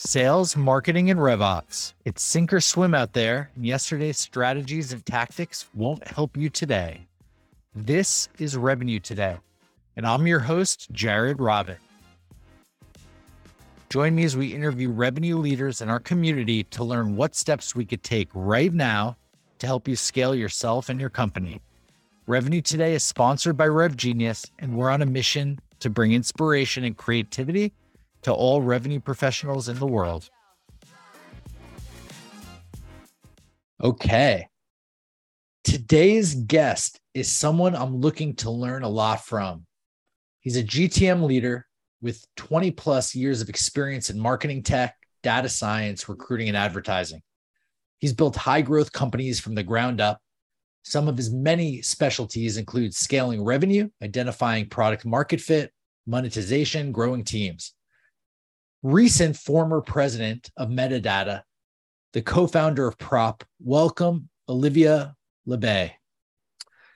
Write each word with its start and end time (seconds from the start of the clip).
Sales, 0.00 0.56
marketing, 0.56 1.10
and 1.10 1.18
RevOps. 1.18 1.92
It's 2.04 2.22
sink 2.22 2.52
or 2.52 2.60
swim 2.60 2.94
out 2.94 3.14
there, 3.14 3.50
and 3.56 3.66
yesterday's 3.66 4.16
strategies 4.16 4.92
and 4.92 5.04
tactics 5.04 5.66
won't 5.74 6.06
help 6.06 6.36
you 6.36 6.48
today. 6.50 7.08
This 7.74 8.28
is 8.38 8.56
Revenue 8.56 9.00
Today, 9.00 9.38
and 9.96 10.06
I'm 10.06 10.24
your 10.28 10.38
host, 10.38 10.86
Jared 10.92 11.40
Robin. 11.40 11.78
Join 13.90 14.14
me 14.14 14.22
as 14.22 14.36
we 14.36 14.54
interview 14.54 14.88
revenue 14.88 15.36
leaders 15.36 15.80
in 15.80 15.88
our 15.88 15.98
community 15.98 16.62
to 16.62 16.84
learn 16.84 17.16
what 17.16 17.34
steps 17.34 17.74
we 17.74 17.84
could 17.84 18.04
take 18.04 18.28
right 18.34 18.72
now 18.72 19.16
to 19.58 19.66
help 19.66 19.88
you 19.88 19.96
scale 19.96 20.32
yourself 20.32 20.90
and 20.90 21.00
your 21.00 21.10
company. 21.10 21.60
Revenue 22.28 22.60
Today 22.60 22.94
is 22.94 23.02
sponsored 23.02 23.56
by 23.56 23.66
RevGenius, 23.66 24.48
and 24.60 24.76
we're 24.76 24.90
on 24.90 25.02
a 25.02 25.06
mission 25.06 25.58
to 25.80 25.90
bring 25.90 26.12
inspiration 26.12 26.84
and 26.84 26.96
creativity 26.96 27.72
to 28.22 28.32
all 28.32 28.62
revenue 28.62 29.00
professionals 29.00 29.68
in 29.68 29.78
the 29.78 29.86
world. 29.86 30.28
Okay. 33.82 34.48
Today's 35.62 36.34
guest 36.34 37.00
is 37.14 37.30
someone 37.30 37.76
I'm 37.76 37.96
looking 37.96 38.34
to 38.36 38.50
learn 38.50 38.82
a 38.82 38.88
lot 38.88 39.24
from. 39.24 39.66
He's 40.40 40.56
a 40.56 40.64
GTM 40.64 41.22
leader 41.22 41.66
with 42.00 42.24
20 42.36 42.70
plus 42.72 43.14
years 43.14 43.40
of 43.40 43.48
experience 43.48 44.10
in 44.10 44.18
marketing 44.18 44.62
tech, 44.62 44.96
data 45.22 45.48
science, 45.48 46.08
recruiting, 46.08 46.48
and 46.48 46.56
advertising. 46.56 47.22
He's 47.98 48.12
built 48.12 48.36
high 48.36 48.62
growth 48.62 48.92
companies 48.92 49.40
from 49.40 49.54
the 49.54 49.62
ground 49.62 50.00
up. 50.00 50.20
Some 50.82 51.06
of 51.06 51.16
his 51.16 51.30
many 51.30 51.82
specialties 51.82 52.56
include 52.56 52.94
scaling 52.94 53.44
revenue, 53.44 53.90
identifying 54.02 54.68
product 54.68 55.04
market 55.04 55.40
fit, 55.40 55.72
monetization, 56.06 56.92
growing 56.92 57.24
teams 57.24 57.74
recent 58.82 59.36
former 59.36 59.80
president 59.80 60.50
of 60.56 60.68
Metadata, 60.68 61.42
the 62.12 62.22
co 62.22 62.46
founder 62.46 62.86
of 62.86 62.98
Prop. 62.98 63.44
Welcome, 63.60 64.28
Olivia 64.48 65.14
Lebay. 65.46 65.92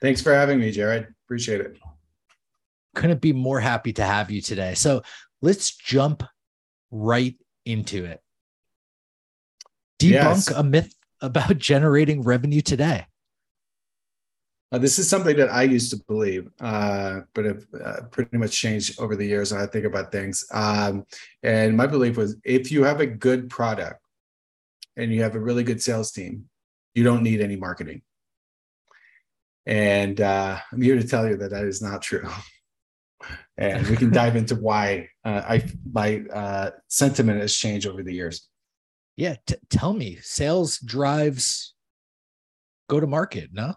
Thanks 0.01 0.21
for 0.21 0.33
having 0.33 0.59
me, 0.59 0.71
Jared. 0.71 1.07
Appreciate 1.25 1.61
it. 1.61 1.77
Couldn't 2.95 3.21
be 3.21 3.33
more 3.33 3.59
happy 3.59 3.93
to 3.93 4.03
have 4.03 4.29
you 4.29 4.41
today. 4.41 4.75
So 4.75 5.01
let's 5.41 5.75
jump 5.75 6.23
right 6.91 7.35
into 7.65 8.05
it. 8.05 8.21
Debunk 9.99 10.11
yes. 10.11 10.51
a 10.51 10.63
myth 10.63 10.93
about 11.21 11.57
generating 11.57 12.21
revenue 12.21 12.61
today. 12.61 13.05
Uh, 14.73 14.79
this 14.79 14.97
is 14.97 15.07
something 15.07 15.37
that 15.37 15.51
I 15.51 15.61
used 15.61 15.91
to 15.91 16.03
believe, 16.07 16.49
uh, 16.59 17.19
but 17.35 17.45
have 17.45 17.65
uh, 17.79 18.01
pretty 18.09 18.37
much 18.37 18.59
changed 18.59 18.99
over 18.99 19.15
the 19.15 19.25
years. 19.25 19.53
I 19.53 19.67
think 19.67 19.85
about 19.85 20.11
things. 20.11 20.43
Um, 20.51 21.05
and 21.43 21.77
my 21.77 21.85
belief 21.85 22.17
was 22.17 22.37
if 22.43 22.71
you 22.71 22.83
have 22.83 22.99
a 22.99 23.05
good 23.05 23.51
product 23.51 24.01
and 24.97 25.13
you 25.13 25.21
have 25.21 25.35
a 25.35 25.39
really 25.39 25.63
good 25.63 25.79
sales 25.79 26.11
team, 26.11 26.45
you 26.95 27.03
don't 27.03 27.21
need 27.21 27.39
any 27.39 27.55
marketing. 27.55 28.01
And 29.67 30.19
uh, 30.19 30.57
I'm 30.71 30.81
here 30.81 30.95
to 30.95 31.07
tell 31.07 31.27
you 31.27 31.37
that 31.37 31.51
that 31.51 31.65
is 31.65 31.83
not 31.83 32.01
true. 32.01 32.27
and 33.57 33.85
we 33.87 33.95
can 33.95 34.09
dive 34.11 34.35
into 34.35 34.55
why 34.55 35.09
uh, 35.23 35.43
I 35.47 35.65
my 35.91 36.23
uh, 36.33 36.71
sentiment 36.87 37.41
has 37.41 37.55
changed 37.55 37.85
over 37.85 38.01
the 38.01 38.13
years. 38.13 38.49
Yeah, 39.17 39.35
t- 39.45 39.55
tell 39.69 39.93
me, 39.93 40.17
sales 40.21 40.79
drives 40.79 41.75
go 42.89 42.99
to 42.99 43.05
market, 43.05 43.51
no? 43.53 43.75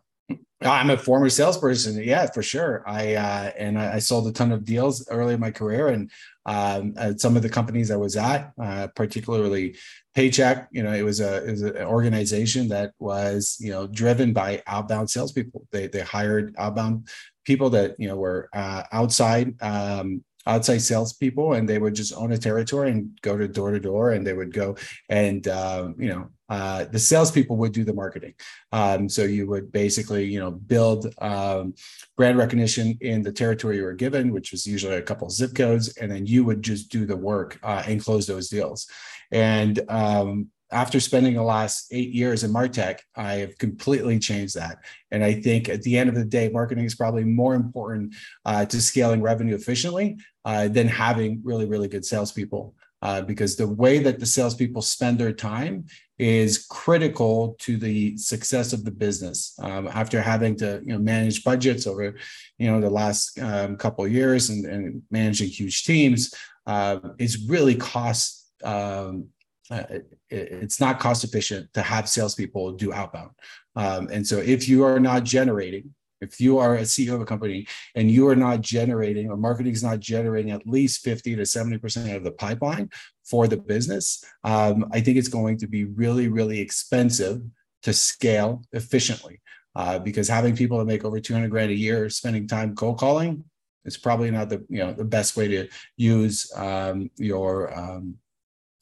I'm 0.62 0.90
a 0.90 0.96
former 0.96 1.28
salesperson. 1.28 2.02
Yeah, 2.02 2.26
for 2.26 2.42
sure. 2.42 2.82
I 2.86 3.14
uh, 3.14 3.52
and 3.58 3.78
I, 3.78 3.94
I, 3.94 3.98
sold 3.98 4.26
a 4.26 4.32
ton 4.32 4.52
of 4.52 4.64
deals 4.64 5.06
early 5.10 5.34
in 5.34 5.40
my 5.40 5.50
career, 5.50 5.88
and 5.88 6.10
um, 6.46 6.94
at 6.96 7.20
some 7.20 7.36
of 7.36 7.42
the 7.42 7.48
companies 7.48 7.90
I 7.90 7.96
was 7.96 8.16
at, 8.16 8.52
uh, 8.60 8.88
particularly 8.88 9.76
Paychex. 10.16 10.66
You 10.70 10.82
know, 10.82 10.92
it 10.92 11.02
was 11.02 11.20
a 11.20 11.44
it 11.46 11.50
was 11.50 11.62
an 11.62 11.76
organization 11.82 12.68
that 12.68 12.92
was 12.98 13.58
you 13.60 13.70
know 13.70 13.86
driven 13.86 14.32
by 14.32 14.62
outbound 14.66 15.10
salespeople. 15.10 15.66
They 15.72 15.88
they 15.88 16.00
hired 16.00 16.54
outbound 16.56 17.08
people 17.44 17.68
that 17.70 17.94
you 17.98 18.08
know 18.08 18.16
were 18.16 18.48
uh, 18.54 18.84
outside 18.92 19.60
um, 19.62 20.24
outside 20.46 20.78
salespeople, 20.78 21.52
and 21.52 21.68
they 21.68 21.78
would 21.78 21.94
just 21.94 22.14
own 22.14 22.32
a 22.32 22.38
territory 22.38 22.90
and 22.90 23.10
go 23.20 23.36
to 23.36 23.46
door 23.46 23.72
to 23.72 23.80
door, 23.80 24.12
and 24.12 24.26
they 24.26 24.32
would 24.32 24.54
go 24.54 24.76
and 25.10 25.46
uh, 25.48 25.88
you 25.98 26.08
know 26.08 26.30
uh, 26.48 26.84
the 26.84 26.98
salespeople 26.98 27.56
would 27.56 27.72
do 27.72 27.84
the 27.84 27.92
marketing. 27.92 28.34
Um, 28.72 29.08
so 29.08 29.22
you 29.22 29.46
would 29.48 29.72
basically, 29.72 30.24
you 30.26 30.38
know, 30.38 30.50
build 30.50 31.12
um, 31.18 31.74
brand 32.16 32.38
recognition 32.38 32.96
in 33.00 33.22
the 33.22 33.32
territory 33.32 33.76
you 33.76 33.82
were 33.82 33.94
given, 33.94 34.32
which 34.32 34.52
was 34.52 34.66
usually 34.66 34.96
a 34.96 35.02
couple 35.02 35.28
zip 35.30 35.54
codes, 35.54 35.96
and 35.96 36.10
then 36.10 36.26
you 36.26 36.44
would 36.44 36.62
just 36.62 36.90
do 36.90 37.06
the 37.06 37.16
work 37.16 37.58
uh, 37.62 37.82
and 37.86 38.02
close 38.04 38.26
those 38.26 38.48
deals. 38.48 38.86
And 39.32 39.80
um, 39.88 40.50
after 40.72 40.98
spending 40.98 41.34
the 41.34 41.42
last 41.42 41.88
eight 41.92 42.10
years 42.10 42.42
in 42.42 42.52
Martech, 42.52 42.98
I 43.14 43.34
have 43.34 43.58
completely 43.58 44.18
changed 44.18 44.56
that. 44.56 44.78
And 45.10 45.22
I 45.22 45.34
think 45.34 45.68
at 45.68 45.82
the 45.82 45.96
end 45.96 46.08
of 46.08 46.16
the 46.16 46.24
day, 46.24 46.48
marketing 46.48 46.84
is 46.84 46.94
probably 46.94 47.24
more 47.24 47.54
important 47.54 48.14
uh, 48.44 48.64
to 48.66 48.80
scaling 48.80 49.22
revenue 49.22 49.54
efficiently 49.54 50.18
uh, 50.44 50.68
than 50.68 50.88
having 50.88 51.40
really, 51.44 51.66
really 51.66 51.88
good 51.88 52.04
salespeople. 52.04 52.74
Uh, 53.02 53.20
because 53.20 53.56
the 53.56 53.68
way 53.68 53.98
that 53.98 54.18
the 54.18 54.26
salespeople 54.26 54.82
spend 54.82 55.18
their 55.18 55.32
time 55.32 55.84
is 56.18 56.66
critical 56.70 57.56
to 57.60 57.76
the 57.76 58.16
success 58.16 58.72
of 58.72 58.84
the 58.84 58.90
business. 58.90 59.54
Um, 59.60 59.88
after 59.88 60.22
having 60.22 60.56
to 60.56 60.80
you 60.84 60.92
know 60.92 60.98
manage 60.98 61.44
budgets 61.44 61.86
over 61.86 62.14
you 62.58 62.70
know 62.70 62.80
the 62.80 62.90
last 62.90 63.38
um, 63.40 63.76
couple 63.76 64.06
years 64.08 64.50
and, 64.50 64.64
and, 64.64 65.02
managing 65.10 65.48
huge 65.48 65.84
teams, 65.84 66.34
uh, 66.66 66.98
it's 67.18 67.48
really 67.48 67.74
cost. 67.74 68.50
Um, 68.64 69.28
uh, 69.70 69.82
it, 69.90 70.06
it's 70.30 70.80
not 70.80 71.00
cost 71.00 71.24
efficient 71.24 71.72
to 71.74 71.82
have 71.82 72.08
salespeople 72.08 72.72
do 72.72 72.92
outbound, 72.92 73.30
um, 73.74 74.08
and 74.10 74.26
so 74.26 74.38
if 74.38 74.68
you 74.68 74.84
are 74.84 75.00
not 75.00 75.24
generating 75.24 75.92
if 76.20 76.40
you 76.40 76.58
are 76.58 76.76
a 76.76 76.82
CEO 76.82 77.14
of 77.14 77.20
a 77.20 77.26
company 77.26 77.66
and 77.94 78.10
you 78.10 78.28
are 78.28 78.36
not 78.36 78.60
generating 78.60 79.30
or 79.30 79.36
marketing 79.36 79.72
is 79.72 79.82
not 79.82 80.00
generating 80.00 80.50
at 80.52 80.66
least 80.66 81.02
50 81.02 81.36
to 81.36 81.42
70% 81.42 82.16
of 82.16 82.24
the 82.24 82.30
pipeline 82.32 82.90
for 83.24 83.46
the 83.46 83.56
business, 83.56 84.24
um, 84.44 84.86
I 84.92 85.00
think 85.00 85.18
it's 85.18 85.28
going 85.28 85.58
to 85.58 85.66
be 85.66 85.84
really, 85.84 86.28
really 86.28 86.60
expensive 86.60 87.42
to 87.82 87.92
scale 87.92 88.62
efficiently. 88.72 89.40
Uh, 89.74 89.98
because 89.98 90.26
having 90.26 90.56
people 90.56 90.78
that 90.78 90.86
make 90.86 91.04
over 91.04 91.20
200 91.20 91.50
grand 91.50 91.70
a 91.70 91.74
year 91.74 92.08
spending 92.08 92.48
time 92.48 92.74
cold 92.74 92.98
calling 92.98 93.44
is 93.84 93.98
probably 93.98 94.30
not 94.30 94.48
the 94.48 94.64
you 94.70 94.78
know 94.78 94.92
the 94.92 95.04
best 95.04 95.36
way 95.36 95.46
to 95.48 95.68
use 95.98 96.50
um, 96.56 97.10
your 97.16 97.78
um, 97.78 98.16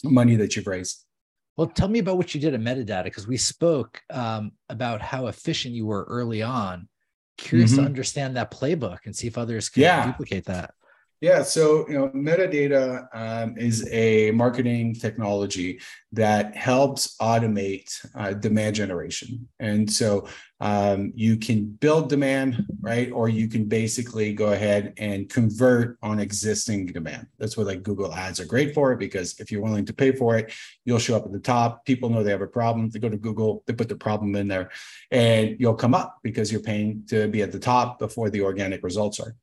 money 0.04 0.36
that 0.36 0.54
you've 0.54 0.68
raised. 0.68 1.04
Well, 1.56 1.66
tell 1.66 1.88
me 1.88 2.00
about 2.00 2.16
what 2.16 2.34
you 2.34 2.40
did 2.40 2.54
at 2.54 2.60
Metadata 2.60 3.04
because 3.04 3.26
we 3.26 3.36
spoke 3.36 4.02
um, 4.10 4.52
about 4.68 5.00
how 5.00 5.28
efficient 5.28 5.74
you 5.74 5.86
were 5.86 6.04
early 6.04 6.42
on 6.42 6.88
curious 7.36 7.72
mm-hmm. 7.72 7.80
to 7.80 7.86
understand 7.86 8.36
that 8.36 8.50
playbook 8.50 8.98
and 9.04 9.14
see 9.14 9.26
if 9.26 9.38
others 9.38 9.68
can 9.68 9.82
yeah. 9.82 10.06
duplicate 10.06 10.44
that. 10.46 10.74
Yeah, 11.24 11.42
so 11.42 11.88
you 11.88 11.94
know, 11.94 12.10
metadata 12.10 13.08
um, 13.14 13.56
is 13.56 13.88
a 13.90 14.30
marketing 14.32 14.94
technology 14.94 15.80
that 16.12 16.54
helps 16.54 17.16
automate 17.16 17.88
uh, 18.14 18.34
demand 18.34 18.76
generation, 18.76 19.48
and 19.58 19.90
so 19.90 20.28
um, 20.60 21.12
you 21.14 21.38
can 21.38 21.64
build 21.64 22.10
demand, 22.10 22.64
right? 22.80 23.10
Or 23.10 23.30
you 23.30 23.48
can 23.48 23.64
basically 23.64 24.34
go 24.34 24.52
ahead 24.52 24.92
and 24.98 25.28
convert 25.28 25.96
on 26.02 26.20
existing 26.20 26.86
demand. 26.86 27.26
That's 27.38 27.56
what 27.56 27.66
like 27.66 27.82
Google 27.82 28.14
ads 28.14 28.38
are 28.38 28.44
great 28.44 28.74
for 28.74 28.94
because 28.94 29.40
if 29.40 29.50
you're 29.50 29.62
willing 29.62 29.86
to 29.86 29.94
pay 29.94 30.12
for 30.12 30.36
it, 30.36 30.52
you'll 30.84 30.98
show 30.98 31.16
up 31.16 31.24
at 31.24 31.32
the 31.32 31.38
top. 31.38 31.86
People 31.86 32.10
know 32.10 32.22
they 32.22 32.30
have 32.32 32.42
a 32.42 32.46
problem. 32.46 32.90
They 32.90 32.98
go 32.98 33.08
to 33.08 33.16
Google, 33.16 33.62
they 33.66 33.72
put 33.72 33.88
the 33.88 33.96
problem 33.96 34.36
in 34.36 34.46
there, 34.46 34.70
and 35.10 35.56
you'll 35.58 35.74
come 35.74 35.94
up 35.94 36.18
because 36.22 36.52
you're 36.52 36.60
paying 36.60 37.04
to 37.08 37.28
be 37.28 37.42
at 37.42 37.52
the 37.52 37.58
top 37.58 37.98
before 37.98 38.28
the 38.28 38.42
organic 38.42 38.82
results 38.82 39.20
are. 39.20 39.34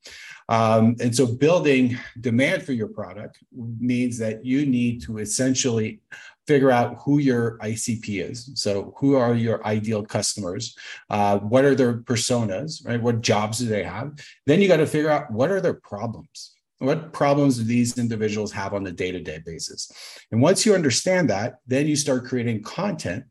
Um, 0.52 0.98
and 1.00 1.16
so 1.16 1.26
building 1.26 1.98
demand 2.20 2.64
for 2.64 2.74
your 2.74 2.90
product 2.90 3.40
means 3.80 4.18
that 4.18 4.46
you 4.46 4.66
need 4.66 5.02
to 5.04 5.20
essentially 5.20 6.02
figure 6.46 6.72
out 6.72 6.98
who 7.06 7.20
your 7.20 7.58
ICP 7.60 8.30
is. 8.30 8.52
So, 8.56 8.94
who 8.98 9.16
are 9.16 9.34
your 9.34 9.66
ideal 9.66 10.04
customers? 10.04 10.76
Uh, 11.10 11.40
what 11.40 11.64
are 11.64 11.76
their 11.76 12.00
personas, 12.00 12.86
right? 12.86 13.02
What 13.02 13.22
jobs 13.22 13.60
do 13.60 13.68
they 13.68 13.84
have? 13.84 14.12
Then 14.46 14.60
you 14.60 14.68
got 14.68 14.78
to 14.78 14.86
figure 14.86 15.10
out 15.10 15.32
what 15.32 15.52
are 15.52 15.62
their 15.62 15.76
problems. 15.76 16.52
What 16.80 17.14
problems 17.14 17.58
do 17.58 17.64
these 17.64 17.98
individuals 17.98 18.52
have 18.52 18.74
on 18.74 18.86
a 18.88 18.92
day 18.92 19.12
to 19.14 19.22
day 19.22 19.40
basis? 19.46 19.90
And 20.32 20.42
once 20.42 20.66
you 20.66 20.76
understand 20.76 21.30
that, 21.30 21.60
then 21.66 21.88
you 21.88 21.96
start 21.96 22.26
creating 22.26 22.64
content 22.64 23.24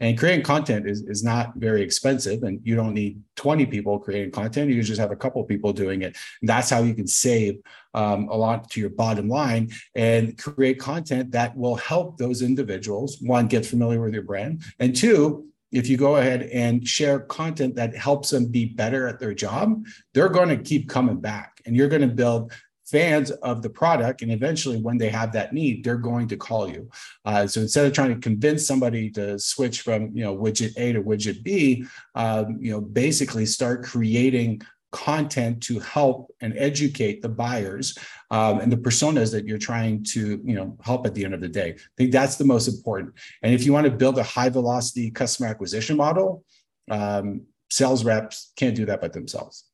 and 0.00 0.18
creating 0.18 0.44
content 0.44 0.88
is, 0.88 1.02
is 1.02 1.22
not 1.22 1.54
very 1.56 1.82
expensive, 1.82 2.42
and 2.42 2.60
you 2.64 2.74
don't 2.74 2.94
need 2.94 3.20
20 3.36 3.66
people 3.66 3.98
creating 3.98 4.32
content. 4.32 4.70
You 4.70 4.82
just 4.82 5.00
have 5.00 5.12
a 5.12 5.16
couple 5.16 5.42
people 5.44 5.72
doing 5.72 6.02
it. 6.02 6.16
And 6.40 6.48
that's 6.48 6.70
how 6.70 6.82
you 6.82 6.94
can 6.94 7.06
save 7.06 7.60
um, 7.94 8.28
a 8.28 8.36
lot 8.36 8.70
to 8.70 8.80
your 8.80 8.90
bottom 8.90 9.28
line 9.28 9.70
and 9.94 10.36
create 10.36 10.80
content 10.80 11.30
that 11.32 11.56
will 11.56 11.76
help 11.76 12.18
those 12.18 12.42
individuals, 12.42 13.18
one, 13.20 13.46
get 13.46 13.64
familiar 13.64 14.00
with 14.00 14.14
your 14.14 14.24
brand, 14.24 14.62
and 14.78 14.94
two, 14.96 15.46
if 15.74 15.88
you 15.88 15.96
go 15.96 16.16
ahead 16.16 16.42
and 16.42 16.86
share 16.86 17.18
content 17.18 17.74
that 17.74 17.96
helps 17.96 18.30
them 18.30 18.46
be 18.46 18.64
better 18.64 19.08
at 19.08 19.18
their 19.18 19.34
job, 19.34 19.84
they're 20.12 20.28
going 20.28 20.48
to 20.48 20.56
keep 20.56 20.88
coming 20.88 21.20
back 21.20 21.60
and 21.66 21.74
you're 21.74 21.88
going 21.88 22.00
to 22.00 22.06
build 22.06 22.52
fans 22.84 23.30
of 23.30 23.62
the 23.62 23.70
product 23.70 24.22
and 24.22 24.30
eventually 24.30 24.78
when 24.78 24.98
they 24.98 25.08
have 25.08 25.32
that 25.32 25.52
need 25.52 25.82
they're 25.82 25.96
going 25.96 26.28
to 26.28 26.36
call 26.36 26.68
you. 26.68 26.88
Uh, 27.24 27.46
so 27.46 27.60
instead 27.60 27.86
of 27.86 27.92
trying 27.92 28.14
to 28.14 28.20
convince 28.20 28.66
somebody 28.66 29.10
to 29.10 29.38
switch 29.38 29.80
from 29.80 30.10
you 30.14 30.22
know 30.22 30.36
widget 30.36 30.72
a 30.76 30.92
to 30.92 31.02
widget 31.02 31.42
b 31.42 31.84
um, 32.14 32.56
you 32.60 32.70
know 32.70 32.80
basically 32.80 33.46
start 33.46 33.82
creating 33.84 34.60
content 34.94 35.60
to 35.60 35.80
help 35.80 36.32
and 36.40 36.56
educate 36.56 37.20
the 37.20 37.28
buyers 37.28 37.98
um, 38.30 38.60
and 38.60 38.70
the 38.70 38.76
personas 38.76 39.32
that 39.32 39.44
you're 39.44 39.58
trying 39.58 40.04
to 40.04 40.40
you 40.44 40.54
know 40.54 40.76
help 40.82 41.04
at 41.04 41.14
the 41.14 41.24
end 41.24 41.34
of 41.34 41.40
the 41.40 41.48
day. 41.48 41.70
I 41.70 41.94
think 41.96 42.12
that's 42.12 42.36
the 42.36 42.44
most 42.44 42.68
important. 42.68 43.12
And 43.42 43.52
if 43.52 43.64
you 43.64 43.72
want 43.72 43.86
to 43.86 43.90
build 43.90 44.18
a 44.18 44.22
high 44.22 44.50
velocity 44.50 45.10
customer 45.10 45.48
acquisition 45.48 45.96
model 45.96 46.44
um, 46.90 47.42
sales 47.70 48.04
reps 48.04 48.52
can't 48.56 48.76
do 48.76 48.86
that 48.86 49.00
by 49.00 49.08
themselves. 49.08 49.64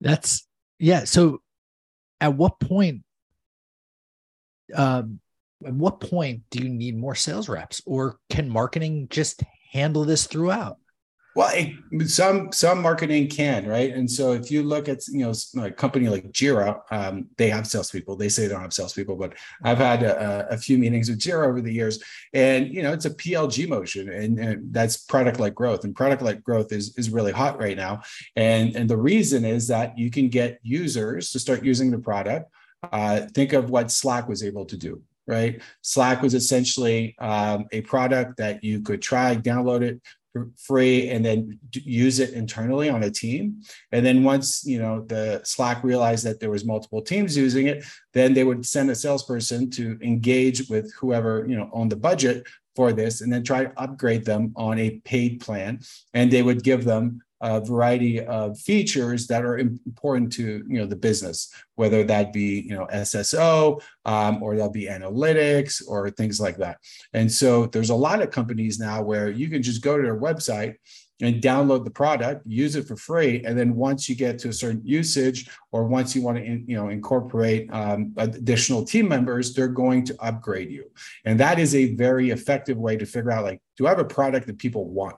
That's 0.00 0.46
yeah 0.78 1.04
so 1.04 1.40
at 2.20 2.34
what 2.34 2.58
point 2.60 3.02
um 4.74 5.20
at 5.64 5.72
what 5.72 6.00
point 6.00 6.42
do 6.50 6.62
you 6.62 6.68
need 6.68 6.96
more 6.96 7.14
sales 7.14 7.48
reps? 7.48 7.80
Or 7.86 8.18
can 8.28 8.48
marketing 8.48 9.08
just 9.10 9.42
handle 9.72 10.04
this 10.04 10.26
throughout 10.26 10.76
well, 11.36 11.50
it, 11.52 12.08
some 12.08 12.50
some 12.50 12.80
marketing 12.80 13.28
can, 13.28 13.68
right? 13.68 13.92
And 13.92 14.10
so 14.10 14.32
if 14.32 14.50
you 14.50 14.62
look 14.62 14.88
at 14.88 15.06
you 15.06 15.18
know 15.18 15.34
a 15.62 15.70
company 15.70 16.08
like 16.08 16.32
Jira, 16.32 16.80
um, 16.90 17.28
they 17.36 17.50
have 17.50 17.66
salespeople. 17.66 18.16
They 18.16 18.30
say 18.30 18.46
they 18.46 18.54
don't 18.54 18.62
have 18.62 18.72
salespeople, 18.72 19.16
but 19.16 19.34
I've 19.62 19.76
had 19.76 20.02
a, 20.02 20.48
a, 20.50 20.56
few 20.56 20.78
meetings 20.78 21.10
with 21.10 21.20
Jira 21.20 21.46
over 21.46 21.60
the 21.60 21.72
years, 21.72 22.02
and 22.32 22.72
you 22.72 22.82
know 22.82 22.94
it's 22.94 23.04
a 23.04 23.10
PLG 23.10 23.68
motion, 23.68 24.08
and, 24.08 24.38
and 24.38 24.72
that's 24.72 24.96
product 24.96 25.38
led 25.38 25.54
growth, 25.54 25.84
and 25.84 25.94
product 25.94 26.22
led 26.22 26.42
growth 26.42 26.72
is 26.72 26.96
is 26.96 27.10
really 27.10 27.32
hot 27.32 27.60
right 27.60 27.76
now, 27.76 28.00
and 28.34 28.74
and 28.74 28.88
the 28.88 28.96
reason 28.96 29.44
is 29.44 29.68
that 29.68 29.98
you 29.98 30.10
can 30.10 30.30
get 30.30 30.58
users 30.62 31.30
to 31.32 31.38
start 31.38 31.62
using 31.62 31.90
the 31.90 31.98
product. 31.98 32.50
Uh, 32.92 33.26
think 33.34 33.52
of 33.52 33.68
what 33.68 33.90
Slack 33.90 34.26
was 34.26 34.42
able 34.42 34.64
to 34.64 34.76
do 34.78 35.02
right? 35.28 35.60
Slack 35.82 36.22
was 36.22 36.34
essentially 36.34 37.16
um, 37.18 37.66
a 37.72 37.80
product 37.80 38.36
that 38.36 38.62
you 38.62 38.80
could 38.80 39.02
try, 39.02 39.34
download 39.34 39.82
it, 39.82 40.00
free 40.56 41.10
and 41.10 41.24
then 41.24 41.58
use 41.72 42.20
it 42.20 42.30
internally 42.30 42.88
on 42.88 43.02
a 43.02 43.10
team. 43.10 43.62
And 43.92 44.04
then 44.04 44.24
once 44.24 44.64
you 44.66 44.78
know 44.78 44.94
the 45.02 45.40
slack 45.44 45.82
realized 45.84 46.24
that 46.26 46.40
there 46.40 46.50
was 46.50 46.64
multiple 46.64 47.02
teams 47.02 47.36
using 47.36 47.66
it 47.66 47.84
then 48.12 48.32
they 48.32 48.44
would 48.44 48.64
send 48.64 48.90
a 48.90 48.94
salesperson 48.94 49.70
to 49.70 49.98
engage 50.02 50.68
with 50.68 50.92
whoever 50.98 51.44
you 51.48 51.56
know 51.56 51.68
on 51.72 51.88
the 51.88 51.96
budget 51.96 52.46
for 52.76 52.92
this 52.92 53.22
and 53.22 53.32
then 53.32 53.42
try 53.42 53.64
to 53.64 53.80
upgrade 53.80 54.24
them 54.24 54.52
on 54.54 54.78
a 54.78 55.00
paid 55.04 55.40
plan. 55.40 55.80
And 56.14 56.30
they 56.30 56.42
would 56.42 56.62
give 56.62 56.84
them 56.84 57.22
a 57.40 57.60
variety 57.60 58.24
of 58.24 58.58
features 58.58 59.26
that 59.26 59.44
are 59.44 59.58
important 59.58 60.32
to 60.32 60.64
you 60.68 60.78
know 60.78 60.86
the 60.86 60.96
business 60.96 61.52
whether 61.74 62.02
that 62.04 62.32
be 62.32 62.60
you 62.60 62.74
know 62.74 62.86
sso 62.92 63.80
um, 64.04 64.42
or 64.42 64.56
there'll 64.56 64.70
be 64.70 64.86
analytics 64.86 65.82
or 65.86 66.10
things 66.10 66.40
like 66.40 66.56
that. 66.56 66.78
And 67.12 67.30
so 67.30 67.66
there's 67.66 67.90
a 67.90 67.94
lot 67.94 68.22
of 68.22 68.30
companies 68.30 68.78
now 68.78 69.02
where 69.02 69.28
you 69.28 69.48
can 69.48 69.62
just 69.62 69.82
go 69.82 69.96
to 69.96 70.02
their 70.02 70.18
website 70.18 70.76
and 71.22 71.42
download 71.42 71.84
the 71.84 71.90
product 71.90 72.42
use 72.46 72.76
it 72.76 72.86
for 72.86 72.96
free 72.96 73.42
and 73.44 73.58
then 73.58 73.74
once 73.74 74.06
you 74.06 74.14
get 74.14 74.38
to 74.38 74.50
a 74.50 74.52
certain 74.52 74.82
usage 74.84 75.48
or 75.72 75.86
once 75.86 76.14
you 76.14 76.20
want 76.20 76.36
to 76.36 76.44
in, 76.44 76.64
you 76.66 76.76
know 76.76 76.88
incorporate 76.90 77.72
um, 77.72 78.12
additional 78.18 78.84
team 78.84 79.08
members 79.08 79.54
they're 79.54 79.68
going 79.68 80.04
to 80.04 80.14
upgrade 80.20 80.70
you. 80.70 80.90
And 81.24 81.40
that 81.40 81.58
is 81.58 81.74
a 81.74 81.94
very 81.94 82.30
effective 82.30 82.76
way 82.76 82.96
to 82.96 83.06
figure 83.06 83.30
out 83.30 83.44
like 83.44 83.60
do 83.76 83.86
i 83.86 83.90
have 83.90 83.98
a 83.98 84.04
product 84.04 84.46
that 84.46 84.58
people 84.58 84.88
want? 84.88 85.16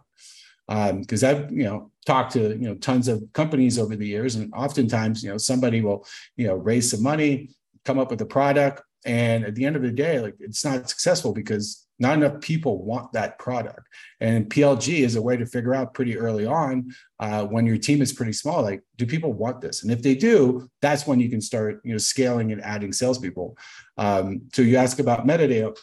Because 0.68 1.24
um, 1.24 1.30
I've 1.30 1.50
you 1.50 1.64
know 1.64 1.90
talked 2.08 2.32
to 2.32 2.40
you 2.40 2.66
know 2.68 2.74
tons 2.76 3.06
of 3.06 3.22
companies 3.34 3.78
over 3.78 3.94
the 3.94 4.06
years, 4.06 4.34
and 4.36 4.52
oftentimes 4.54 5.22
you 5.22 5.30
know 5.30 5.38
somebody 5.38 5.80
will 5.82 6.06
you 6.36 6.46
know 6.46 6.54
raise 6.54 6.90
some 6.90 7.02
money, 7.02 7.50
come 7.84 7.98
up 7.98 8.10
with 8.10 8.20
a 8.22 8.26
product, 8.26 8.82
and 9.04 9.44
at 9.44 9.54
the 9.54 9.64
end 9.66 9.76
of 9.76 9.82
the 9.82 9.90
day, 9.90 10.18
like 10.18 10.34
it's 10.40 10.64
not 10.64 10.88
successful 10.88 11.32
because 11.34 11.86
not 12.00 12.16
enough 12.16 12.40
people 12.40 12.84
want 12.84 13.12
that 13.12 13.38
product. 13.40 13.84
And 14.20 14.48
PLG 14.48 15.00
is 15.00 15.16
a 15.16 15.22
way 15.22 15.36
to 15.36 15.44
figure 15.44 15.74
out 15.74 15.94
pretty 15.94 16.16
early 16.16 16.46
on 16.46 16.92
uh, 17.18 17.44
when 17.44 17.66
your 17.66 17.76
team 17.76 18.00
is 18.00 18.12
pretty 18.12 18.32
small, 18.32 18.62
like 18.62 18.82
do 18.96 19.04
people 19.04 19.32
want 19.32 19.60
this? 19.60 19.82
And 19.82 19.90
if 19.90 20.00
they 20.00 20.14
do, 20.14 20.70
that's 20.80 21.06
when 21.08 21.20
you 21.20 21.28
can 21.28 21.42
start 21.42 21.80
you 21.84 21.92
know 21.92 21.98
scaling 21.98 22.52
and 22.52 22.62
adding 22.62 22.92
salespeople. 22.92 23.56
Um, 23.98 24.42
so 24.54 24.62
you 24.62 24.76
ask 24.76 24.98
about 24.98 25.26
metadata 25.26 25.76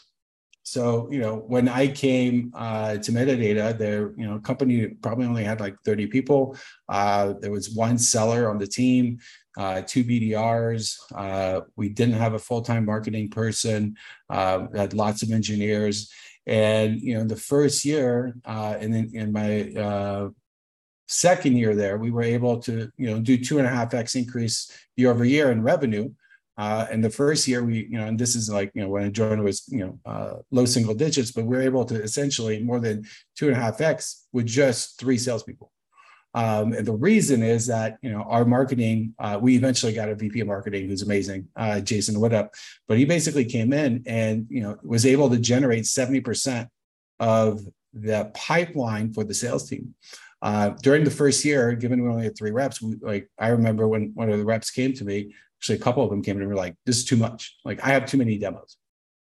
so, 0.66 1.08
you 1.12 1.20
know, 1.20 1.36
when 1.36 1.70
I 1.70 1.88
came 1.88 2.52
uh, 2.56 2.98
to 2.98 3.12
metadata, 3.12 3.78
their, 3.78 4.14
you 4.18 4.28
know, 4.28 4.40
company 4.40 4.88
probably 4.88 5.28
only 5.28 5.44
had 5.44 5.60
like 5.60 5.76
30 5.86 6.08
people. 6.08 6.58
Uh, 6.90 7.34
there 7.40 7.52
was 7.52 7.70
one 7.70 8.00
seller 8.00 8.50
on 8.50 8.58
the 8.58 8.66
team, 8.66 9.20
uh, 9.60 9.84
two 9.86 10.04
BDRs. 10.04 10.98
Uh, 11.14 11.62
we 11.76 11.90
didn't 11.90 12.16
have 12.16 12.34
a 12.34 12.40
full-time 12.40 12.84
marketing 12.84 13.30
person. 13.30 13.96
Uh, 14.28 14.66
had 14.76 14.96
lots 14.96 15.22
of 15.22 15.32
engineers. 15.32 16.12
And, 16.48 17.00
you 17.00 17.14
know, 17.14 17.26
the 17.26 17.36
first 17.36 17.86
year, 17.86 18.36
uh, 18.44 18.76
and 18.80 18.92
then 18.92 19.12
in 19.14 19.32
my 19.32 20.32
second 21.08 21.58
year 21.58 21.76
there, 21.76 22.00
we 22.00 22.10
were 22.10 22.24
able 22.24 22.58
to, 22.62 22.90
you 22.98 23.12
know, 23.12 23.20
do 23.20 23.38
two 23.38 23.60
and 23.60 23.68
a 23.68 23.70
half 23.70 23.94
X 23.94 24.16
increase 24.16 24.72
year 24.96 25.12
over 25.12 25.26
year 25.26 25.52
in 25.52 25.62
revenue. 25.62 26.10
Uh, 26.58 26.86
and 26.90 27.04
the 27.04 27.10
first 27.10 27.48
year 27.48 27.64
we, 27.64 27.86
you 27.86 27.98
know, 27.98 28.06
and 28.06 28.18
this 28.18 28.36
is 28.36 28.50
like, 28.50 28.72
you 28.74 28.82
know, 28.82 28.90
when 28.90 29.04
I 29.04 29.10
joined 29.10 29.44
was, 29.44 29.68
you 29.68 29.80
know, 29.80 30.00
uh, 30.06 30.36
low 30.52 30.66
single 30.66 30.94
digits, 30.94 31.32
but 31.32 31.46
we 31.46 31.58
are 31.58 31.62
able 31.62 31.84
to 31.86 32.02
essentially 32.02 32.64
more 32.64 32.80
than 32.80 33.06
two 33.36 33.48
and 33.48 33.58
a 33.58 33.60
half 33.60 33.82
X 33.82 34.28
with 34.32 34.46
just 34.46 35.00
three 35.00 35.18
salespeople. 35.18 35.72
Um, 36.34 36.74
and 36.74 36.86
the 36.86 36.94
reason 36.94 37.42
is 37.44 37.68
that, 37.68 37.98
you 38.02 38.12
know, 38.12 38.24
our 38.24 38.44
marketing, 38.44 39.14
uh, 39.20 39.40
we 39.42 39.56
eventually 39.56 39.94
got 39.94 40.10
a 40.10 40.16
VP 40.16 40.42
of 40.42 40.48
marketing 40.48 40.88
who's 40.88 41.02
amazing, 41.02 41.48
uh, 41.56 41.80
Jason 41.80 42.16
Widup, 42.16 42.50
but 42.88 42.98
he 42.98 43.06
basically 43.06 43.46
came 43.46 43.72
in 43.72 44.04
and, 44.06 44.46
you 44.50 44.62
know, 44.62 44.78
was 44.84 45.06
able 45.06 45.30
to 45.30 45.38
generate 45.38 45.86
70% 45.86 46.68
of 47.22 47.62
the 47.94 48.32
pipeline 48.34 49.14
for 49.14 49.24
the 49.24 49.34
sales 49.34 49.70
team. 49.70 49.96
Uh, 50.42 50.72
during 50.82 51.06
the 51.06 51.12
first 51.12 51.46
year, 51.46 51.74
given 51.74 52.04
we 52.04 52.10
only 52.10 52.26
had 52.26 52.38
three 52.38 52.52
reps, 52.52 52.82
we, 52.82 52.98
like 53.02 53.30
I 53.40 53.48
remember 53.48 53.88
when 53.88 54.12
one 54.14 54.30
of 54.30 54.38
the 54.38 54.46
reps 54.46 54.70
came 54.70 54.94
to 54.94 55.06
me 55.06 55.34
actually 55.66 55.82
a 55.82 55.84
couple 55.84 56.04
of 56.04 56.12
them 56.12 56.22
came 56.22 56.36
to 56.36 56.40
me 56.40 56.44
and 56.44 56.50
were 56.50 56.56
like, 56.56 56.76
this 56.86 56.98
is 56.98 57.06
too 57.06 57.18
much. 57.18 57.58
Like 57.66 57.84
I 57.84 57.90
have 57.90 58.06
too 58.06 58.18
many 58.18 58.38
demos. 58.38 58.78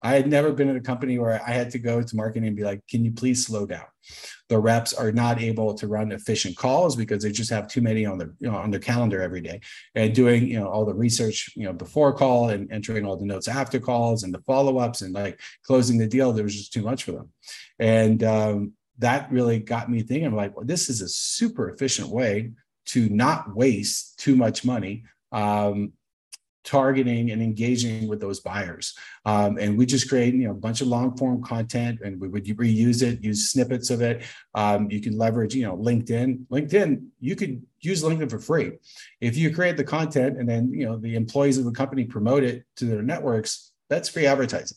I 0.02 0.14
had 0.14 0.28
never 0.28 0.52
been 0.52 0.68
at 0.68 0.76
a 0.76 0.80
company 0.80 1.18
where 1.18 1.42
I 1.44 1.50
had 1.50 1.70
to 1.70 1.78
go 1.78 2.02
to 2.02 2.16
marketing 2.16 2.46
and 2.46 2.56
be 2.56 2.62
like, 2.62 2.86
can 2.86 3.02
you 3.02 3.12
please 3.12 3.44
slow 3.44 3.66
down? 3.66 3.86
The 4.48 4.58
reps 4.58 4.92
are 4.92 5.10
not 5.10 5.40
able 5.40 5.74
to 5.74 5.88
run 5.88 6.12
efficient 6.12 6.56
calls 6.56 6.94
because 6.94 7.22
they 7.22 7.32
just 7.32 7.50
have 7.50 7.66
too 7.66 7.80
many 7.80 8.04
on 8.04 8.18
their, 8.18 8.30
you 8.38 8.48
know, 8.48 8.58
on 8.58 8.70
their 8.70 8.78
calendar 8.78 9.22
every 9.22 9.40
day. 9.40 9.60
And 9.94 10.14
doing, 10.14 10.46
you 10.46 10.60
know, 10.60 10.68
all 10.68 10.84
the 10.84 10.94
research, 10.94 11.50
you 11.56 11.64
know, 11.64 11.72
before 11.72 12.12
call 12.12 12.50
and 12.50 12.70
entering 12.70 13.06
all 13.06 13.16
the 13.16 13.24
notes 13.24 13.48
after 13.48 13.80
calls 13.80 14.22
and 14.22 14.32
the 14.32 14.42
follow-ups 14.42 15.00
and 15.00 15.14
like 15.14 15.40
closing 15.64 15.98
the 15.98 16.06
deal, 16.06 16.32
there 16.32 16.44
was 16.44 16.54
just 16.54 16.72
too 16.72 16.82
much 16.82 17.02
for 17.02 17.12
them. 17.12 17.30
And 17.80 18.22
um, 18.22 18.72
that 18.98 19.32
really 19.32 19.58
got 19.58 19.90
me 19.90 20.02
thinking, 20.02 20.36
like, 20.36 20.54
well, 20.54 20.66
this 20.66 20.90
is 20.90 21.00
a 21.00 21.08
super 21.08 21.70
efficient 21.70 22.10
way 22.10 22.52
to 22.86 23.08
not 23.08 23.56
waste 23.56 24.18
too 24.18 24.36
much 24.36 24.64
money 24.64 25.04
um, 25.32 25.92
targeting 26.68 27.30
and 27.30 27.42
engaging 27.42 28.06
with 28.08 28.20
those 28.20 28.40
buyers. 28.40 28.94
Um, 29.24 29.56
and 29.58 29.78
we 29.78 29.86
just 29.86 30.08
create, 30.08 30.34
you 30.34 30.44
know, 30.44 30.50
a 30.50 30.54
bunch 30.54 30.82
of 30.82 30.88
long 30.88 31.16
form 31.16 31.42
content 31.42 32.00
and 32.04 32.20
we 32.20 32.28
would 32.28 32.44
reuse 32.44 33.02
it, 33.02 33.24
use 33.24 33.50
snippets 33.50 33.88
of 33.88 34.02
it. 34.02 34.22
Um, 34.54 34.90
you 34.90 35.00
can 35.00 35.16
leverage, 35.16 35.54
you 35.54 35.62
know, 35.62 35.76
LinkedIn. 35.76 36.46
LinkedIn, 36.48 37.06
you 37.20 37.36
could 37.36 37.62
use 37.80 38.02
LinkedIn 38.02 38.30
for 38.30 38.38
free. 38.38 38.72
If 39.20 39.36
you 39.36 39.54
create 39.54 39.78
the 39.78 39.84
content 39.84 40.38
and 40.38 40.46
then, 40.46 40.70
you 40.70 40.84
know, 40.84 40.98
the 40.98 41.16
employees 41.16 41.56
of 41.56 41.64
the 41.64 41.72
company 41.72 42.04
promote 42.04 42.44
it 42.44 42.64
to 42.76 42.84
their 42.84 43.02
networks, 43.02 43.72
that's 43.88 44.10
free 44.10 44.26
advertising. 44.26 44.76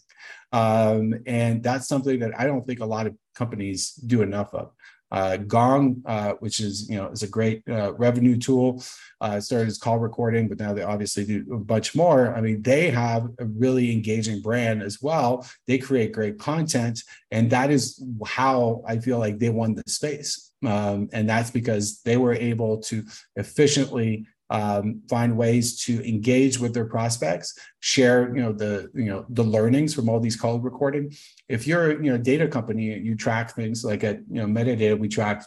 Um, 0.54 1.14
and 1.26 1.62
that's 1.62 1.88
something 1.88 2.20
that 2.20 2.40
I 2.40 2.46
don't 2.46 2.66
think 2.66 2.80
a 2.80 2.86
lot 2.86 3.06
of 3.08 3.16
companies 3.36 3.94
do 3.96 4.22
enough 4.22 4.54
of. 4.54 4.72
Uh, 5.12 5.38
Gong, 5.38 6.02
uh, 6.06 6.34
which 6.40 6.60
is 6.60 6.90
you 6.90 6.96
know 6.96 7.10
is 7.10 7.24
a 7.24 7.28
great 7.28 7.64
uh, 7.70 7.94
revenue 7.96 8.38
tool, 8.38 8.84
uh, 9.20 9.40
started 9.40 9.68
as 9.68 9.78
call 9.78 10.00
recording, 10.00 10.48
but 10.48 10.60
now 10.60 10.74
they 10.74 10.84
obviously 10.84 11.26
do 11.26 11.46
a 11.54 11.58
bunch 11.58 11.96
more. 11.96 12.34
I 12.34 12.42
mean, 12.42 12.62
they 12.62 12.90
have 12.90 13.30
a 13.40 13.46
really 13.46 13.92
engaging 13.92 14.42
brand 14.42 14.82
as 14.82 15.02
well. 15.02 15.46
They 15.68 15.78
create 15.78 16.14
great 16.14 16.40
content, 16.40 17.04
and 17.30 17.50
that 17.52 17.72
is 17.72 18.02
how 18.26 18.84
I 18.88 19.00
feel 19.00 19.20
like 19.20 19.40
they 19.40 19.50
won 19.50 19.76
the 19.76 19.84
space. 19.88 20.52
Um, 20.66 21.10
and 21.12 21.28
that's 21.28 21.52
because 21.52 22.02
they 22.04 22.18
were 22.18 22.34
able 22.34 22.78
to 22.84 23.04
efficiently 23.36 24.28
um, 24.52 25.02
find 25.10 25.38
ways 25.38 25.82
to 25.86 26.08
engage 26.08 26.60
with 26.60 26.74
their 26.74 26.86
prospects, 26.86 27.58
share, 27.80 28.36
you 28.36 28.44
know, 28.44 28.52
the 28.52 28.92
you 28.94 29.06
know 29.06 29.26
the 29.30 29.44
learnings 29.44 29.94
from 29.94 30.10
all 30.10 30.20
these 30.20 30.36
call 30.36 30.60
recording. 30.60 31.14
If 31.48 31.66
you're 31.66 32.04
you 32.04 32.12
know 32.12 32.16
a 32.16 32.20
data 32.20 32.48
company, 32.48 33.00
you 33.00 33.16
track 33.16 33.56
things 33.56 33.84
like 33.84 34.04
at 34.04 34.20
you 34.30 34.42
know 34.42 34.46
metadata, 34.46 35.00
we 35.00 35.08
track 35.08 35.46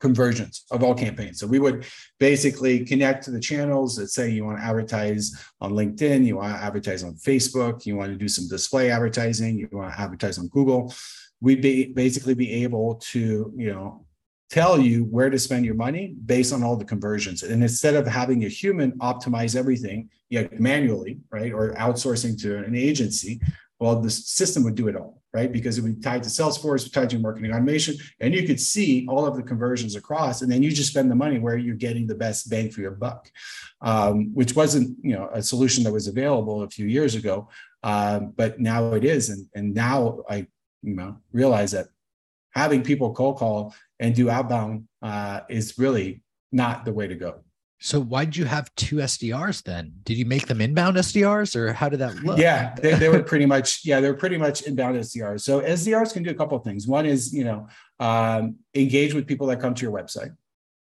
conversions 0.00 0.64
of 0.70 0.82
all 0.82 0.94
campaigns. 0.94 1.38
So 1.38 1.46
we 1.46 1.58
would 1.58 1.86
basically 2.18 2.84
connect 2.84 3.24
to 3.24 3.30
the 3.30 3.40
channels 3.40 3.96
that 3.96 4.08
say 4.08 4.30
you 4.30 4.44
want 4.44 4.58
to 4.58 4.64
advertise 4.64 5.32
on 5.60 5.72
LinkedIn, 5.72 6.26
you 6.26 6.36
want 6.36 6.54
to 6.54 6.62
advertise 6.62 7.02
on 7.04 7.14
Facebook, 7.14 7.86
you 7.86 7.96
want 7.96 8.10
to 8.10 8.18
do 8.18 8.28
some 8.28 8.48
display 8.48 8.90
advertising, 8.90 9.56
you 9.56 9.68
want 9.72 9.92
to 9.92 10.00
advertise 10.00 10.38
on 10.38 10.48
Google. 10.48 10.92
We'd 11.40 11.62
be 11.62 11.86
basically 11.92 12.34
be 12.34 12.64
able 12.64 12.96
to, 13.12 13.52
you 13.56 13.72
know, 13.72 14.05
tell 14.50 14.80
you 14.80 15.04
where 15.04 15.30
to 15.30 15.38
spend 15.38 15.64
your 15.64 15.74
money 15.74 16.14
based 16.24 16.52
on 16.52 16.62
all 16.62 16.76
the 16.76 16.84
conversions. 16.84 17.42
And 17.42 17.62
instead 17.62 17.94
of 17.94 18.06
having 18.06 18.44
a 18.44 18.48
human 18.48 18.92
optimize 18.98 19.56
everything 19.56 20.08
manually, 20.58 21.18
right, 21.30 21.52
or 21.52 21.74
outsourcing 21.74 22.40
to 22.42 22.58
an 22.58 22.76
agency, 22.76 23.40
well, 23.80 24.00
the 24.00 24.10
system 24.10 24.62
would 24.64 24.74
do 24.74 24.88
it 24.88 24.96
all, 24.96 25.20
right? 25.34 25.52
Because 25.52 25.76
it 25.76 25.82
would 25.82 25.96
be 25.96 26.00
tied 26.00 26.22
to 26.22 26.30
Salesforce, 26.30 26.90
tied 26.90 27.10
to 27.10 27.18
marketing 27.18 27.52
automation, 27.52 27.96
and 28.20 28.32
you 28.34 28.46
could 28.46 28.60
see 28.60 29.06
all 29.08 29.26
of 29.26 29.36
the 29.36 29.42
conversions 29.42 29.96
across, 29.96 30.42
and 30.42 30.50
then 30.50 30.62
you 30.62 30.70
just 30.70 30.90
spend 30.90 31.10
the 31.10 31.14
money 31.14 31.38
where 31.38 31.58
you're 31.58 31.74
getting 31.74 32.06
the 32.06 32.14
best 32.14 32.48
bang 32.48 32.70
for 32.70 32.80
your 32.80 32.92
buck, 32.92 33.30
um, 33.82 34.32
which 34.32 34.56
wasn't, 34.56 34.96
you 35.02 35.14
know, 35.14 35.28
a 35.32 35.42
solution 35.42 35.84
that 35.84 35.92
was 35.92 36.06
available 36.06 36.62
a 36.62 36.70
few 36.70 36.86
years 36.86 37.14
ago, 37.14 37.48
um, 37.82 38.32
but 38.36 38.58
now 38.60 38.92
it 38.94 39.04
is, 39.04 39.28
and 39.28 39.46
and 39.54 39.74
now 39.74 40.20
I, 40.28 40.46
you 40.82 40.94
know, 40.94 41.18
realize 41.32 41.72
that 41.72 41.88
having 42.54 42.82
people 42.82 43.12
cold 43.12 43.36
call 43.36 43.74
and 44.00 44.14
do 44.14 44.30
outbound 44.30 44.88
uh, 45.02 45.40
is 45.48 45.78
really 45.78 46.22
not 46.52 46.84
the 46.84 46.92
way 46.92 47.06
to 47.06 47.14
go. 47.14 47.40
So 47.78 48.00
why 48.00 48.24
did 48.24 48.36
you 48.36 48.46
have 48.46 48.74
two 48.74 48.96
SDRs 48.96 49.62
then? 49.62 49.92
Did 50.04 50.16
you 50.16 50.24
make 50.24 50.46
them 50.46 50.62
inbound 50.62 50.96
SDRs 50.96 51.54
or 51.54 51.74
how 51.74 51.90
did 51.90 51.98
that 51.98 52.16
look? 52.16 52.38
Yeah, 52.38 52.74
they, 52.74 52.94
they 52.94 53.08
were 53.10 53.22
pretty 53.22 53.44
much, 53.44 53.82
yeah, 53.84 54.00
they 54.00 54.10
were 54.10 54.16
pretty 54.16 54.38
much 54.38 54.62
inbound 54.62 54.96
SDRs. 54.96 55.42
So 55.42 55.60
SDRs 55.60 56.12
can 56.14 56.22
do 56.22 56.30
a 56.30 56.34
couple 56.34 56.56
of 56.56 56.64
things. 56.64 56.86
One 56.86 57.04
is, 57.04 57.34
you 57.34 57.44
know, 57.44 57.68
um, 58.00 58.56
engage 58.74 59.12
with 59.12 59.26
people 59.26 59.46
that 59.48 59.60
come 59.60 59.74
to 59.74 59.82
your 59.82 59.92
website, 59.92 60.34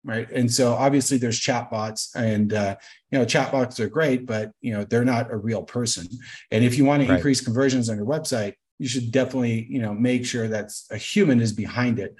right? 0.05 0.29
And 0.31 0.51
so 0.51 0.75
obviously 0.75 1.17
there's 1.17 1.39
chatbots 1.39 2.15
and, 2.15 2.53
uh, 2.53 2.77
you 3.11 3.19
know, 3.19 3.25
chatbots 3.25 3.81
are 3.81 3.89
great, 3.89 4.25
but, 4.25 4.51
you 4.61 4.71
know, 4.71 4.85
they're 4.85 5.05
not 5.05 5.29
a 5.29 5.35
real 5.35 5.63
person. 5.63 6.07
And 6.51 6.63
if 6.63 6.77
you 6.77 6.85
want 6.85 7.03
to 7.03 7.09
right. 7.09 7.17
increase 7.17 7.41
conversions 7.41 7.89
on 7.89 7.97
your 7.97 8.05
website, 8.05 8.53
you 8.79 8.87
should 8.87 9.11
definitely, 9.11 9.67
you 9.69 9.81
know, 9.81 9.93
make 9.93 10.25
sure 10.25 10.47
that 10.47 10.71
a 10.89 10.97
human 10.97 11.41
is 11.41 11.51
behind 11.51 11.99
it 11.99 12.15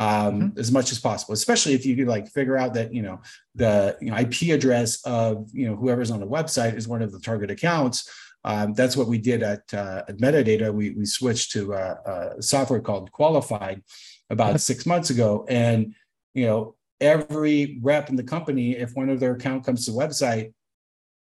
um, 0.00 0.40
mm-hmm. 0.40 0.58
as 0.58 0.72
much 0.72 0.92
as 0.92 0.98
possible, 0.98 1.34
especially 1.34 1.74
if 1.74 1.84
you 1.84 1.94
could 1.94 2.08
like 2.08 2.26
figure 2.28 2.56
out 2.56 2.72
that, 2.72 2.92
you 2.92 3.02
know, 3.02 3.20
the 3.54 3.96
you 4.00 4.10
know, 4.10 4.16
IP 4.16 4.54
address 4.54 5.04
of, 5.04 5.46
you 5.52 5.68
know, 5.68 5.76
whoever's 5.76 6.10
on 6.10 6.20
the 6.20 6.26
website 6.26 6.74
is 6.74 6.88
one 6.88 7.02
of 7.02 7.12
the 7.12 7.20
target 7.20 7.50
accounts. 7.50 8.10
Um, 8.42 8.72
that's 8.72 8.96
what 8.96 9.08
we 9.08 9.18
did 9.18 9.42
at, 9.42 9.62
uh, 9.74 10.02
at 10.08 10.16
Metadata. 10.16 10.72
We, 10.72 10.90
we 10.92 11.04
switched 11.04 11.52
to 11.52 11.74
a, 11.74 12.32
a 12.38 12.42
software 12.42 12.80
called 12.80 13.12
Qualified 13.12 13.82
about 14.30 14.58
six 14.62 14.86
months 14.86 15.10
ago. 15.10 15.44
And, 15.50 15.94
you 16.32 16.46
know, 16.46 16.76
every 16.98 17.78
rep 17.82 18.08
in 18.08 18.16
the 18.16 18.22
company, 18.22 18.76
if 18.76 18.94
one 18.94 19.10
of 19.10 19.20
their 19.20 19.34
account 19.34 19.66
comes 19.66 19.84
to 19.84 19.92
the 19.92 19.98
website, 19.98 20.54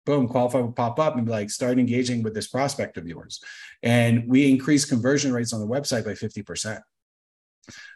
boom, 0.06 0.28
qualified 0.28 0.62
will 0.62 0.72
pop 0.72 1.00
up 1.00 1.16
and 1.16 1.26
be 1.26 1.32
like, 1.32 1.50
start 1.50 1.80
engaging 1.80 2.22
with 2.22 2.34
this 2.34 2.46
prospect 2.46 2.96
of 2.96 3.08
yours. 3.08 3.40
And 3.82 4.28
we 4.28 4.48
increased 4.48 4.88
conversion 4.88 5.32
rates 5.32 5.52
on 5.52 5.60
the 5.60 5.66
website 5.66 6.04
by 6.04 6.12
50%. 6.12 6.80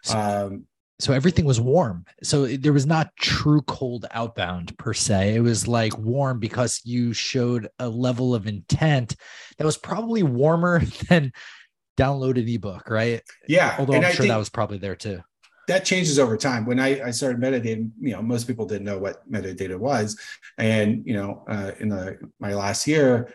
So, 0.03 0.19
um, 0.19 0.67
so 0.99 1.13
everything 1.13 1.45
was 1.45 1.61
warm. 1.61 2.05
So 2.23 2.47
there 2.47 2.73
was 2.73 2.87
not 2.87 3.15
true 3.17 3.61
cold 3.63 4.07
outbound 4.13 4.77
per 4.79 4.95
se. 4.95 5.35
It 5.35 5.41
was 5.41 5.69
like 5.69 5.97
warm 5.99 6.39
because 6.39 6.81
you 6.85 7.13
showed 7.13 7.69
a 7.79 7.89
level 7.89 8.35
of 8.35 8.47
intent 8.47 9.17
that 9.59 9.65
was 9.65 9.77
probably 9.77 10.23
warmer 10.23 10.81
than 11.09 11.33
download 11.99 12.39
an 12.41 12.49
ebook, 12.49 12.89
right? 12.89 13.23
Yeah. 13.47 13.77
Although 13.79 13.95
I'm 13.95 14.05
I 14.05 14.13
sure 14.13 14.27
that 14.27 14.37
was 14.37 14.49
probably 14.49 14.79
there 14.79 14.97
too. 14.97 15.21
That 15.69 15.85
changes 15.85 16.19
over 16.19 16.37
time. 16.37 16.65
When 16.65 16.79
I, 16.79 17.09
I 17.09 17.11
started 17.11 17.41
metadata, 17.41 17.91
you 18.01 18.13
know, 18.13 18.23
most 18.23 18.47
people 18.47 18.67
didn't 18.67 18.85
know 18.85 18.99
what 18.99 19.29
metadata 19.31 19.77
was. 19.77 20.19
And, 20.57 21.03
you 21.05 21.15
know, 21.15 21.45
uh, 21.49 21.73
in 21.81 21.89
the, 21.89 22.19
my 22.39 22.55
last 22.55 22.87
year, 22.87 23.35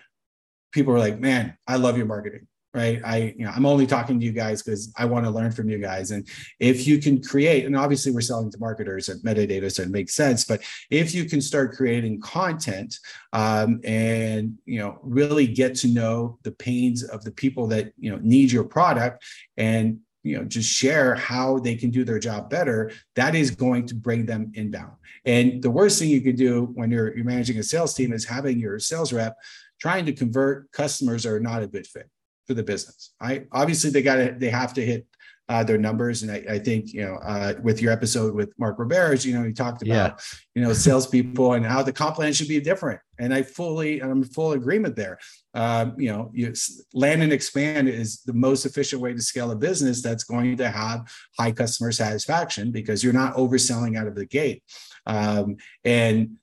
people 0.71 0.93
were 0.93 1.00
like, 1.00 1.19
man, 1.19 1.57
I 1.67 1.75
love 1.75 1.97
your 1.97 2.05
marketing 2.05 2.47
right? 2.73 3.01
I 3.03 3.33
you 3.37 3.45
know 3.45 3.51
i'm 3.51 3.65
only 3.65 3.85
talking 3.85 4.19
to 4.19 4.25
you 4.25 4.31
guys 4.31 4.63
because 4.63 4.93
i 4.97 5.05
want 5.05 5.25
to 5.25 5.31
learn 5.31 5.51
from 5.51 5.69
you 5.69 5.77
guys. 5.77 6.11
And 6.11 6.27
if 6.59 6.87
you 6.87 6.99
can 6.99 7.21
create 7.21 7.65
and 7.65 7.75
obviously 7.75 8.11
we're 8.11 8.21
selling 8.21 8.51
to 8.51 8.57
marketers 8.59 9.09
at 9.09 9.17
metadata 9.17 9.71
so 9.71 9.83
it 9.83 9.89
makes 9.89 10.15
sense 10.15 10.45
but 10.45 10.61
if 10.89 11.13
you 11.13 11.25
can 11.25 11.41
start 11.41 11.73
creating 11.73 12.21
content 12.21 12.95
um, 13.33 13.79
and 13.83 14.57
you 14.65 14.79
know 14.79 14.99
really 15.03 15.47
get 15.47 15.75
to 15.75 15.87
know 15.87 16.39
the 16.43 16.51
pains 16.51 17.03
of 17.03 17.23
the 17.23 17.31
people 17.31 17.67
that 17.67 17.91
you 17.97 18.11
know 18.11 18.19
need 18.21 18.51
your 18.51 18.63
product 18.63 19.23
and 19.57 19.99
you 20.23 20.37
know 20.37 20.43
just 20.45 20.69
share 20.69 21.15
how 21.15 21.59
they 21.59 21.75
can 21.75 21.89
do 21.89 22.03
their 22.03 22.19
job 22.19 22.49
better 22.49 22.91
that 23.15 23.35
is 23.35 23.51
going 23.51 23.85
to 23.87 23.95
bring 23.95 24.25
them 24.25 24.51
inbound. 24.55 24.93
And 25.25 25.61
the 25.61 25.69
worst 25.69 25.99
thing 25.99 26.09
you 26.09 26.21
can 26.21 26.35
do 26.35 26.71
when 26.73 26.89
you're, 26.89 27.15
you're 27.15 27.25
managing 27.25 27.59
a 27.59 27.63
sales 27.63 27.93
team 27.93 28.11
is 28.11 28.25
having 28.25 28.59
your 28.59 28.79
sales 28.79 29.13
rep 29.13 29.37
trying 29.79 30.05
to 30.05 30.13
convert 30.13 30.71
customers 30.71 31.25
are 31.25 31.39
not 31.39 31.63
a 31.63 31.67
good 31.67 31.85
fit 31.85 32.09
for 32.48 32.53
the 32.53 32.63
business. 32.63 33.13
I 33.19 33.45
obviously 33.51 33.89
they 33.89 34.01
got 34.01 34.15
to 34.15 34.36
they 34.38 34.50
have 34.50 34.74
to 34.75 34.86
hit 34.86 35.05
uh, 35.50 35.63
their 35.63 35.77
numbers, 35.77 36.24
and 36.24 36.31
I, 36.31 36.43
I 36.50 36.60
think 36.60 36.93
you 36.93 37.01
know 37.01 37.15
uh, 37.15 37.55
with 37.62 37.81
your 37.81 37.91
episode 37.91 38.33
with 38.33 38.53
Mark 38.57 38.77
Roberge, 38.77 39.25
you 39.25 39.38
know 39.38 39.43
he 39.43 39.51
talked 39.51 39.81
about 39.81 40.19
yeah. 40.19 40.25
you 40.55 40.62
know 40.62 40.71
salespeople 40.71 41.53
and 41.53 41.65
how 41.65 41.83
the 41.83 41.91
comp 41.91 42.15
plan 42.15 42.31
should 42.31 42.48
be 42.48 42.60
different, 42.62 43.01
and 43.19 43.33
I 43.33 43.43
fully 43.43 44.01
I'm 44.01 44.24
full 44.24 44.53
agreement 44.53 44.95
there. 44.95 45.19
Um, 45.53 45.95
you 45.98 46.10
know, 46.10 46.31
you 46.33 46.53
land 46.93 47.21
and 47.21 47.33
expand 47.33 47.89
is 47.89 48.21
the 48.21 48.33
most 48.33 48.65
efficient 48.65 49.01
way 49.01 49.13
to 49.13 49.21
scale 49.21 49.51
a 49.51 49.55
business 49.55 50.01
that's 50.01 50.24
going 50.24 50.55
to 50.57 50.71
have 50.71 51.12
high 51.38 51.51
customer 51.51 51.91
satisfaction 51.91 52.71
because 52.71 53.03
you're 53.03 53.12
not 53.12 53.36
overselling 53.36 53.98
out 53.98 54.07
of 54.07 54.15
the 54.15 54.25
gate. 54.25 54.63
Um, 55.05 55.57
and 55.83 56.38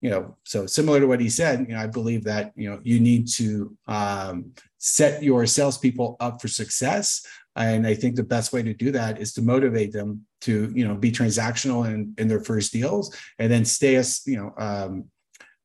you 0.00 0.10
know, 0.10 0.36
so 0.44 0.66
similar 0.66 1.00
to 1.00 1.06
what 1.06 1.20
he 1.20 1.28
said, 1.28 1.66
you 1.68 1.74
know, 1.74 1.80
I 1.80 1.86
believe 1.86 2.24
that 2.24 2.52
you 2.56 2.70
know 2.70 2.80
you 2.82 3.00
need 3.00 3.28
to 3.34 3.76
um, 3.86 4.52
set 4.78 5.22
your 5.22 5.46
salespeople 5.46 6.16
up 6.20 6.40
for 6.40 6.48
success. 6.48 7.24
And 7.56 7.86
I 7.86 7.94
think 7.94 8.16
the 8.16 8.22
best 8.22 8.52
way 8.52 8.62
to 8.62 8.72
do 8.72 8.90
that 8.92 9.20
is 9.20 9.34
to 9.34 9.42
motivate 9.42 9.92
them 9.92 10.24
to, 10.42 10.72
you 10.74 10.86
know, 10.86 10.94
be 10.94 11.12
transactional 11.12 11.86
in, 11.86 12.14
in 12.16 12.28
their 12.28 12.40
first 12.40 12.72
deals 12.72 13.14
and 13.38 13.52
then 13.52 13.64
stay 13.64 13.96
as, 13.96 14.22
you 14.24 14.36
know, 14.36 14.54
um, 14.56 15.04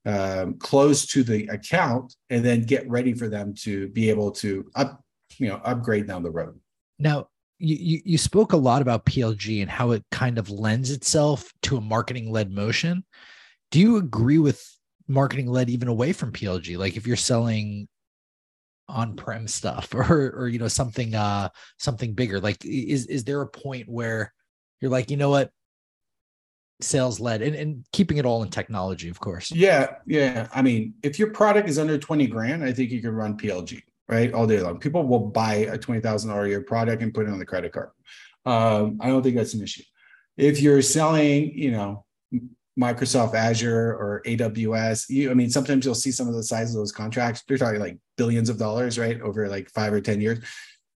um, 0.06 0.56
close 0.56 1.06
to 1.08 1.24
the 1.24 1.48
account 1.48 2.13
and 2.30 2.44
then 2.44 2.63
get 2.63 2.88
ready 2.89 3.13
for 3.13 3.30
them 3.30 3.54
to 3.60 3.88
be 3.89 4.10
able 4.10 4.32
to 4.32 4.70
up, 4.75 5.01
you 5.38 5.48
know, 5.48 5.62
upgrade 5.63 6.08
down 6.08 6.24
the 6.24 6.32
road. 6.32 6.60
Now, 7.00 7.30
you, 7.58 8.01
you 8.04 8.18
spoke 8.18 8.51
a 8.51 8.58
lot 8.58 8.82
about 8.82 9.06
PLG 9.06 9.62
and 9.62 9.72
how 9.72 9.92
it 9.92 10.04
kind 10.12 10.38
of 10.38 10.50
lends 10.50 10.92
itself 10.92 11.54
to 11.63 11.77
a 11.77 11.82
marketing 11.82 12.32
led 12.32 12.51
motion. 12.51 13.06
Do 13.72 13.79
you 13.79 13.98
agree 13.98 14.38
with 14.38 14.63
marketing 15.07 15.48
led 15.48 15.69
even 15.69 15.88
away 15.88 16.13
from 16.13 16.31
PLG? 16.31 16.77
Like 16.77 16.98
if 16.98 17.05
you're 17.05 17.15
selling 17.15 17.88
on-prem 18.88 19.48
stuff 19.48 19.93
or 19.95 20.31
or 20.38 20.48
you 20.48 20.60
know 20.60 20.67
something 20.67 21.15
uh 21.15 21.50
something 21.79 22.13
bigger 22.13 22.39
like 22.39 22.63
is 22.63 23.07
is 23.07 23.24
there 23.24 23.41
a 23.41 23.48
point 23.48 23.89
where 23.89 24.31
you're 24.79 24.91
like 24.91 25.10
you 25.10 25.17
know 25.17 25.29
what? 25.29 25.51
Sales 26.81 27.22
led 27.22 27.41
and, 27.41 27.55
and 27.55 27.86
keeping 27.93 28.17
it 28.17 28.25
all 28.25 28.43
in 28.43 28.50
technology 28.50 29.10
of 29.10 29.19
course. 29.19 29.51
Yeah 29.51 29.95
yeah. 30.05 30.48
I 30.53 30.62
mean 30.62 30.93
if 31.03 31.17
your 31.17 31.31
product 31.31 31.69
is 31.69 31.79
under 31.79 31.98
20 31.98 32.27
grand 32.27 32.63
i 32.63 32.74
think 32.74 32.91
you 32.91 33.01
can 33.01 33.12
run 33.12 33.38
plg 33.38 33.81
right 34.07 34.34
all 34.34 34.45
day 34.45 34.60
long. 34.60 34.79
People 34.79 35.07
will 35.07 35.27
buy 35.27 35.53
a 35.55 35.77
$20000 35.77 36.45
a 36.45 36.50
year 36.50 36.62
product 36.62 37.01
and 37.01 37.13
put 37.13 37.27
it 37.27 37.31
on 37.31 37.39
the 37.39 37.45
credit 37.45 37.74
card. 37.74 37.89
Um, 38.45 39.00
i 39.01 39.07
don't 39.07 39.24
think 39.24 39.36
that's 39.36 39.55
an 39.55 39.63
issue. 39.63 39.84
If 40.38 40.62
you're 40.62 40.81
selling 40.81 41.57
you 41.57 41.72
know 41.72 42.05
Microsoft 42.79 43.36
Azure 43.36 43.94
or 43.94 44.22
AWS. 44.25 45.10
You, 45.10 45.32
I 45.32 45.34
mean, 45.34 45.50
sometimes 45.50 45.86
you'll 45.86 45.96
see 45.96 46.12
some 46.12 46.27
of 46.27 46.34
the 46.34 46.44
size 46.44 46.72
of 46.72 46.75
those 46.75 46.91
contracts. 46.91 47.44
They're 47.48 47.58
talking 47.58 47.79
like 47.79 47.98
billions 48.17 48.50
of 48.50 48.58
dollars, 48.58 49.00
right, 49.00 49.20
over 49.22 49.48
like 49.48 49.70
five 49.70 49.94
or 49.94 50.01
ten 50.01 50.20
years. 50.20 50.39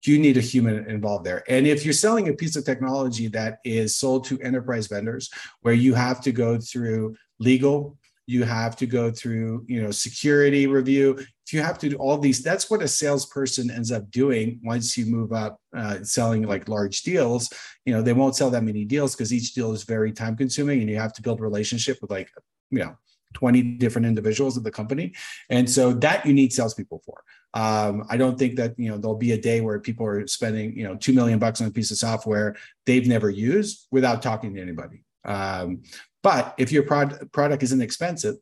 You 0.04 0.20
need 0.20 0.38
a 0.38 0.42
human 0.42 0.90
involved 0.90 1.26
there. 1.26 1.44
And 1.50 1.68
if 1.68 1.84
you're 1.84 1.94
selling 1.94 2.30
a 2.30 2.34
piece 2.34 2.56
of 2.56 2.64
technology 2.64 3.28
that 3.30 3.60
is 3.66 3.96
sold 3.98 4.26
to 4.26 4.40
enterprise 4.40 4.88
vendors, 4.88 5.30
where 5.62 5.74
you 5.74 5.94
have 5.96 6.22
to 6.22 6.32
go 6.32 6.60
through 6.60 7.16
legal, 7.40 7.98
you 8.28 8.44
have 8.44 8.76
to 8.76 8.86
go 8.86 9.10
through 9.10 9.66
you 9.68 9.82
know 9.82 9.90
security 9.90 10.68
review. 10.68 11.18
If 11.18 11.54
you 11.54 11.62
have 11.62 11.80
to 11.80 11.90
do 11.90 11.96
all 11.96 12.18
these 12.18 12.44
that's 12.44 12.70
what 12.70 12.84
a 12.84 12.88
salesperson 12.88 13.72
ends 13.72 13.92
up 13.92 14.12
doing 14.12 14.60
once 14.64 14.98
you 14.98 15.06
move 15.06 15.32
up 15.32 15.60
uh, 15.76 16.04
selling 16.04 16.44
like 16.44 16.70
large 16.70 17.02
deals. 17.02 17.52
You 17.86 17.94
know 17.94 18.02
they 18.02 18.14
won't 18.14 18.36
sell 18.36 18.50
that 18.52 18.64
many 18.64 18.86
deals 18.86 19.16
because 19.16 19.34
each 19.34 19.54
deal 19.54 19.72
is 19.72 19.84
very 19.84 20.12
time 20.12 20.36
consuming 20.36 20.82
and 20.82 20.90
you 20.90 20.98
have 20.98 21.14
to 21.14 21.22
build 21.22 21.40
a 21.40 21.44
relationship 21.44 21.98
with 22.02 22.12
like 22.12 22.30
you 22.70 22.80
know 22.80 22.96
20 23.34 23.62
different 23.78 24.06
individuals 24.06 24.58
of 24.58 24.64
the 24.64 24.72
company. 24.72 25.14
And 25.50 25.70
so 25.70 25.94
that 25.94 26.26
you 26.26 26.34
need 26.34 26.54
salespeople 26.54 27.02
for. 27.06 27.24
Um, 27.54 28.06
i 28.10 28.18
don't 28.18 28.38
think 28.38 28.58
that 28.58 28.78
you 28.78 28.90
know 28.90 28.98
there'll 28.98 29.16
be 29.16 29.32
a 29.32 29.42
day 29.42 29.62
where 29.62 29.80
people 29.80 30.06
are 30.06 30.28
spending 30.28 30.78
you 30.78 30.84
know 30.84 30.96
2 30.98 31.14
million 31.14 31.40
bucks 31.40 31.62
on 31.62 31.68
a 31.68 31.72
piece 31.72 31.92
of 31.92 31.98
software 31.98 32.58
they've 32.86 33.08
never 33.08 33.30
used 33.30 33.88
without 33.90 34.22
talking 34.22 34.54
to 34.54 34.62
anybody. 34.62 35.04
Um, 35.24 35.84
but 36.24 36.56
if 36.58 36.72
your 36.72 36.84
product 36.84 37.32
product 37.32 37.64
is 37.64 37.72
inexpensive, 37.72 38.36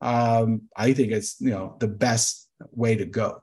um, 0.00 0.62
I 0.76 0.92
think 0.92 1.12
it's 1.12 1.40
you 1.40 1.50
know 1.50 1.76
the 1.80 1.88
best 1.88 2.48
way 2.72 2.96
to 2.96 3.04
go. 3.04 3.40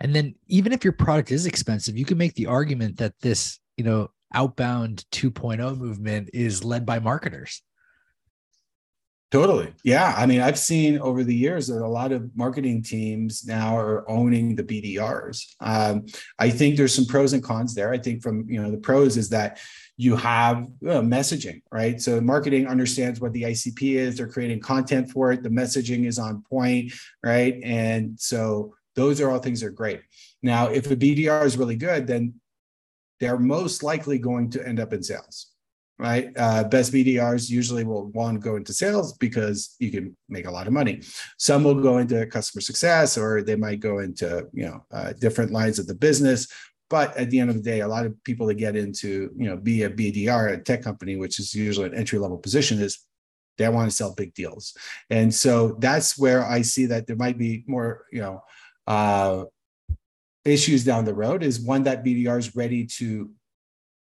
And 0.00 0.14
then 0.14 0.34
even 0.48 0.72
if 0.72 0.82
your 0.82 0.94
product 0.94 1.30
is 1.30 1.46
expensive, 1.46 1.96
you 1.96 2.04
can 2.04 2.18
make 2.18 2.34
the 2.34 2.46
argument 2.46 2.96
that 2.98 3.14
this 3.20 3.58
you 3.76 3.84
know 3.84 4.10
outbound 4.34 5.04
2.0 5.12 5.76
movement 5.76 6.30
is 6.32 6.64
led 6.64 6.86
by 6.86 6.98
marketers. 6.98 7.62
Totally. 9.30 9.72
Yeah. 9.84 10.12
I 10.16 10.26
mean, 10.26 10.40
I've 10.40 10.58
seen 10.58 10.98
over 10.98 11.22
the 11.22 11.34
years 11.34 11.68
that 11.68 11.84
a 11.84 11.86
lot 11.86 12.10
of 12.10 12.36
marketing 12.36 12.82
teams 12.82 13.46
now 13.46 13.76
are 13.76 14.08
owning 14.10 14.56
the 14.56 14.64
BDRs. 14.64 15.54
Um, 15.60 16.06
I 16.40 16.50
think 16.50 16.76
there's 16.76 16.92
some 16.92 17.06
pros 17.06 17.32
and 17.32 17.42
cons 17.42 17.72
there. 17.72 17.92
I 17.92 17.98
think 17.98 18.24
from, 18.24 18.44
you 18.50 18.60
know, 18.60 18.72
the 18.72 18.78
pros 18.78 19.16
is 19.16 19.28
that 19.28 19.60
you 19.96 20.16
have 20.16 20.64
uh, 20.84 21.00
messaging, 21.00 21.62
right? 21.70 22.00
So 22.00 22.20
marketing 22.20 22.66
understands 22.66 23.20
what 23.20 23.32
the 23.32 23.42
ICP 23.42 23.94
is. 23.94 24.16
They're 24.16 24.26
creating 24.26 24.60
content 24.60 25.12
for 25.12 25.30
it. 25.30 25.44
The 25.44 25.48
messaging 25.48 26.06
is 26.06 26.18
on 26.18 26.42
point, 26.50 26.92
right? 27.22 27.60
And 27.62 28.18
so 28.18 28.74
those 28.96 29.20
are 29.20 29.30
all 29.30 29.38
things 29.38 29.60
that 29.60 29.68
are 29.68 29.70
great. 29.70 30.00
Now, 30.42 30.70
if 30.70 30.90
a 30.90 30.96
BDR 30.96 31.44
is 31.44 31.56
really 31.56 31.76
good, 31.76 32.08
then 32.08 32.34
they're 33.20 33.38
most 33.38 33.84
likely 33.84 34.18
going 34.18 34.50
to 34.50 34.66
end 34.66 34.80
up 34.80 34.92
in 34.92 35.04
sales 35.04 35.49
right? 36.00 36.30
Uh, 36.36 36.64
best 36.64 36.92
BDRs 36.92 37.50
usually 37.50 37.84
will 37.84 38.06
want 38.08 38.40
to 38.40 38.40
go 38.40 38.56
into 38.56 38.72
sales 38.72 39.12
because 39.18 39.76
you 39.78 39.90
can 39.90 40.16
make 40.28 40.46
a 40.46 40.50
lot 40.50 40.66
of 40.66 40.72
money. 40.72 41.02
Some 41.36 41.62
will 41.62 41.74
go 41.74 41.98
into 41.98 42.26
customer 42.26 42.62
success, 42.62 43.18
or 43.18 43.42
they 43.42 43.56
might 43.56 43.80
go 43.80 43.98
into 43.98 44.48
you 44.52 44.64
know 44.66 44.84
uh, 44.90 45.12
different 45.12 45.52
lines 45.52 45.78
of 45.78 45.86
the 45.86 45.94
business. 45.94 46.48
But 46.88 47.16
at 47.16 47.30
the 47.30 47.38
end 47.38 47.50
of 47.50 47.56
the 47.56 47.62
day, 47.62 47.80
a 47.80 47.88
lot 47.88 48.06
of 48.06 48.22
people 48.24 48.46
that 48.46 48.54
get 48.54 48.76
into 48.76 49.30
you 49.36 49.46
know 49.48 49.56
be 49.56 49.82
a 49.82 49.90
BDR 49.90 50.52
at 50.52 50.60
a 50.60 50.62
tech 50.62 50.82
company, 50.82 51.16
which 51.16 51.38
is 51.38 51.54
usually 51.54 51.86
an 51.86 51.94
entry 51.94 52.18
level 52.18 52.38
position, 52.38 52.80
is 52.80 52.98
they 53.58 53.68
want 53.68 53.90
to 53.90 53.96
sell 53.96 54.14
big 54.14 54.32
deals, 54.32 54.74
and 55.10 55.32
so 55.32 55.76
that's 55.80 56.18
where 56.18 56.44
I 56.44 56.62
see 56.62 56.86
that 56.86 57.06
there 57.06 57.16
might 57.16 57.38
be 57.38 57.64
more 57.66 58.06
you 58.10 58.22
know. 58.22 58.42
Uh, 58.86 59.44
issues 60.46 60.84
down 60.84 61.04
the 61.04 61.12
road 61.12 61.42
is 61.42 61.60
one 61.60 61.82
that 61.82 62.02
BDR 62.02 62.38
is 62.38 62.56
ready 62.56 62.86
to 62.86 63.30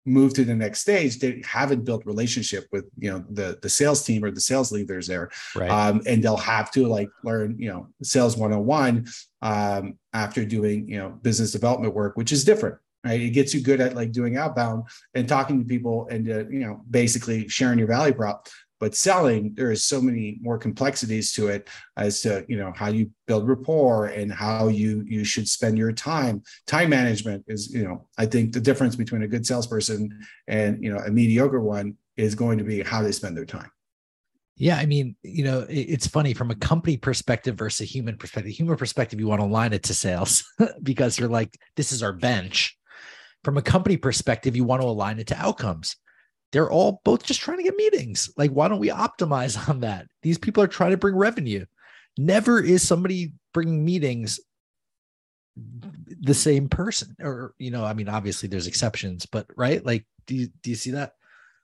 move 0.06 0.32
to 0.32 0.44
the 0.44 0.54
next 0.54 0.80
stage 0.80 1.18
they 1.18 1.42
haven't 1.44 1.84
built 1.84 2.06
relationship 2.06 2.66
with 2.72 2.84
you 2.98 3.10
know 3.10 3.24
the 3.30 3.58
the 3.60 3.68
sales 3.68 4.04
team 4.04 4.24
or 4.24 4.30
the 4.30 4.40
sales 4.40 4.72
leaders 4.72 5.06
there. 5.06 5.30
Right. 5.54 5.70
um, 5.70 6.00
and 6.06 6.22
they'll 6.22 6.36
have 6.36 6.70
to 6.72 6.86
like 6.86 7.10
learn 7.24 7.56
you 7.58 7.68
know 7.68 7.88
sales 8.02 8.36
101 8.36 9.06
um, 9.42 9.98
after 10.12 10.44
doing 10.44 10.88
you 10.88 10.98
know 10.98 11.10
business 11.22 11.52
development 11.52 11.94
work 11.94 12.16
which 12.16 12.32
is 12.32 12.44
different 12.44 12.76
right? 13.04 13.20
It 13.20 13.30
gets 13.30 13.54
you 13.54 13.60
good 13.60 13.80
at 13.80 13.94
like 13.94 14.10
doing 14.12 14.36
outbound 14.36 14.84
and 15.14 15.28
talking 15.28 15.60
to 15.60 15.64
people 15.64 16.08
and 16.10 16.28
uh, 16.30 16.48
you 16.48 16.60
know 16.60 16.82
basically 16.90 17.48
sharing 17.48 17.78
your 17.78 17.88
value 17.88 18.14
prop 18.14 18.48
but 18.78 18.94
selling 18.94 19.52
there 19.54 19.70
is 19.70 19.84
so 19.84 20.00
many 20.00 20.38
more 20.40 20.58
complexities 20.58 21.32
to 21.32 21.48
it 21.48 21.68
as 21.96 22.20
to 22.20 22.44
you 22.48 22.56
know 22.56 22.72
how 22.74 22.88
you 22.88 23.10
build 23.26 23.48
rapport 23.48 24.06
and 24.06 24.32
how 24.32 24.68
you 24.68 25.02
you 25.06 25.24
should 25.24 25.48
spend 25.48 25.78
your 25.78 25.92
time 25.92 26.42
time 26.66 26.90
management 26.90 27.44
is 27.48 27.72
you 27.72 27.84
know 27.84 28.06
i 28.18 28.26
think 28.26 28.52
the 28.52 28.60
difference 28.60 28.96
between 28.96 29.22
a 29.22 29.28
good 29.28 29.46
salesperson 29.46 30.10
and 30.48 30.82
you 30.82 30.92
know 30.92 30.98
a 31.00 31.10
mediocre 31.10 31.60
one 31.60 31.94
is 32.16 32.34
going 32.34 32.58
to 32.58 32.64
be 32.64 32.82
how 32.82 33.02
they 33.02 33.12
spend 33.12 33.36
their 33.36 33.46
time 33.46 33.70
yeah, 34.58 34.78
I 34.78 34.86
mean, 34.86 35.16
you 35.22 35.44
know, 35.44 35.66
it's 35.68 36.06
funny 36.06 36.32
from 36.32 36.50
a 36.50 36.54
company 36.54 36.96
perspective 36.96 37.56
versus 37.56 37.82
a 37.82 37.84
human 37.84 38.16
perspective. 38.16 38.52
Human 38.52 38.78
perspective, 38.78 39.20
you 39.20 39.26
want 39.26 39.42
to 39.42 39.44
align 39.44 39.74
it 39.74 39.82
to 39.82 39.94
sales 39.94 40.50
because 40.82 41.18
you're 41.18 41.28
like, 41.28 41.58
this 41.76 41.92
is 41.92 42.02
our 42.02 42.14
bench. 42.14 42.74
From 43.44 43.58
a 43.58 43.62
company 43.62 43.98
perspective, 43.98 44.56
you 44.56 44.64
want 44.64 44.80
to 44.80 44.88
align 44.88 45.18
it 45.18 45.26
to 45.26 45.36
outcomes 45.36 45.96
they're 46.52 46.70
all 46.70 47.00
both 47.04 47.24
just 47.24 47.40
trying 47.40 47.58
to 47.58 47.64
get 47.64 47.76
meetings. 47.76 48.30
Like, 48.36 48.50
why 48.50 48.68
don't 48.68 48.78
we 48.78 48.88
optimize 48.88 49.68
on 49.68 49.80
that? 49.80 50.06
These 50.22 50.38
people 50.38 50.62
are 50.62 50.68
trying 50.68 50.92
to 50.92 50.96
bring 50.96 51.16
revenue. 51.16 51.64
Never 52.18 52.62
is 52.62 52.86
somebody 52.86 53.32
bringing 53.52 53.84
meetings 53.84 54.40
the 56.20 56.34
same 56.34 56.68
person, 56.68 57.16
or 57.20 57.54
you 57.58 57.70
know, 57.70 57.84
I 57.84 57.94
mean, 57.94 58.08
obviously 58.08 58.48
there's 58.48 58.66
exceptions, 58.66 59.26
but 59.26 59.46
right? 59.56 59.84
Like, 59.84 60.06
do 60.26 60.34
you 60.34 60.48
do 60.62 60.70
you 60.70 60.76
see 60.76 60.90
that? 60.92 61.12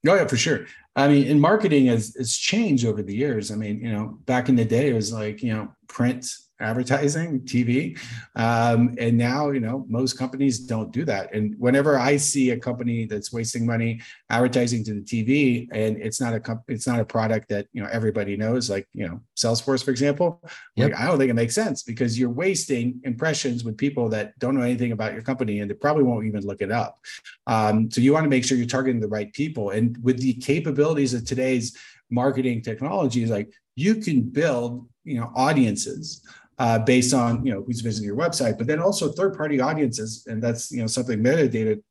Oh 0.06 0.14
yeah, 0.14 0.26
for 0.26 0.36
sure. 0.36 0.66
I 0.96 1.08
mean, 1.08 1.26
in 1.26 1.40
marketing 1.40 1.86
has 1.86 2.14
has 2.16 2.36
changed 2.36 2.84
over 2.84 3.02
the 3.02 3.14
years. 3.14 3.50
I 3.50 3.54
mean, 3.54 3.80
you 3.80 3.92
know, 3.92 4.18
back 4.24 4.48
in 4.48 4.56
the 4.56 4.64
day, 4.64 4.88
it 4.88 4.94
was 4.94 5.12
like 5.12 5.42
you 5.42 5.52
know, 5.52 5.74
print 5.88 6.26
advertising, 6.62 7.40
TV. 7.40 7.98
Um, 8.36 8.94
and 8.98 9.18
now, 9.18 9.50
you 9.50 9.60
know, 9.60 9.84
most 9.88 10.18
companies 10.18 10.60
don't 10.60 10.92
do 10.92 11.04
that. 11.04 11.34
And 11.34 11.54
whenever 11.58 11.98
I 11.98 12.16
see 12.16 12.50
a 12.50 12.58
company 12.58 13.04
that's 13.04 13.32
wasting 13.32 13.66
money 13.66 14.00
advertising 14.30 14.84
to 14.84 14.94
the 14.94 15.00
TV, 15.00 15.68
and 15.72 15.96
it's 15.98 16.20
not 16.20 16.34
a 16.34 16.40
comp- 16.40 16.64
it's 16.68 16.86
not 16.86 17.00
a 17.00 17.04
product 17.04 17.48
that 17.48 17.66
you 17.72 17.82
know 17.82 17.88
everybody 17.90 18.36
knows, 18.36 18.70
like 18.70 18.86
you 18.92 19.06
know, 19.06 19.20
Salesforce, 19.36 19.84
for 19.84 19.90
example, 19.90 20.40
yep. 20.76 20.90
like, 20.90 21.00
I 21.00 21.06
don't 21.06 21.18
think 21.18 21.30
it 21.30 21.34
makes 21.34 21.54
sense 21.54 21.82
because 21.82 22.18
you're 22.18 22.30
wasting 22.30 23.00
impressions 23.04 23.64
with 23.64 23.76
people 23.76 24.08
that 24.10 24.38
don't 24.38 24.54
know 24.54 24.62
anything 24.62 24.92
about 24.92 25.12
your 25.12 25.22
company 25.22 25.60
and 25.60 25.70
they 25.70 25.74
probably 25.74 26.04
won't 26.04 26.26
even 26.26 26.46
look 26.46 26.62
it 26.62 26.70
up. 26.70 26.98
Um, 27.46 27.90
so 27.90 28.00
you 28.00 28.12
want 28.12 28.24
to 28.24 28.30
make 28.30 28.44
sure 28.44 28.56
you're 28.56 28.66
targeting 28.66 29.00
the 29.00 29.08
right 29.08 29.32
people. 29.32 29.70
And 29.70 29.96
with 30.02 30.18
the 30.18 30.34
capabilities 30.34 31.14
of 31.14 31.24
today's 31.24 31.76
marketing 32.10 32.62
technology, 32.62 33.22
is 33.22 33.30
like 33.30 33.52
you 33.74 33.96
can 33.96 34.22
build 34.22 34.88
you 35.04 35.18
know 35.18 35.32
audiences 35.34 36.22
uh, 36.62 36.78
based 36.78 37.12
on 37.12 37.44
you 37.44 37.52
know 37.52 37.64
who's 37.64 37.80
visiting 37.80 38.06
your 38.06 38.16
website, 38.16 38.56
but 38.56 38.68
then 38.68 38.78
also 38.78 39.10
third 39.10 39.36
party 39.36 39.60
audiences, 39.60 40.24
and 40.28 40.40
that's 40.40 40.70
you 40.70 40.80
know 40.80 40.86
something 40.86 41.18
metadata 41.18 41.82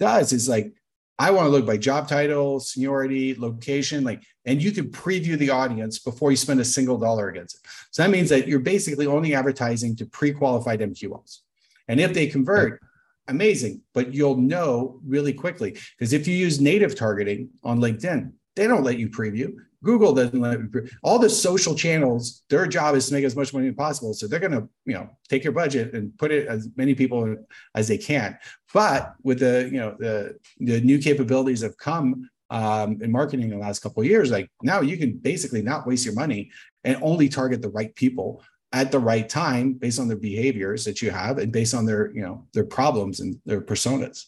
does 0.00 0.32
is 0.32 0.48
like 0.48 0.74
I 1.16 1.30
want 1.30 1.46
to 1.46 1.50
look 1.50 1.64
by 1.64 1.76
job 1.76 2.08
title, 2.08 2.58
seniority, 2.58 3.36
location, 3.36 4.02
like, 4.02 4.22
and 4.44 4.60
you 4.60 4.72
can 4.72 4.90
preview 4.90 5.38
the 5.38 5.50
audience 5.50 6.00
before 6.00 6.32
you 6.32 6.36
spend 6.36 6.58
a 6.58 6.64
single 6.64 6.98
dollar 6.98 7.28
against 7.28 7.54
it. 7.54 7.70
So 7.92 8.02
that 8.02 8.10
means 8.10 8.28
that 8.30 8.48
you're 8.48 8.58
basically 8.58 9.06
only 9.06 9.32
advertising 9.32 9.94
to 9.96 10.06
pre-qualified 10.06 10.80
MQLs, 10.80 11.38
and 11.86 12.00
if 12.00 12.12
they 12.12 12.26
convert. 12.26 12.82
Amazing, 13.28 13.82
but 13.92 14.14
you'll 14.14 14.36
know 14.36 15.00
really 15.04 15.32
quickly 15.32 15.72
because 15.98 16.12
if 16.12 16.28
you 16.28 16.36
use 16.36 16.60
native 16.60 16.94
targeting 16.94 17.50
on 17.64 17.80
LinkedIn, 17.80 18.30
they 18.54 18.68
don't 18.68 18.84
let 18.84 19.00
you 19.00 19.08
preview. 19.08 19.52
Google 19.86 20.12
doesn't 20.12 20.40
let 20.40 20.58
all 21.04 21.20
the 21.20 21.30
social 21.30 21.76
channels. 21.76 22.42
Their 22.50 22.66
job 22.66 22.96
is 22.96 23.06
to 23.06 23.14
make 23.14 23.24
as 23.24 23.36
much 23.36 23.54
money 23.54 23.68
as 23.68 23.74
possible, 23.76 24.14
so 24.14 24.26
they're 24.26 24.40
going 24.40 24.58
to 24.60 24.68
you 24.84 24.94
know 24.94 25.08
take 25.28 25.44
your 25.44 25.52
budget 25.52 25.94
and 25.94 26.16
put 26.18 26.32
it 26.32 26.48
as 26.48 26.68
many 26.76 26.92
people 26.92 27.36
as 27.76 27.86
they 27.86 27.96
can. 27.96 28.36
But 28.74 29.14
with 29.22 29.38
the 29.38 29.70
you 29.72 29.78
know 29.78 29.94
the 29.96 30.38
the 30.58 30.80
new 30.80 30.98
capabilities 30.98 31.62
have 31.62 31.78
come 31.78 32.28
um, 32.50 33.00
in 33.00 33.12
marketing 33.12 33.44
in 33.44 33.50
the 33.50 33.64
last 33.66 33.78
couple 33.78 34.02
of 34.02 34.08
years, 34.08 34.32
like 34.32 34.50
now 34.60 34.80
you 34.80 34.96
can 34.98 35.18
basically 35.18 35.62
not 35.62 35.86
waste 35.86 36.04
your 36.04 36.14
money 36.14 36.50
and 36.82 36.98
only 37.00 37.28
target 37.28 37.62
the 37.62 37.70
right 37.70 37.94
people 37.94 38.42
at 38.72 38.90
the 38.90 38.98
right 38.98 39.28
time 39.28 39.74
based 39.74 40.00
on 40.00 40.08
their 40.08 40.16
behaviors 40.16 40.84
that 40.84 41.00
you 41.00 41.12
have 41.12 41.38
and 41.38 41.52
based 41.52 41.74
on 41.74 41.86
their 41.86 42.10
you 42.12 42.22
know 42.22 42.44
their 42.54 42.66
problems 42.66 43.20
and 43.20 43.38
their 43.46 43.60
personas. 43.60 44.24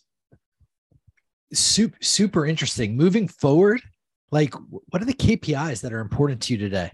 Super 1.52 1.98
super 2.00 2.46
interesting. 2.46 2.96
Moving 2.96 3.26
forward 3.26 3.80
like, 4.30 4.54
what 4.70 5.02
are 5.02 5.06
the 5.06 5.14
KPIs 5.14 5.80
that 5.82 5.92
are 5.92 6.00
important 6.00 6.42
to 6.42 6.54
you 6.54 6.58
today? 6.58 6.92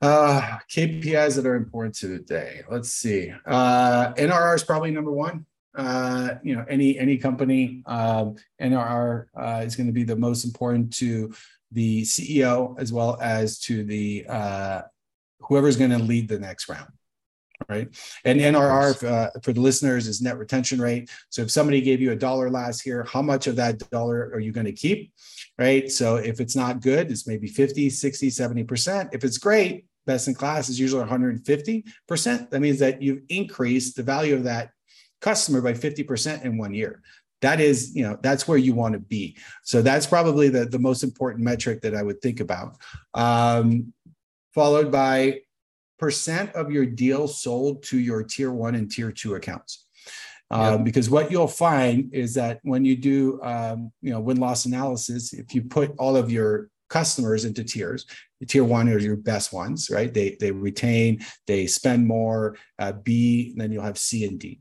Uh, 0.00 0.58
KPIs 0.70 1.36
that 1.36 1.46
are 1.46 1.56
important 1.56 1.94
to 1.96 2.08
today. 2.08 2.62
Let's 2.70 2.90
see. 2.90 3.32
Uh, 3.46 4.12
NRR 4.14 4.54
is 4.54 4.62
probably 4.62 4.90
number 4.90 5.10
one. 5.10 5.44
Uh, 5.74 6.34
you 6.42 6.56
know, 6.56 6.64
any 6.68 6.98
any 6.98 7.16
company, 7.18 7.82
um, 7.86 8.36
NRR 8.60 9.26
uh, 9.36 9.62
is 9.64 9.76
going 9.76 9.86
to 9.86 9.92
be 9.92 10.04
the 10.04 10.16
most 10.16 10.44
important 10.44 10.92
to 10.94 11.32
the 11.72 12.02
CEO 12.02 12.78
as 12.80 12.92
well 12.92 13.18
as 13.20 13.58
to 13.60 13.84
the 13.84 14.24
uh, 14.28 14.82
whoever's 15.40 15.76
going 15.76 15.90
to 15.90 15.98
lead 15.98 16.28
the 16.28 16.38
next 16.38 16.68
round 16.68 16.88
right? 17.68 17.88
And 18.24 18.40
NRR 18.40 19.04
uh, 19.04 19.30
for 19.42 19.52
the 19.52 19.60
listeners 19.60 20.06
is 20.06 20.22
net 20.22 20.38
retention 20.38 20.80
rate. 20.80 21.10
So 21.30 21.42
if 21.42 21.50
somebody 21.50 21.80
gave 21.80 22.00
you 22.00 22.12
a 22.12 22.16
dollar 22.16 22.50
last 22.50 22.86
year, 22.86 23.04
how 23.04 23.22
much 23.22 23.46
of 23.46 23.56
that 23.56 23.78
dollar 23.90 24.30
are 24.32 24.40
you 24.40 24.52
going 24.52 24.66
to 24.66 24.72
keep, 24.72 25.12
right? 25.58 25.90
So 25.90 26.16
if 26.16 26.40
it's 26.40 26.56
not 26.56 26.80
good, 26.80 27.10
it's 27.10 27.26
maybe 27.26 27.48
50, 27.48 27.90
60, 27.90 28.28
70%. 28.28 29.08
If 29.12 29.24
it's 29.24 29.38
great, 29.38 29.86
best 30.06 30.28
in 30.28 30.34
class 30.34 30.68
is 30.68 30.80
usually 30.80 31.04
150%. 31.04 32.50
That 32.50 32.60
means 32.60 32.78
that 32.78 33.02
you've 33.02 33.22
increased 33.28 33.96
the 33.96 34.02
value 34.02 34.34
of 34.34 34.44
that 34.44 34.70
customer 35.20 35.60
by 35.60 35.72
50% 35.72 36.44
in 36.44 36.56
one 36.56 36.72
year 36.72 37.02
that 37.40 37.60
is 37.60 37.94
you 37.94 38.02
know 38.02 38.18
that's 38.22 38.48
where 38.48 38.58
you 38.58 38.74
want 38.74 38.92
to 38.94 38.98
be 38.98 39.36
so 39.62 39.80
that's 39.80 40.06
probably 40.06 40.48
the, 40.48 40.64
the 40.66 40.78
most 40.78 41.02
important 41.02 41.44
metric 41.44 41.80
that 41.80 41.94
i 41.94 42.02
would 42.02 42.20
think 42.20 42.40
about 42.40 42.76
um, 43.14 43.92
followed 44.54 44.90
by 44.90 45.38
percent 45.98 46.52
of 46.54 46.70
your 46.70 46.86
deals 46.86 47.40
sold 47.40 47.82
to 47.84 47.98
your 47.98 48.22
tier 48.22 48.52
one 48.52 48.74
and 48.74 48.90
tier 48.90 49.12
two 49.12 49.34
accounts. 49.34 49.86
Um, 50.50 50.76
yep. 50.76 50.84
Because 50.84 51.10
what 51.10 51.30
you'll 51.30 51.46
find 51.46 52.12
is 52.14 52.34
that 52.34 52.60
when 52.62 52.84
you 52.84 52.96
do, 52.96 53.40
um, 53.42 53.92
you 54.00 54.10
know, 54.10 54.20
win 54.20 54.38
loss 54.38 54.64
analysis, 54.64 55.32
if 55.32 55.54
you 55.54 55.62
put 55.62 55.94
all 55.98 56.16
of 56.16 56.30
your 56.30 56.70
customers 56.88 57.44
into 57.44 57.62
tiers, 57.64 58.06
tier 58.46 58.64
one 58.64 58.88
are 58.88 58.98
your 58.98 59.16
best 59.16 59.52
ones, 59.52 59.90
right? 59.90 60.12
They 60.12 60.36
they 60.40 60.50
retain, 60.50 61.20
they 61.46 61.66
spend 61.66 62.06
more. 62.06 62.56
Uh, 62.78 62.92
B, 62.92 63.52
then 63.56 63.72
you'll 63.72 63.82
have 63.82 63.98
C 63.98 64.24
and 64.24 64.38
D. 64.38 64.60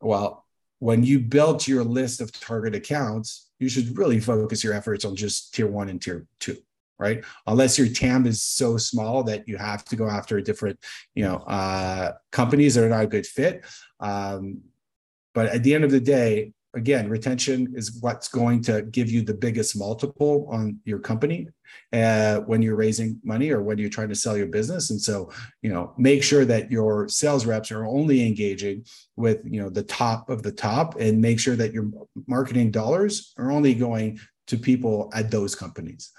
Well, 0.00 0.44
when 0.80 1.04
you 1.04 1.20
build 1.20 1.66
your 1.66 1.84
list 1.84 2.20
of 2.20 2.32
target 2.32 2.74
accounts, 2.74 3.50
you 3.60 3.68
should 3.68 3.96
really 3.96 4.20
focus 4.20 4.64
your 4.64 4.72
efforts 4.72 5.04
on 5.04 5.14
just 5.14 5.54
tier 5.54 5.66
one 5.66 5.88
and 5.88 6.00
tier 6.00 6.26
two 6.40 6.56
right? 6.98 7.24
Unless 7.46 7.78
your 7.78 7.88
TAM 7.88 8.26
is 8.26 8.42
so 8.42 8.76
small 8.76 9.22
that 9.24 9.46
you 9.48 9.56
have 9.56 9.84
to 9.86 9.96
go 9.96 10.08
after 10.08 10.38
a 10.38 10.42
different, 10.42 10.78
you 11.14 11.24
know, 11.24 11.36
uh, 11.36 12.12
companies 12.32 12.74
that 12.74 12.84
are 12.84 12.88
not 12.88 13.04
a 13.04 13.08
good 13.08 13.26
fit. 13.26 13.64
Um, 14.00 14.60
but 15.34 15.46
at 15.46 15.62
the 15.62 15.74
end 15.74 15.84
of 15.84 15.90
the 15.90 16.00
day, 16.00 16.52
again, 16.74 17.08
retention 17.08 17.72
is 17.74 17.98
what's 18.00 18.28
going 18.28 18.62
to 18.62 18.82
give 18.82 19.10
you 19.10 19.22
the 19.22 19.34
biggest 19.34 19.78
multiple 19.78 20.48
on 20.50 20.78
your 20.84 20.98
company 20.98 21.48
uh, 21.92 22.40
when 22.40 22.62
you're 22.62 22.76
raising 22.76 23.18
money 23.24 23.50
or 23.50 23.62
when 23.62 23.78
you're 23.78 23.88
trying 23.88 24.08
to 24.08 24.14
sell 24.14 24.36
your 24.36 24.46
business. 24.46 24.90
And 24.90 25.00
so, 25.00 25.30
you 25.62 25.72
know, 25.72 25.94
make 25.96 26.22
sure 26.22 26.44
that 26.44 26.70
your 26.70 27.08
sales 27.08 27.46
reps 27.46 27.70
are 27.72 27.86
only 27.86 28.26
engaging 28.26 28.84
with, 29.16 29.40
you 29.44 29.60
know, 29.60 29.70
the 29.70 29.82
top 29.82 30.28
of 30.30 30.42
the 30.42 30.52
top 30.52 30.98
and 31.00 31.20
make 31.20 31.40
sure 31.40 31.56
that 31.56 31.72
your 31.72 31.90
marketing 32.26 32.70
dollars 32.70 33.32
are 33.38 33.50
only 33.50 33.74
going 33.74 34.20
to 34.46 34.56
people 34.56 35.10
at 35.14 35.30
those 35.30 35.54
companies. 35.54 36.12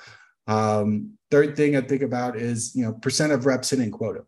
Um, 0.50 1.14
third 1.30 1.56
thing 1.56 1.76
I 1.78 1.82
think 1.82 2.02
about 2.02 2.36
is, 2.36 2.76
you 2.76 2.84
know, 2.84 2.94
percent 2.94 3.32
of 3.32 3.46
reps 3.46 3.70
hitting 3.70 3.92
quota 3.92 4.26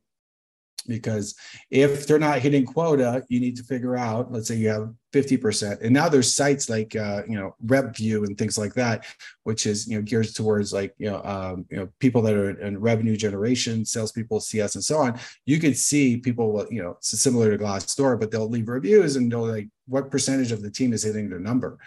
because 0.87 1.35
if 1.69 2.07
they're 2.07 2.19
not 2.19 2.39
hitting 2.39 2.65
quota 2.65 3.23
you 3.29 3.39
need 3.39 3.55
to 3.55 3.63
figure 3.63 3.95
out 3.95 4.31
let's 4.31 4.47
say 4.47 4.55
you 4.55 4.69
have 4.69 4.93
50% 5.13 5.81
and 5.81 5.91
now 5.91 6.07
there's 6.07 6.33
sites 6.33 6.69
like 6.69 6.95
uh, 6.95 7.23
you 7.27 7.37
know 7.37 7.55
RepVue 7.65 8.25
and 8.25 8.37
things 8.37 8.57
like 8.57 8.73
that 8.75 9.05
which 9.43 9.65
is 9.65 9.87
you 9.87 9.97
know 9.97 10.01
geared 10.01 10.33
towards 10.33 10.71
like 10.71 10.93
you 10.97 11.09
know 11.09 11.21
um, 11.23 11.65
you 11.69 11.77
know 11.77 11.89
people 11.99 12.21
that 12.21 12.33
are 12.33 12.51
in 12.61 12.79
revenue 12.79 13.17
generation 13.17 13.83
salespeople 13.83 14.39
cs 14.39 14.75
and 14.75 14.83
so 14.83 14.97
on. 14.97 15.19
You 15.45 15.59
could 15.59 15.77
see 15.77 16.17
people 16.17 16.65
you 16.71 16.81
know 16.81 16.97
similar 17.01 17.51
to 17.51 17.61
glassdoor 17.61 18.19
but 18.19 18.31
they'll 18.31 18.49
leave 18.49 18.69
reviews 18.69 19.17
and 19.17 19.31
they'll 19.31 19.47
like 19.47 19.67
what 19.87 20.09
percentage 20.09 20.51
of 20.51 20.61
the 20.61 20.71
team 20.71 20.93
is 20.93 21.03
hitting 21.03 21.29
their 21.29 21.39
number? 21.39 21.77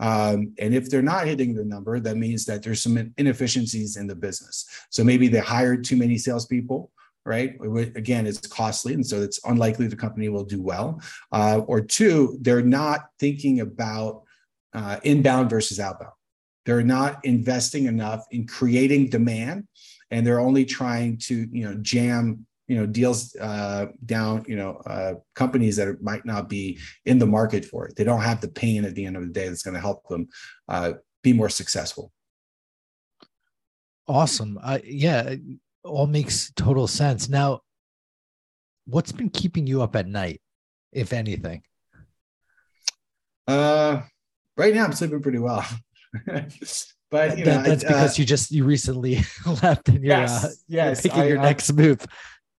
Um, 0.00 0.52
and 0.58 0.74
if 0.74 0.90
they're 0.90 1.00
not 1.00 1.28
hitting 1.28 1.54
the 1.54 1.64
number, 1.64 2.00
that 2.00 2.16
means 2.16 2.44
that 2.46 2.62
there's 2.62 2.82
some 2.82 3.14
inefficiencies 3.16 3.96
in 3.96 4.08
the 4.08 4.16
business. 4.16 4.66
So 4.90 5.04
maybe 5.04 5.28
they 5.28 5.38
hired 5.38 5.84
too 5.84 5.96
many 5.96 6.18
salespeople, 6.18 6.90
right? 7.24 7.54
Again, 7.94 8.26
it's 8.26 8.46
costly, 8.46 8.94
and 8.94 9.06
so 9.06 9.20
it's 9.20 9.40
unlikely 9.44 9.86
the 9.86 9.96
company 9.96 10.28
will 10.28 10.44
do 10.44 10.60
well. 10.60 11.00
Uh, 11.30 11.60
or 11.66 11.80
two, 11.80 12.38
they're 12.40 12.62
not 12.62 13.06
thinking 13.18 13.60
about 13.60 14.22
uh, 14.74 14.98
inbound 15.04 15.50
versus 15.50 15.78
outbound. 15.78 16.12
They're 16.64 16.82
not 16.82 17.24
investing 17.24 17.86
enough 17.86 18.24
in 18.30 18.46
creating 18.46 19.10
demand, 19.10 19.66
and 20.10 20.26
they're 20.26 20.40
only 20.40 20.64
trying 20.64 21.18
to, 21.18 21.48
you 21.50 21.64
know, 21.64 21.74
jam, 21.82 22.46
you 22.68 22.76
know, 22.76 22.86
deals 22.86 23.34
uh, 23.36 23.86
down, 24.06 24.44
you 24.46 24.56
know, 24.56 24.76
uh, 24.86 25.14
companies 25.34 25.76
that 25.76 26.02
might 26.02 26.24
not 26.24 26.48
be 26.48 26.78
in 27.04 27.18
the 27.18 27.26
market 27.26 27.64
for 27.64 27.86
it. 27.86 27.96
They 27.96 28.04
don't 28.04 28.20
have 28.20 28.40
the 28.40 28.48
pain 28.48 28.84
at 28.84 28.94
the 28.94 29.04
end 29.04 29.16
of 29.16 29.22
the 29.22 29.32
day 29.32 29.48
that's 29.48 29.62
going 29.62 29.74
to 29.74 29.80
help 29.80 30.06
them 30.08 30.28
uh, 30.68 30.94
be 31.22 31.32
more 31.32 31.48
successful. 31.48 32.12
Awesome. 34.08 34.58
yeah, 34.84 35.34
all 35.84 36.06
makes 36.06 36.52
total 36.52 36.86
sense. 36.86 37.28
Now, 37.28 37.60
what's 38.86 39.12
been 39.12 39.30
keeping 39.30 39.66
you 39.66 39.82
up 39.82 39.96
at 39.96 40.06
night, 40.06 40.40
if 40.92 41.12
anything? 41.12 41.62
Uh, 43.46 44.02
right 44.56 44.74
now 44.74 44.84
I'm 44.84 44.92
sleeping 44.92 45.22
pretty 45.22 45.38
well. 45.38 45.64
but 46.26 47.38
you 47.38 47.44
that, 47.44 47.46
know, 47.46 47.62
that's 47.62 47.84
I, 47.84 47.88
because 47.88 48.18
uh, 48.18 48.20
you 48.20 48.24
just 48.24 48.50
you 48.50 48.64
recently 48.64 49.16
left 49.62 49.88
and 49.88 50.04
you're, 50.04 50.18
yes, 50.18 50.44
uh, 50.44 50.48
yes, 50.68 51.04
you're 51.04 51.12
picking 51.12 51.24
I, 51.24 51.28
your 51.28 51.38
I, 51.38 51.42
next 51.42 51.72
move. 51.72 52.04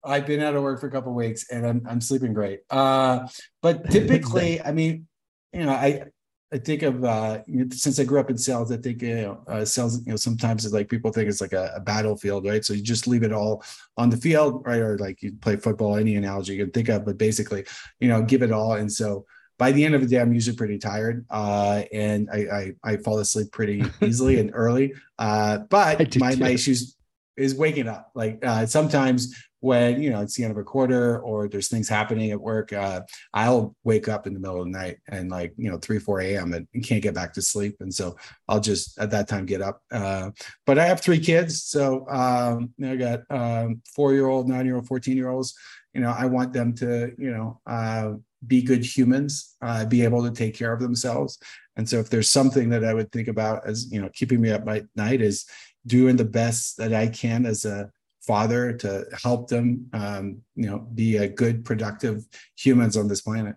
I've 0.05 0.27
been 0.27 0.41
out 0.41 0.57
of 0.57 0.63
work 0.63 0.81
for 0.81 0.89
a 0.89 0.91
couple 0.91 1.15
weeks 1.15 1.49
and 1.51 1.67
I'm 1.67 1.87
I'm 1.89 2.01
sleeping 2.01 2.33
great. 2.33 2.61
Uh, 2.71 3.29
but 3.61 3.91
typically, 3.91 4.61
I 4.61 4.73
mean, 4.73 5.07
you 5.53 5.65
know, 5.65 5.73
I 5.73 6.05
I 6.53 6.59
think 6.59 6.83
of 6.83 7.03
uh, 7.03 7.43
since 7.71 7.99
I 7.99 8.05
grew 8.05 8.21
up 8.21 8.29
in 8.29 8.37
sales, 8.37 8.71
I 8.71 8.77
think 8.77 9.01
you 9.01 9.15
know, 9.15 9.45
uh, 9.49 9.65
sales. 9.65 10.05
You 10.05 10.13
know, 10.13 10.17
sometimes 10.17 10.65
it's 10.65 10.75
like 10.75 10.89
people 10.89 11.11
think 11.11 11.29
it's 11.29 11.41
like 11.41 11.55
a, 11.55 11.73
a, 11.77 11.81
battlefield, 11.81 12.45
right? 12.47 12.63
So 12.63 12.75
you 12.75 12.83
just 12.83 13.07
leave 13.07 13.23
it 13.23 13.33
all 13.33 13.65
on 13.97 14.11
the 14.11 14.19
field, 14.19 14.63
right? 14.67 14.81
Or 14.81 14.99
like 14.99 15.23
you 15.23 15.33
play 15.41 15.57
football, 15.57 15.97
any 15.97 16.17
analogy 16.17 16.55
you 16.55 16.65
can 16.65 16.73
think 16.73 16.91
of, 16.91 17.07
but 17.07 17.17
basically, 17.17 17.65
you 18.01 18.09
know, 18.09 18.23
give 18.23 18.43
it 18.43 18.53
all. 18.53 18.75
And 18.75 18.93
so 18.93 19.25
by 19.59 19.73
the 19.73 19.83
end 19.83 19.95
of 19.95 20.03
the 20.03 20.07
day, 20.07 20.21
I'm 20.21 20.35
usually 20.35 20.57
pretty 20.57 20.79
tired, 20.79 21.25
uh, 21.31 21.85
and 21.91 22.29
I, 22.31 22.37
I, 22.37 22.73
I 22.93 22.97
fall 22.99 23.19
asleep 23.19 23.51
pretty 23.51 23.85
easily 24.03 24.39
and 24.39 24.51
early. 24.53 24.93
Uh, 25.19 25.59
but 25.71 26.17
my 26.17 26.35
my 26.35 26.51
issues 26.51 26.97
is 27.37 27.55
waking 27.55 27.89
up. 27.89 28.11
Like 28.15 28.45
uh, 28.45 28.67
sometimes 28.67 29.35
when 29.63 30.03
you 30.03 30.11
know 30.11 30.21
it's 30.21 30.35
the 30.35 30.43
end 30.43 30.51
of 30.51 30.59
a 30.59 30.65
quarter 30.65 31.21
or 31.21 31.49
there's 31.49 31.69
things 31.69 31.89
happening 31.89 32.33
at 32.33 32.41
work 32.41 32.73
uh, 32.73 33.01
i'll 33.33 33.77
wake 33.85 34.09
up 34.09 34.27
in 34.27 34.35
the 34.35 34.41
middle 34.41 34.59
of 34.59 34.65
the 34.65 34.71
night 34.71 34.97
and 35.09 35.31
like 35.31 35.55
you 35.57 35.71
know 35.71 35.79
3 35.79 36.01
4 36.01 36.21
a.m 36.21 36.53
and 36.53 36.67
can't 36.85 37.03
get 37.03 37.15
back 37.15 37.33
to 37.35 37.43
sleep. 37.43 37.77
And 37.81 37.95
so 37.95 38.17
i'll 38.49 38.61
just 38.61 38.99
at 38.99 39.11
that 39.13 39.29
time 39.29 39.47
get 39.47 39.63
up 39.63 39.81
uh, 39.93 40.31
but 40.67 40.79
i 40.79 40.85
have 40.85 41.01
three 41.01 41.21
kids. 41.21 41.63
So 41.63 42.09
um, 42.09 42.73
i 42.85 42.97
got 42.97 43.21
um, 43.31 43.83
four 43.95 44.13
year 44.13 44.27
old 44.27 44.49
nine 44.49 44.67
year 44.67 44.77
old 44.77 44.89
14 44.89 45.17
year 45.17 45.31
olds 45.31 45.55
you 45.95 46.01
know 46.01 46.15
i 46.19 46.27
want 46.27 46.53
them 46.53 46.75
to 46.75 47.13
you 47.17 47.31
know 47.31 47.61
uh, 47.67 48.13
be 48.45 48.63
good 48.63 48.85
humans 48.85 49.57
uh, 49.63 49.85
be 49.85 50.03
able 50.03 50.25
to 50.25 50.33
take 50.33 50.57
care 50.57 50.73
of 50.73 50.81
themselves. 50.81 51.39
And 51.77 51.89
so 51.89 52.01
if 52.01 52.11
there's 52.11 52.29
something 52.29 52.69
that 52.71 52.85
i 52.85 52.93
would 52.93 53.13
think 53.13 53.29
about 53.29 53.67
as 53.67 53.91
you 53.93 54.03
know 54.03 54.11
keeping 54.13 54.41
me 54.41 54.51
up 54.51 54.67
at 54.69 54.85
night 54.97 55.23
is 55.23 55.47
doing 55.87 56.17
the 56.17 56.25
best 56.25 56.77
that 56.79 56.93
i 56.93 57.07
can 57.07 57.47
as 57.47 57.65
a 57.65 57.91
father 58.27 58.73
to 58.73 59.05
help 59.23 59.49
them 59.49 59.89
um, 59.93 60.39
you 60.55 60.69
know 60.69 60.79
be 60.95 61.17
a 61.17 61.29
good 61.29 61.65
productive 61.65 62.25
humans 62.57 62.97
on 62.97 63.09
this 63.09 63.21
planet. 63.21 63.57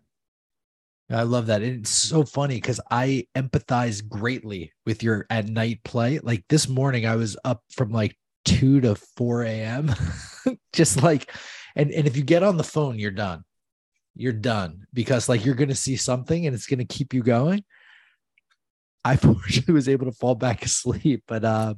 I 1.09 1.21
love 1.21 1.45
that. 1.47 1.61
It's 1.61 1.91
so 1.91 2.23
funny 2.23 2.55
because 2.55 2.79
i 2.89 3.27
empathize 3.35 4.07
greatly 4.07 4.73
with 4.85 5.03
your 5.03 5.27
at 5.29 5.47
night 5.47 5.83
play. 5.83 6.19
Like 6.19 6.43
this 6.49 6.67
morning 6.67 7.05
i 7.05 7.15
was 7.15 7.37
up 7.45 7.63
from 7.71 7.91
like 7.91 8.17
2 8.45 8.81
to 8.81 8.95
4 8.95 9.43
a.m 9.43 9.91
just 10.73 11.01
like 11.01 11.31
and 11.75 11.91
and 11.91 12.07
if 12.07 12.15
you 12.15 12.23
get 12.23 12.43
on 12.43 12.57
the 12.57 12.63
phone 12.63 12.99
you're 12.99 13.11
done. 13.11 13.43
You're 14.17 14.33
done 14.33 14.87
because 14.93 15.27
like 15.27 15.45
you're 15.45 15.55
gonna 15.55 15.75
see 15.75 15.97
something 15.97 16.45
and 16.45 16.55
it's 16.55 16.67
gonna 16.67 16.85
keep 16.85 17.13
you 17.13 17.21
going. 17.21 17.63
I 19.03 19.15
fortunately 19.17 19.73
was 19.73 19.89
able 19.89 20.05
to 20.05 20.11
fall 20.11 20.35
back 20.35 20.65
asleep 20.65 21.23
but 21.27 21.45
uh 21.45 21.75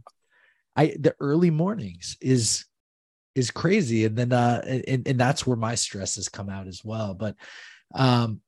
I 0.77 0.95
the 0.99 1.15
early 1.19 1.49
mornings 1.49 2.15
is 2.21 2.66
is 3.37 3.51
crazy. 3.51 4.05
And 4.05 4.15
then 4.15 4.33
uh 4.33 4.61
and, 4.65 5.07
and 5.07 5.19
that's 5.19 5.45
where 5.45 5.57
my 5.57 5.75
stress 5.75 6.15
has 6.15 6.29
come 6.29 6.49
out 6.49 6.67
as 6.67 6.83
well. 6.83 7.13
But 7.13 7.35
um 7.95 8.41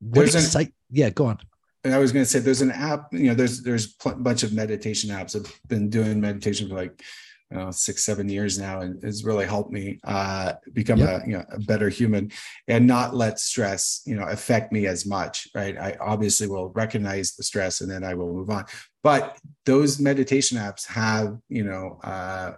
there's 0.00 0.34
an 0.34 0.42
site 0.42 0.74
yeah 0.90 1.10
go 1.10 1.26
on. 1.26 1.38
And 1.84 1.92
i 1.94 1.98
was 1.98 2.12
going 2.12 2.24
to 2.24 2.30
say 2.30 2.38
there's 2.38 2.62
an 2.62 2.70
app 2.70 3.12
you 3.12 3.26
know 3.26 3.34
there's 3.34 3.62
there's 3.62 3.96
a 4.04 4.14
bunch 4.14 4.42
of 4.42 4.52
meditation 4.52 5.10
apps. 5.10 5.36
I've 5.36 5.60
been 5.68 5.88
doing 5.88 6.20
meditation 6.20 6.68
for 6.68 6.74
like 6.74 7.02
you 7.52 7.58
know, 7.58 7.70
six 7.70 8.02
seven 8.02 8.28
years 8.28 8.58
now 8.58 8.80
and 8.80 9.02
has 9.02 9.24
really 9.24 9.44
helped 9.44 9.70
me 9.70 9.98
uh, 10.04 10.54
become 10.72 10.98
yep. 10.98 11.22
a 11.22 11.26
you 11.26 11.34
know 11.34 11.44
a 11.52 11.58
better 11.60 11.88
human 11.88 12.32
and 12.66 12.86
not 12.86 13.14
let 13.14 13.38
stress 13.38 14.02
you 14.06 14.14
know 14.14 14.24
affect 14.24 14.72
me 14.72 14.86
as 14.86 15.04
much 15.04 15.48
right? 15.54 15.76
I 15.78 15.96
obviously 16.00 16.46
will 16.46 16.70
recognize 16.70 17.34
the 17.34 17.42
stress 17.42 17.80
and 17.82 17.90
then 17.90 18.04
i 18.04 18.14
will 18.14 18.32
move 18.32 18.50
on. 18.50 18.64
But 19.02 19.36
those 19.66 20.00
meditation 20.00 20.58
apps 20.58 20.86
have 20.86 21.36
you 21.48 21.64
know 21.64 22.00
uh, 22.02 22.52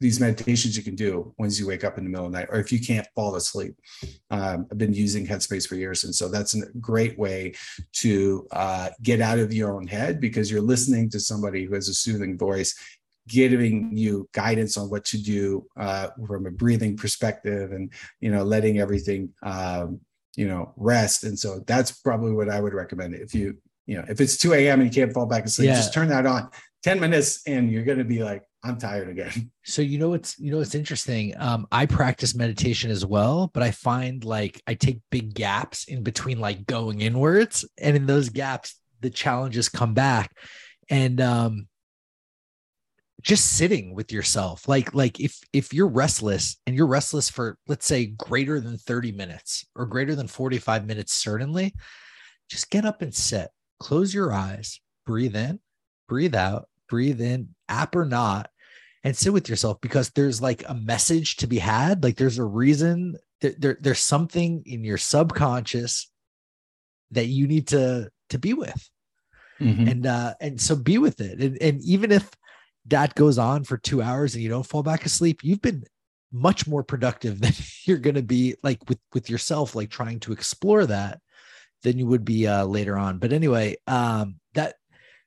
these 0.00 0.18
meditations 0.18 0.76
you 0.76 0.82
can 0.82 0.94
do 0.94 1.34
once 1.38 1.60
you 1.60 1.66
wake 1.66 1.84
up 1.84 1.98
in 1.98 2.04
the 2.04 2.10
middle 2.10 2.26
of 2.26 2.32
the 2.32 2.38
night, 2.38 2.48
or 2.50 2.58
if 2.58 2.72
you 2.72 2.80
can't 2.80 3.06
fall 3.14 3.34
asleep. 3.36 3.74
Um, 4.30 4.66
I've 4.70 4.78
been 4.78 4.94
using 4.94 5.26
Headspace 5.26 5.68
for 5.68 5.74
years. 5.74 6.04
And 6.04 6.14
so 6.14 6.28
that's 6.28 6.54
a 6.54 6.66
great 6.80 7.18
way 7.18 7.54
to 7.94 8.46
uh, 8.52 8.90
get 9.02 9.20
out 9.20 9.38
of 9.38 9.52
your 9.52 9.74
own 9.74 9.86
head 9.86 10.20
because 10.20 10.50
you're 10.50 10.62
listening 10.62 11.10
to 11.10 11.20
somebody 11.20 11.64
who 11.64 11.74
has 11.74 11.88
a 11.88 11.94
soothing 11.94 12.38
voice 12.38 12.74
giving 13.28 13.96
you 13.96 14.28
guidance 14.32 14.76
on 14.76 14.88
what 14.90 15.04
to 15.04 15.22
do 15.22 15.66
uh, 15.76 16.08
from 16.26 16.46
a 16.46 16.50
breathing 16.50 16.96
perspective 16.96 17.72
and 17.72 17.92
you 18.20 18.30
know 18.30 18.42
letting 18.42 18.80
everything 18.80 19.28
um, 19.42 20.00
you 20.36 20.48
know 20.48 20.72
rest 20.76 21.24
and 21.24 21.38
so 21.38 21.60
that's 21.66 21.92
probably 21.92 22.32
what 22.32 22.48
i 22.48 22.60
would 22.60 22.72
recommend 22.72 23.14
if 23.14 23.34
you 23.34 23.56
you 23.86 23.96
know 23.96 24.04
if 24.08 24.20
it's 24.20 24.36
2 24.36 24.54
a.m 24.54 24.80
and 24.80 24.94
you 24.94 25.02
can't 25.02 25.12
fall 25.12 25.26
back 25.26 25.44
asleep 25.44 25.68
yeah. 25.68 25.74
just 25.74 25.92
turn 25.92 26.08
that 26.08 26.26
on 26.26 26.48
10 26.82 27.00
minutes 27.00 27.42
and 27.46 27.70
you're 27.70 27.84
going 27.84 27.98
to 27.98 28.04
be 28.04 28.22
like 28.22 28.42
I'm 28.62 28.78
tired 28.78 29.08
again. 29.08 29.50
So 29.62 29.82
you 29.82 29.98
know 29.98 30.14
it's 30.14 30.38
you 30.38 30.50
know 30.50 30.60
it's 30.60 30.74
interesting. 30.74 31.34
Um, 31.38 31.66
I 31.70 31.86
practice 31.86 32.34
meditation 32.34 32.90
as 32.90 33.06
well, 33.06 33.50
but 33.54 33.62
I 33.62 33.70
find 33.70 34.24
like 34.24 34.60
I 34.66 34.74
take 34.74 35.00
big 35.10 35.32
gaps 35.32 35.84
in 35.84 36.02
between 36.02 36.40
like 36.40 36.66
going 36.66 37.00
inwards, 37.00 37.64
and 37.78 37.96
in 37.96 38.06
those 38.06 38.30
gaps, 38.30 38.80
the 39.00 39.10
challenges 39.10 39.68
come 39.68 39.94
back, 39.94 40.32
and 40.88 41.20
um, 41.20 41.68
just 43.22 43.52
sitting 43.52 43.94
with 43.94 44.12
yourself, 44.12 44.66
like 44.66 44.92
like 44.92 45.20
if 45.20 45.38
if 45.52 45.72
you're 45.72 45.88
restless 45.88 46.56
and 46.66 46.74
you're 46.74 46.86
restless 46.86 47.30
for 47.30 47.56
let's 47.68 47.86
say 47.86 48.06
greater 48.06 48.60
than 48.60 48.76
30 48.76 49.12
minutes 49.12 49.66
or 49.76 49.86
greater 49.86 50.14
than 50.14 50.26
45 50.26 50.86
minutes, 50.86 51.12
certainly, 51.12 51.74
just 52.50 52.70
get 52.70 52.84
up 52.84 53.02
and 53.02 53.14
sit, 53.14 53.50
close 53.78 54.12
your 54.12 54.32
eyes, 54.32 54.80
breathe 55.06 55.36
in, 55.36 55.60
breathe 56.10 56.34
out, 56.34 56.68
breathe 56.88 57.20
in, 57.20 57.54
app 57.68 57.94
or 57.94 58.04
not, 58.04 58.50
and 59.04 59.16
sit 59.16 59.32
with 59.32 59.48
yourself 59.48 59.80
because 59.80 60.10
there's 60.10 60.42
like 60.42 60.64
a 60.68 60.74
message 60.74 61.36
to 61.36 61.46
be 61.46 61.58
had. 61.58 62.02
Like 62.02 62.16
there's 62.16 62.38
a 62.38 62.44
reason 62.44 63.16
that 63.40 63.60
there, 63.60 63.78
there's 63.80 64.00
something 64.00 64.64
in 64.66 64.82
your 64.82 64.98
subconscious 64.98 66.10
that 67.12 67.26
you 67.26 67.46
need 67.46 67.68
to 67.68 68.10
to 68.30 68.38
be 68.38 68.54
with. 68.54 68.90
Mm-hmm. 69.60 69.88
And 69.88 70.06
uh 70.06 70.34
and 70.40 70.60
so 70.60 70.74
be 70.74 70.98
with 70.98 71.20
it. 71.20 71.40
And 71.40 71.56
and 71.62 71.80
even 71.82 72.10
if 72.10 72.28
that 72.86 73.14
goes 73.14 73.38
on 73.38 73.62
for 73.62 73.78
two 73.78 74.02
hours 74.02 74.34
and 74.34 74.42
you 74.42 74.50
don't 74.50 74.66
fall 74.66 74.82
back 74.82 75.06
asleep, 75.06 75.44
you've 75.44 75.62
been 75.62 75.84
much 76.32 76.66
more 76.66 76.82
productive 76.82 77.40
than 77.40 77.52
you're 77.84 77.98
going 77.98 78.16
to 78.16 78.22
be 78.22 78.56
like 78.64 78.80
with 78.88 78.98
with 79.14 79.30
yourself 79.30 79.76
like 79.76 79.90
trying 79.90 80.18
to 80.20 80.32
explore 80.32 80.86
that 80.86 81.20
than 81.84 81.98
you 81.98 82.06
would 82.06 82.24
be 82.24 82.48
uh, 82.48 82.64
later 82.64 82.98
on. 82.98 83.18
But 83.18 83.32
anyway, 83.32 83.76
um, 83.86 84.39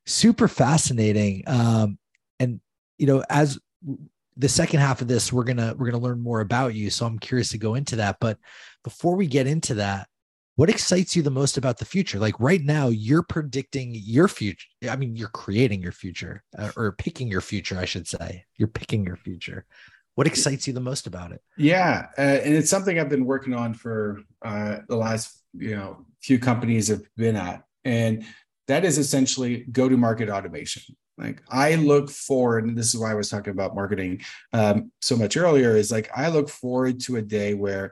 super 0.05 0.47
fascinating. 0.47 1.43
Um, 1.47 1.97
and 2.39 2.59
you 2.97 3.07
know, 3.07 3.23
as 3.29 3.59
the 4.37 4.49
second 4.49 4.79
half 4.79 5.01
of 5.01 5.07
this, 5.07 5.31
we're 5.31 5.43
gonna 5.43 5.75
we're 5.77 5.91
gonna 5.91 6.03
learn 6.03 6.21
more 6.21 6.41
about 6.41 6.75
you. 6.75 6.89
So 6.89 7.05
I'm 7.05 7.19
curious 7.19 7.49
to 7.49 7.57
go 7.57 7.75
into 7.75 7.97
that. 7.97 8.17
But 8.19 8.37
before 8.83 9.15
we 9.15 9.27
get 9.27 9.47
into 9.47 9.75
that, 9.75 10.07
what 10.55 10.69
excites 10.69 11.15
you 11.15 11.23
the 11.23 11.31
most 11.31 11.57
about 11.57 11.77
the 11.77 11.85
future 11.85 12.19
like 12.19 12.39
right 12.39 12.63
now 12.63 12.87
you're 12.87 13.23
predicting 13.23 13.91
your 13.95 14.27
future 14.27 14.67
i 14.89 14.95
mean 14.95 15.15
you're 15.15 15.27
creating 15.29 15.81
your 15.81 15.91
future 15.91 16.43
uh, 16.57 16.71
or 16.75 16.91
picking 16.93 17.27
your 17.27 17.41
future 17.41 17.77
i 17.77 17.85
should 17.85 18.07
say 18.07 18.43
you're 18.57 18.67
picking 18.67 19.05
your 19.05 19.15
future 19.15 19.65
what 20.15 20.27
excites 20.27 20.67
you 20.67 20.73
the 20.73 20.79
most 20.79 21.07
about 21.07 21.31
it 21.31 21.41
yeah 21.57 22.07
uh, 22.17 22.21
and 22.21 22.53
it's 22.53 22.69
something 22.69 22.99
i've 22.99 23.09
been 23.09 23.25
working 23.25 23.53
on 23.53 23.73
for 23.73 24.21
uh, 24.45 24.77
the 24.87 24.95
last 24.95 25.41
you 25.53 25.75
know 25.75 26.05
few 26.21 26.39
companies 26.39 26.87
have 26.87 27.03
been 27.15 27.35
at 27.35 27.63
and 27.85 28.25
that 28.67 28.85
is 28.85 28.97
essentially 28.97 29.65
go 29.71 29.89
to 29.89 29.97
market 29.97 30.29
automation 30.29 30.95
like 31.17 31.41
i 31.49 31.75
look 31.75 32.09
forward 32.09 32.65
and 32.65 32.77
this 32.77 32.93
is 32.93 32.99
why 32.99 33.11
i 33.11 33.15
was 33.15 33.29
talking 33.29 33.51
about 33.51 33.75
marketing 33.75 34.21
um, 34.53 34.91
so 35.01 35.15
much 35.15 35.37
earlier 35.37 35.75
is 35.75 35.91
like 35.91 36.09
i 36.15 36.27
look 36.29 36.49
forward 36.49 36.99
to 36.99 37.17
a 37.17 37.21
day 37.21 37.53
where 37.53 37.91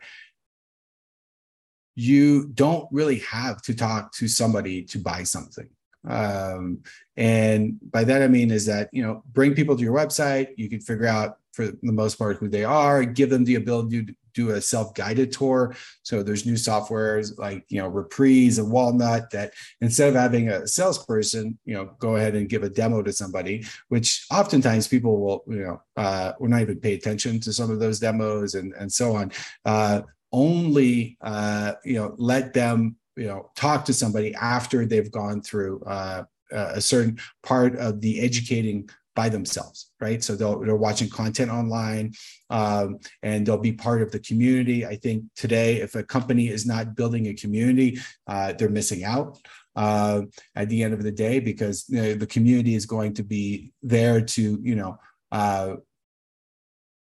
you 1.96 2.48
don't 2.48 2.88
really 2.92 3.20
have 3.20 3.62
to 3.64 3.76
talk 3.76 4.14
to 4.14 4.28
somebody 4.28 4.84
to 4.84 4.98
buy 4.98 5.24
something. 5.24 5.70
Um, 6.08 6.80
and 7.16 7.78
by 7.92 8.04
that 8.06 8.24
I 8.24 8.28
mean 8.28 8.50
is 8.50 8.66
that 8.66 8.90
you 8.92 9.04
know 9.04 9.24
bring 9.34 9.54
people 9.54 9.76
to 9.76 9.84
your 9.84 9.94
website. 9.94 10.48
You 10.58 10.70
can 10.70 10.82
figure 10.82 11.06
out 11.06 11.38
for 11.54 11.68
the 11.68 11.92
most 11.92 12.16
part 12.16 12.38
who 12.38 12.48
they 12.48 12.64
are. 12.64 13.04
Give 13.04 13.30
them 13.30 13.44
the 13.44 13.56
ability 13.56 14.06
to 14.06 14.16
do 14.34 14.52
a 14.52 14.62
self-guided 14.62 15.32
tour. 15.32 15.76
So 16.04 16.24
there's 16.24 16.46
new 16.46 16.54
softwares 16.54 17.38
like 17.38 17.66
you 17.70 17.82
know 17.82 17.88
Reprise 17.88 18.58
and 18.58 18.72
Walnut 18.72 19.30
that 19.32 19.54
instead 19.82 20.10
of 20.10 20.16
having 20.16 20.50
a 20.50 20.68
salesperson, 20.68 21.58
you 21.66 21.74
know, 21.74 21.96
go 22.00 22.16
ahead 22.16 22.36
and 22.36 22.50
give 22.50 22.64
a 22.64 22.70
demo 22.70 23.02
to 23.02 23.14
somebody, 23.14 23.66
which 23.90 24.26
oftentimes 24.32 24.88
people 24.88 25.20
will 25.20 25.44
you 25.48 25.64
know 25.64 25.82
uh, 25.98 26.34
will 26.40 26.50
not 26.50 26.62
even 26.62 26.80
pay 26.80 26.94
attention 26.94 27.40
to 27.42 27.54
some 27.54 27.72
of 27.72 27.80
those 27.80 28.00
demos 28.00 28.56
and 28.56 28.74
and 28.74 28.92
so 28.92 29.16
on. 29.16 29.32
Uh, 29.66 30.02
only 30.32 31.18
uh, 31.22 31.74
you 31.84 31.96
know 31.96 32.16
let 32.18 32.54
them 32.54 32.96
you 33.16 33.28
know 33.28 33.50
talk 33.56 33.86
to 33.86 33.94
somebody 33.94 34.34
after 34.36 34.86
they've 34.86 35.12
gone 35.12 35.42
through 35.42 35.82
uh, 35.84 36.24
a 36.52 36.82
certain 36.82 37.20
part 37.44 37.76
of 37.78 38.02
the 38.02 38.20
educating 38.20 38.90
by 39.16 39.30
themselves 39.30 39.92
right? 40.00 40.24
So 40.24 40.36
they'll, 40.36 40.60
they're 40.60 40.76
watching 40.76 41.10
content 41.10 41.52
online 41.52 42.14
um, 42.50 43.00
and 43.22 43.46
they'll 43.46 43.58
be 43.58 43.74
part 43.74 44.02
of 44.02 44.12
the 44.12 44.20
community. 44.20 44.86
I 44.86 44.96
think 44.96 45.26
today 45.36 45.82
if 45.82 45.96
a 45.96 46.04
company 46.04 46.48
is 46.48 46.66
not 46.66 46.96
building 46.96 47.28
a 47.28 47.34
community 47.34 48.00
uh, 48.28 48.54
they're 48.54 48.70
missing 48.70 49.04
out 49.04 49.38
uh, 49.76 50.22
at 50.56 50.70
the 50.70 50.84
end 50.84 50.94
of 50.94 51.04
the 51.04 51.12
day 51.12 51.40
because 51.40 51.86
you 51.88 52.02
know, 52.02 52.14
the 52.14 52.28
community 52.28 52.76
is 52.76 52.86
going 52.86 53.14
to 53.14 53.24
be 53.24 53.72
there 53.82 54.22
to 54.22 54.60
you 54.62 54.76
know 54.76 54.98
uh, 55.32 55.76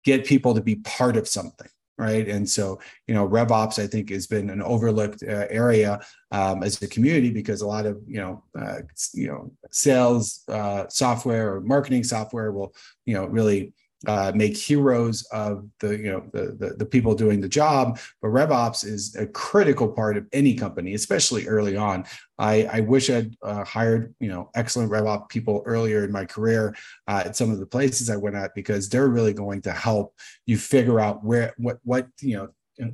get 0.05 0.27
people 0.27 0.55
to 0.55 0.61
be 0.61 0.77
part 0.77 1.17
of 1.17 1.27
something 1.29 1.69
right? 2.01 2.27
And 2.27 2.49
so, 2.49 2.81
you 3.07 3.15
know, 3.15 3.29
RevOps 3.29 3.79
I 3.79 3.87
think 3.87 4.09
has 4.11 4.27
been 4.27 4.49
an 4.49 4.63
overlooked 4.63 5.23
uh, 5.23 5.47
area 5.51 6.01
um, 6.33 6.63
as 6.63 6.81
a 6.83 6.89
community 6.89 7.31
because 7.31 7.61
a 7.61 7.67
lot 7.67 7.85
of 7.85 8.01
you 8.07 8.21
know, 8.21 8.43
uh, 8.59 8.81
you 9.13 9.29
know, 9.29 9.53
sales 9.71 10.43
uh, 10.49 10.89
software 10.89 11.55
or 11.55 11.61
marketing 11.61 12.05
software 12.05 12.53
will 12.53 12.75
you 13.05 13.15
know 13.15 13.27
really 13.27 13.75
uh, 14.07 14.33
make 14.35 14.57
heroes 14.57 15.23
of 15.33 15.69
the 15.81 15.97
you 15.99 16.11
know 16.11 16.25
the, 16.33 16.57
the, 16.59 16.75
the 16.79 16.87
people 16.87 17.15
doing 17.15 17.41
the 17.41 17.49
job. 17.49 17.99
But 18.23 18.29
RevOps 18.29 18.85
is 18.85 19.15
a 19.17 19.27
critical 19.27 19.89
part 19.89 20.17
of 20.17 20.27
any 20.33 20.55
company, 20.55 20.95
especially 20.95 21.47
early 21.47 21.77
on. 21.77 22.05
I, 22.39 22.69
I 22.73 22.81
wish 22.81 23.11
I'd 23.11 23.37
uh, 23.43 23.65
hired 23.65 24.15
you 24.19 24.29
know 24.29 24.51
excellent 24.55 24.91
RevOps 24.91 25.29
people 25.29 25.63
earlier 25.67 26.05
in 26.05 26.13
my 26.13 26.25
career 26.25 26.75
uh, 27.09 27.25
at 27.27 27.37
some 27.37 27.51
of 27.51 27.59
the 27.59 27.67
places 27.67 28.09
I 28.09 28.17
went 28.17 28.37
at 28.37 28.55
because 28.55 28.89
they're 28.89 29.09
really 29.09 29.35
going 29.35 29.63
to 29.63 29.73
help 29.73 30.15
you 30.47 30.57
figure 30.57 31.01
out 31.01 31.23
where 31.23 31.53
what 31.59 31.79
what 31.85 32.07
you 32.21 32.37
know 32.37 32.49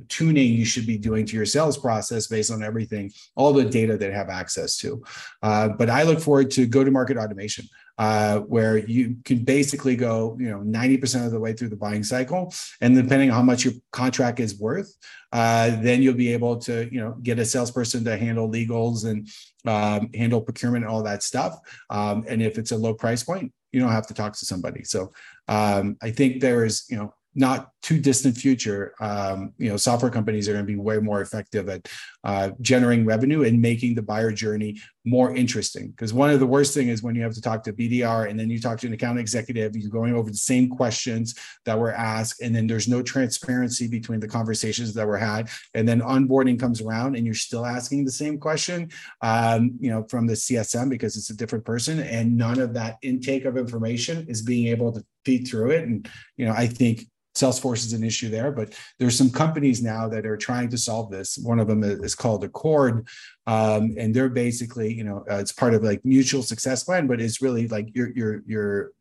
tuning 0.09 0.53
you 0.53 0.65
should 0.65 0.85
be 0.85 0.97
doing 0.97 1.25
to 1.25 1.35
your 1.35 1.45
sales 1.45 1.77
process 1.77 2.27
based 2.27 2.51
on 2.51 2.63
everything, 2.63 3.11
all 3.35 3.53
the 3.53 3.65
data 3.65 3.97
they 3.97 4.11
have 4.11 4.29
access 4.29 4.77
to. 4.77 5.03
Uh, 5.41 5.69
but 5.69 5.89
I 5.89 6.03
look 6.03 6.19
forward 6.19 6.51
to 6.51 6.65
go 6.65 6.83
to 6.83 6.91
market 6.91 7.17
automation 7.17 7.67
uh, 7.97 8.39
where 8.41 8.77
you 8.77 9.17
can 9.25 9.39
basically 9.39 9.95
go, 9.95 10.37
you 10.39 10.49
know, 10.49 10.59
90% 10.59 11.25
of 11.25 11.31
the 11.31 11.39
way 11.39 11.53
through 11.53 11.69
the 11.69 11.75
buying 11.75 12.03
cycle. 12.03 12.53
And 12.81 12.95
depending 12.95 13.31
on 13.31 13.35
how 13.35 13.41
much 13.41 13.65
your 13.65 13.73
contract 13.91 14.39
is 14.39 14.59
worth, 14.59 14.93
uh, 15.31 15.81
then 15.81 16.01
you'll 16.01 16.13
be 16.13 16.33
able 16.33 16.57
to, 16.57 16.87
you 16.91 16.99
know, 16.99 17.15
get 17.23 17.39
a 17.39 17.45
salesperson 17.45 18.03
to 18.05 18.17
handle 18.17 18.49
legals 18.49 19.05
and 19.05 19.27
um, 19.65 20.09
handle 20.13 20.41
procurement 20.41 20.85
and 20.85 20.93
all 20.93 21.03
that 21.03 21.23
stuff. 21.23 21.57
Um, 21.89 22.23
and 22.27 22.41
if 22.41 22.57
it's 22.57 22.71
a 22.71 22.77
low 22.77 22.93
price 22.93 23.23
point, 23.23 23.51
you 23.71 23.79
don't 23.79 23.91
have 23.91 24.07
to 24.07 24.13
talk 24.13 24.33
to 24.33 24.45
somebody. 24.45 24.83
So 24.83 25.11
um, 25.47 25.97
I 26.01 26.11
think 26.11 26.41
there's, 26.41 26.85
you 26.89 26.97
know, 26.97 27.13
not 27.35 27.69
too 27.81 27.99
distant 27.99 28.35
future, 28.35 28.93
um, 28.99 29.53
you 29.57 29.69
know, 29.69 29.77
software 29.77 30.11
companies 30.11 30.49
are 30.49 30.53
going 30.53 30.65
to 30.65 30.71
be 30.71 30.77
way 30.77 30.97
more 30.97 31.21
effective 31.21 31.69
at 31.69 31.87
uh, 32.23 32.49
generating 32.59 33.05
revenue 33.05 33.43
and 33.43 33.61
making 33.61 33.95
the 33.95 34.01
buyer 34.01 34.31
journey 34.31 34.77
more 35.05 35.33
interesting. 35.35 35.89
Because 35.91 36.13
one 36.13 36.29
of 36.29 36.39
the 36.39 36.45
worst 36.45 36.73
thing 36.73 36.89
is 36.89 37.01
when 37.01 37.15
you 37.15 37.21
have 37.21 37.33
to 37.33 37.41
talk 37.41 37.63
to 37.63 37.73
BDR 37.73 38.29
and 38.29 38.37
then 38.37 38.49
you 38.49 38.59
talk 38.59 38.79
to 38.79 38.87
an 38.87 38.93
account 38.93 39.19
executive, 39.19 39.75
you're 39.75 39.89
going 39.89 40.13
over 40.13 40.29
the 40.29 40.35
same 40.35 40.69
questions 40.69 41.35
that 41.65 41.79
were 41.79 41.93
asked, 41.93 42.41
and 42.41 42.53
then 42.53 42.67
there's 42.67 42.87
no 42.87 43.01
transparency 43.01 43.87
between 43.87 44.19
the 44.19 44.27
conversations 44.27 44.93
that 44.93 45.07
were 45.07 45.17
had, 45.17 45.49
and 45.73 45.87
then 45.87 46.01
onboarding 46.01 46.59
comes 46.59 46.81
around 46.81 47.15
and 47.15 47.25
you're 47.25 47.35
still 47.35 47.65
asking 47.65 48.03
the 48.03 48.11
same 48.11 48.37
question, 48.37 48.89
um, 49.21 49.77
you 49.79 49.89
know, 49.89 50.03
from 50.09 50.27
the 50.27 50.33
CSM 50.33 50.89
because 50.89 51.15
it's 51.15 51.29
a 51.29 51.37
different 51.37 51.63
person, 51.63 51.99
and 51.99 52.35
none 52.35 52.59
of 52.59 52.73
that 52.73 52.97
intake 53.01 53.45
of 53.45 53.57
information 53.57 54.25
is 54.27 54.41
being 54.41 54.67
able 54.67 54.91
to 54.91 55.05
feed 55.23 55.47
through 55.47 55.71
it. 55.71 55.83
And 55.83 56.09
you 56.35 56.45
know, 56.45 56.53
I 56.53 56.67
think 56.67 57.05
Salesforce 57.37 57.85
is 57.85 57.93
an 57.93 58.03
issue 58.03 58.29
there, 58.29 58.51
but 58.51 58.73
there's 58.99 59.17
some 59.17 59.29
companies 59.29 59.81
now 59.81 60.07
that 60.09 60.25
are 60.25 60.37
trying 60.37 60.69
to 60.69 60.77
solve 60.77 61.11
this. 61.11 61.37
One 61.37 61.59
of 61.59 61.67
them 61.67 61.83
is 61.83 62.15
called 62.15 62.43
Accord, 62.43 63.07
um, 63.45 63.95
and 63.97 64.13
they're 64.13 64.29
basically, 64.29 64.93
you 64.93 65.03
know, 65.03 65.23
uh, 65.29 65.35
it's 65.35 65.51
part 65.51 65.73
of 65.73 65.83
like 65.83 66.03
mutual 66.03 66.43
success 66.43 66.83
plan, 66.83 67.07
but 67.07 67.21
it's 67.21 67.41
really 67.41 67.67
like 67.67 67.95
your 67.95 68.11
your 68.11 68.43
your 68.45 68.91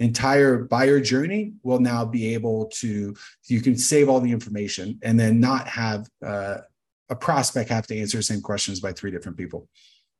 entire 0.00 0.64
buyer 0.64 1.00
journey 1.00 1.52
will 1.62 1.78
now 1.78 2.04
be 2.04 2.34
able 2.34 2.66
to 2.66 3.14
you 3.46 3.60
can 3.60 3.76
save 3.76 4.08
all 4.08 4.20
the 4.20 4.32
information 4.32 4.98
and 5.02 5.18
then 5.18 5.38
not 5.38 5.68
have 5.68 6.08
uh, 6.26 6.56
a 7.10 7.14
prospect 7.14 7.70
have 7.70 7.86
to 7.86 7.98
answer 7.98 8.16
the 8.16 8.22
same 8.22 8.40
questions 8.40 8.80
by 8.80 8.92
three 8.92 9.10
different 9.10 9.38
people. 9.38 9.68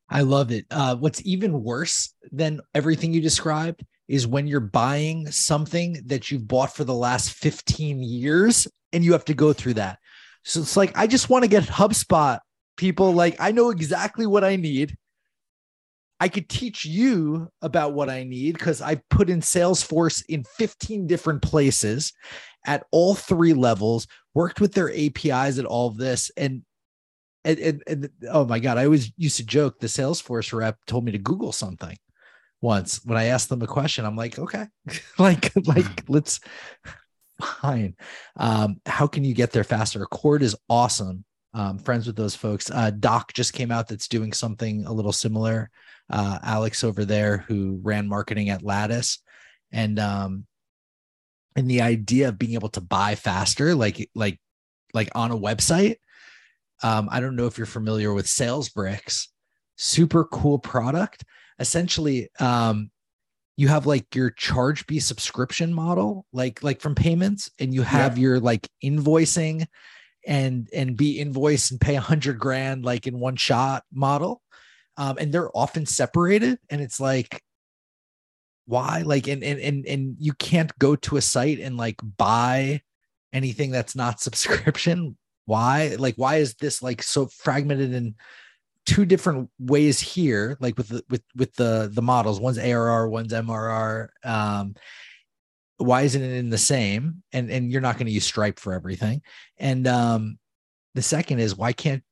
I 0.08 0.20
love 0.20 0.52
it. 0.52 0.66
Uh, 0.70 0.94
what's 0.96 1.22
even 1.24 1.62
worse 1.62 2.14
than 2.30 2.60
everything 2.74 3.12
you 3.12 3.20
described 3.20 3.84
is 4.09 4.27
when 4.27 4.47
you're 4.47 4.61
buying 4.61 5.31
something 5.31 6.01
that 6.07 6.31
you've 6.31 6.47
bought 6.47 6.75
for 6.75 6.85
the 6.85 6.95
last 6.95 7.33
15 7.33 8.03
years 8.03 8.69
and 8.93 9.05
you 9.05 9.12
have 9.12 9.25
to 9.27 9.35
go 9.35 9.53
through 9.53 9.75
that. 9.75 9.99
So 10.45 10.61
it's 10.61 10.77
like, 10.77 10.97
I 10.97 11.07
just 11.07 11.31
want 11.31 11.45
to 11.45 11.49
get 11.49 11.64
HubSpot 11.64 12.38
people. 12.77 13.12
Like, 13.12 13.37
I 13.40 13.51
know 13.51 13.71
exactly 13.71 14.27
what 14.27 14.45
I 14.45 14.57
need. 14.57 14.97
I 16.21 16.29
could 16.29 16.49
teach 16.49 16.85
you 16.85 17.49
about 17.62 17.95
what 17.95 18.09
I 18.09 18.25
need 18.25 18.53
because 18.53 18.81
I 18.81 19.01
put 19.11 19.31
in 19.31 19.40
Salesforce 19.40 20.25
in 20.29 20.45
15 20.45 21.07
different 21.07 21.43
places 21.43 22.12
at 22.67 22.85
all 22.93 23.14
three 23.14 23.53
levels, 23.53 24.07
worked 24.33 24.61
with 24.61 24.73
their 24.75 24.90
APIs 24.90 25.59
at 25.59 25.64
all 25.64 25.88
of 25.88 25.97
this. 25.97 26.31
And 26.37 26.62
and, 27.47 27.59
and, 27.59 27.83
and, 27.87 28.11
oh 28.31 28.47
my 28.47 28.59
god, 28.59 28.79
I 28.79 28.87
always 28.87 29.12
used 29.19 29.37
to 29.37 29.45
joke. 29.45 29.79
The 29.79 29.87
Salesforce 29.87 30.51
rep 30.55 30.79
told 30.87 31.05
me 31.05 31.12
to 31.12 31.19
Google 31.19 31.53
something 31.53 31.95
once 32.64 33.05
when 33.05 33.18
I 33.18 33.27
asked 33.27 33.48
them 33.48 33.62
a 33.62 33.66
question. 33.66 34.05
I'm 34.05 34.16
like, 34.16 34.38
okay, 34.38 34.66
like 35.18 35.53
like 35.66 36.05
let's 36.09 36.40
fine. 37.40 37.94
Um, 38.37 38.81
how 38.87 39.07
can 39.07 39.24
you 39.24 39.35
get 39.35 39.53
there 39.53 39.64
faster? 39.64 40.03
Accord 40.03 40.42
is 40.42 40.57
awesome. 40.68 41.24
Um, 41.53 41.79
friends 41.79 42.07
with 42.07 42.16
those 42.16 42.35
folks. 42.35 42.68
Uh, 42.70 42.90
Doc 42.90 43.33
just 43.33 43.53
came 43.53 43.70
out 43.70 43.87
that's 43.87 44.09
doing 44.09 44.33
something 44.33 44.87
a 44.87 44.92
little 44.92 45.12
similar. 45.12 45.70
Uh, 46.11 46.38
Alex 46.42 46.83
over 46.83 47.05
there 47.05 47.38
who 47.38 47.79
ran 47.83 48.09
marketing 48.09 48.50
at 48.50 48.64
Lattice, 48.64 49.20
and 49.70 49.98
um, 50.00 50.46
and 51.55 51.70
the 51.70 51.83
idea 51.83 52.29
of 52.29 52.38
being 52.38 52.55
able 52.55 52.70
to 52.70 52.81
buy 52.81 53.14
faster, 53.14 53.74
like 53.74 54.11
like 54.14 54.40
like 54.92 55.11
on 55.14 55.31
a 55.31 55.38
website 55.38 55.96
um, 56.83 57.09
I 57.11 57.20
don't 57.20 57.37
know 57.37 57.46
if 57.46 57.57
you're 57.57 57.66
familiar 57.66 58.12
with 58.12 58.27
SalesBricks, 58.27 59.29
super 59.77 60.24
cool 60.24 60.59
product. 60.59 61.24
Essentially, 61.59 62.29
um, 62.40 62.90
you 63.57 63.69
have 63.69 63.87
like 63.87 64.14
your 64.14 64.31
Chargebee 64.33 65.03
subscription 65.03 65.73
model, 65.73 66.27
like 66.33 66.62
like 66.62 66.81
from 66.81 66.95
payments, 66.95 67.51
and 67.59 67.73
you 67.73 67.83
have 67.83 68.19
yeah. 68.19 68.23
your 68.23 68.40
like 68.40 68.69
invoicing 68.83 69.67
and 70.27 70.69
and 70.75 70.97
be 70.97 71.21
invoice 71.21 71.71
and 71.71 71.81
pay 71.81 71.97
a 71.97 72.01
hundred 72.01 72.38
grand 72.38 72.85
like 72.85 73.07
in 73.07 73.21
one 73.21 73.37
shot 73.37 73.85
model. 73.93 74.43
Um, 74.97 75.19
and 75.19 75.33
they're 75.33 75.57
often 75.57 75.87
separated, 75.87 76.59
and 76.71 76.81
it's 76.81 77.01
like 77.01 77.40
why 78.67 79.03
like 79.05 79.29
and 79.29 79.45
and 79.45 79.61
and 79.61 79.87
and 79.87 80.17
you 80.19 80.33
can't 80.35 80.77
go 80.79 80.97
to 80.97 81.17
a 81.17 81.21
site 81.21 81.61
and 81.61 81.77
like 81.77 82.01
buy 82.17 82.81
anything 83.33 83.71
that's 83.71 83.95
not 83.95 84.21
subscription 84.21 85.17
why 85.47 85.95
like 85.99 86.14
why 86.17 86.37
is 86.37 86.55
this 86.55 86.83
like 86.83 87.03
so 87.03 87.27
fragmented 87.27 87.93
and 87.93 88.14
two 88.87 89.05
different 89.05 89.51
ways 89.59 90.01
here, 90.01 90.57
like 90.61 90.77
with 90.77 90.88
the 90.88 91.05
with 91.09 91.23
with 91.35 91.55
the 91.55 91.90
the 91.92 92.03
models. 92.03 92.40
One's 92.40 92.59
ARR, 92.59 93.09
one's 93.09 93.33
MRR. 93.33 94.09
Um, 94.25 94.75
why 95.79 96.03
isn't 96.03 96.23
it 96.23 96.37
in 96.37 96.51
the 96.51 96.59
same? 96.59 97.23
And 97.33 97.51
and 97.51 97.73
you're 97.73 97.81
not 97.81 97.97
going 97.97 98.07
to 98.07 98.12
use 98.12 98.25
Stripe 98.25 98.59
for 98.59 98.73
everything. 98.73 99.23
And 99.59 99.87
um, 99.87 100.38
the 100.94 101.03
second 101.03 101.40
is 101.40 101.57
why 101.57 101.73
can't 101.73 102.03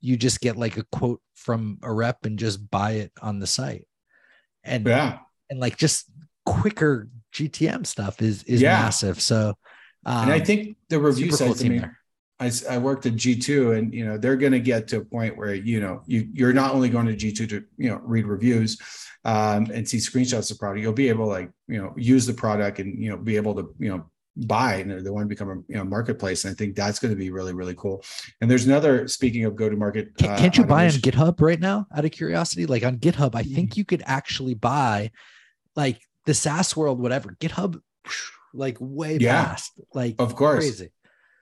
you 0.00 0.16
just 0.16 0.40
get 0.40 0.56
like 0.56 0.76
a 0.76 0.84
quote 0.90 1.20
from 1.34 1.78
a 1.82 1.92
rep 1.92 2.24
and 2.24 2.38
just 2.38 2.70
buy 2.70 2.92
it 2.92 3.12
on 3.20 3.38
the 3.38 3.46
site? 3.46 3.86
And 4.64 4.86
yeah, 4.86 5.18
and 5.50 5.60
like 5.60 5.76
just 5.76 6.06
quicker 6.44 7.08
GTM 7.34 7.86
stuff 7.86 8.22
is 8.22 8.42
is 8.44 8.62
yeah. 8.62 8.78
massive. 8.78 9.20
So 9.20 9.54
um, 10.04 10.24
and 10.24 10.32
I 10.32 10.38
um, 10.38 10.44
think 10.44 10.76
the 10.88 11.00
review 11.00 11.30
sites, 11.30 11.60
cool 11.60 11.66
I 11.66 11.68
mean, 11.68 11.96
I, 12.40 12.52
I 12.70 12.78
worked 12.78 13.06
at 13.06 13.14
G2 13.14 13.76
and, 13.76 13.92
you 13.92 14.04
know, 14.04 14.16
they're 14.16 14.36
going 14.36 14.52
to 14.52 14.60
get 14.60 14.86
to 14.88 14.98
a 14.98 15.04
point 15.04 15.36
where, 15.36 15.54
you 15.54 15.80
know, 15.80 16.02
you, 16.06 16.28
you're 16.32 16.52
not 16.52 16.72
only 16.72 16.88
going 16.88 17.06
to 17.06 17.14
G2 17.14 17.48
to, 17.48 17.64
you 17.76 17.90
know, 17.90 18.00
read 18.04 18.26
reviews 18.26 18.78
um, 19.24 19.66
and 19.72 19.88
see 19.88 19.98
screenshots 19.98 20.50
of 20.50 20.58
product, 20.58 20.80
you'll 20.80 20.92
be 20.92 21.08
able 21.08 21.24
to 21.24 21.30
like, 21.30 21.50
you 21.66 21.82
know, 21.82 21.92
use 21.96 22.26
the 22.26 22.32
product 22.32 22.78
and, 22.78 23.02
you 23.02 23.10
know, 23.10 23.16
be 23.16 23.36
able 23.36 23.54
to, 23.56 23.74
you 23.80 23.88
know, 23.88 24.08
buy 24.46 24.74
and 24.74 25.04
they 25.04 25.10
want 25.10 25.24
to 25.24 25.28
become 25.28 25.50
a 25.50 25.54
you 25.72 25.76
know, 25.76 25.84
marketplace. 25.84 26.44
And 26.44 26.52
I 26.52 26.54
think 26.54 26.76
that's 26.76 27.00
going 27.00 27.10
to 27.10 27.16
be 27.18 27.30
really, 27.30 27.52
really 27.52 27.74
cool. 27.74 28.04
And 28.40 28.48
there's 28.48 28.66
another, 28.66 29.08
speaking 29.08 29.44
of 29.44 29.56
go 29.56 29.68
to 29.68 29.76
market. 29.76 30.16
Can't, 30.16 30.32
uh, 30.32 30.38
can't 30.38 30.56
you 30.56 30.64
buy 30.64 30.84
on 30.84 30.92
GitHub 30.92 31.40
right 31.40 31.58
now 31.58 31.86
out 31.94 32.04
of 32.04 32.10
curiosity? 32.12 32.66
Like 32.66 32.84
on 32.84 32.98
GitHub, 32.98 33.34
I 33.34 33.42
think 33.42 33.70
mm-hmm. 33.70 33.78
you 33.80 33.84
could 33.84 34.02
actually 34.06 34.54
buy 34.54 35.10
like 35.74 36.00
the 36.24 36.34
SaaS 36.34 36.76
world, 36.76 37.00
whatever, 37.00 37.36
GitHub, 37.40 37.80
like 38.54 38.76
way 38.80 39.16
yeah, 39.16 39.46
past, 39.46 39.72
like 39.92 40.14
of 40.20 40.36
course. 40.36 40.64
Crazy. 40.64 40.90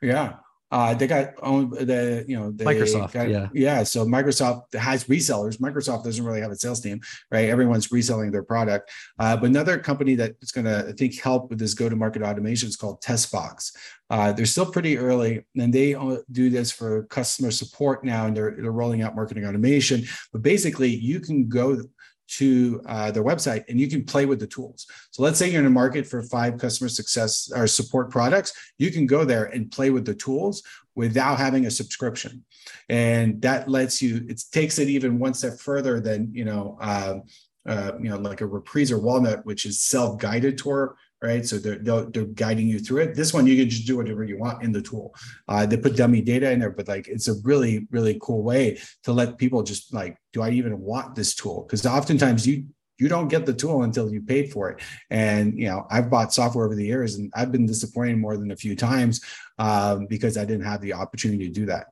Yeah. 0.01 0.37
Uh, 0.77 0.93
they 0.93 1.07
got 1.07 1.33
owned 1.43 1.73
the 1.73 2.23
you 2.29 2.39
know 2.39 2.53
Microsoft. 2.53 3.13
Got, 3.13 3.31
yeah, 3.31 3.49
yeah. 3.55 3.83
So 3.83 4.05
Microsoft 4.05 4.75
has 4.75 5.05
resellers. 5.05 5.57
Microsoft 5.57 6.05
doesn't 6.05 6.23
really 6.23 6.43
have 6.43 6.51
a 6.51 6.55
sales 6.55 6.81
team, 6.83 7.01
right? 7.31 7.49
Everyone's 7.49 7.91
reselling 7.91 8.31
their 8.31 8.43
product. 8.43 8.91
Uh, 9.19 9.39
but 9.39 9.47
another 9.47 9.79
company 9.79 10.17
that 10.17 10.33
is 10.43 10.53
going 10.53 10.67
to 10.67 10.89
I 10.89 10.93
think 10.93 11.19
help 11.19 11.49
with 11.49 11.59
this 11.59 11.73
go-to-market 11.73 12.21
automation 12.21 12.69
is 12.69 12.77
called 12.77 13.01
Testbox. 13.01 13.73
Uh, 14.11 14.33
they're 14.33 14.45
still 14.45 14.71
pretty 14.71 14.99
early, 14.99 15.47
and 15.57 15.73
they 15.73 15.97
do 16.31 16.51
this 16.51 16.71
for 16.71 17.05
customer 17.05 17.51
support 17.51 18.05
now, 18.05 18.27
and 18.27 18.37
they're, 18.37 18.55
they're 18.61 18.71
rolling 18.71 19.01
out 19.01 19.17
marketing 19.17 19.47
automation. 19.47 20.05
But 20.31 20.43
basically, 20.43 20.91
you 20.91 21.21
can 21.21 21.49
go 21.49 21.81
to 22.29 22.81
uh, 22.87 23.11
their 23.11 23.23
website 23.25 23.65
and 23.69 23.81
you 23.81 23.89
can 23.89 24.05
play 24.05 24.27
with 24.27 24.41
the 24.41 24.47
tools. 24.47 24.87
So 25.11 25.23
let's 25.23 25.39
say 25.39 25.51
you're 25.51 25.61
in 25.61 25.67
a 25.67 25.71
market 25.71 26.07
for 26.07 26.23
five 26.23 26.59
customer 26.59 26.89
success 26.89 27.51
or 27.55 27.67
support 27.67 28.11
products, 28.11 28.53
you 28.79 28.91
can 28.91 29.07
go 29.07 29.25
there 29.25 29.45
and 29.47 29.71
play 29.71 29.91
with 29.91 30.05
the 30.05 30.15
tools 30.15 30.63
without 30.95 31.39
having 31.39 31.67
a 31.67 31.71
subscription. 31.71 32.45
And 32.89 33.41
that 33.43 33.69
lets 33.69 34.03
you, 34.03 34.27
it 34.29 34.43
takes 34.51 34.79
it 34.79 34.89
even 34.89 35.19
one 35.19 35.35
step 35.35 35.59
further 35.59 36.01
than, 36.01 36.31
you 36.33 36.45
know, 36.45 36.79
uh, 36.81 37.19
uh, 37.67 37.93
you 38.01 38.09
know, 38.09 38.19
like 38.19 38.41
a 38.41 38.47
Reprise 38.47 38.93
or 38.93 38.99
Walnut, 38.99 39.45
which 39.45 39.67
is 39.67 39.81
self-guided 39.81 40.57
tour 40.57 40.97
right? 41.23 41.47
So 41.47 41.59
they're, 41.59 41.79
they're, 41.79 42.05
they're, 42.05 42.25
guiding 42.25 42.69
you 42.69 42.79
through 42.79 43.03
it. 43.03 43.15
This 43.15 43.33
one, 43.33 43.47
you 43.47 43.57
can 43.57 43.71
just 43.71 43.87
do 43.87 43.97
whatever 43.97 44.25
you 44.25 44.39
want 44.39 44.63
in 44.63 44.73
the 44.73 44.83
tool. 44.83 45.15
Uh, 45.49 45.65
they 45.65 45.77
put 45.77 45.97
dummy 45.97 46.21
data 46.21 46.51
in 46.51 46.61
there, 46.61 46.71
but 46.71 46.89
like 46.89 47.09
it's 47.09 47.29
a 47.29 47.35
really, 47.43 47.87
really 47.91 48.19
cool 48.21 48.43
way 48.43 48.79
to 49.05 49.13
let 49.13 49.39
people 49.39 49.63
just 49.63 49.95
like, 49.95 50.17
do 50.33 50.43
I 50.43 50.51
even 50.51 50.81
want 50.81 51.15
this 51.15 51.35
tool? 51.35 51.63
Because 51.63 51.87
oftentimes 51.87 52.47
you 52.47 52.67
you 52.99 53.09
don't 53.09 53.29
get 53.29 53.45
the 53.45 53.53
tool 53.53 53.83
until 53.83 54.11
you 54.11 54.23
paid 54.23 54.51
for 54.51 54.71
it. 54.71 54.83
And 55.11 55.59
you 55.59 55.67
know, 55.67 55.87
I've 55.91 56.09
bought 56.09 56.33
software 56.33 56.65
over 56.65 56.75
the 56.75 56.87
years, 56.87 57.17
and 57.17 57.31
I've 57.35 57.53
been 57.53 57.67
disappointed 57.67 58.17
more 58.17 58.39
than 58.39 58.51
a 58.51 58.57
few 58.57 58.75
times 58.75 59.21
um, 59.59 60.07
because 60.07 60.39
I 60.39 60.47
didn't 60.47 60.65
have 60.65 60.81
the 60.81 60.95
opportunity 60.95 61.47
to 61.47 61.53
do 61.53 61.67
that. 61.67 61.89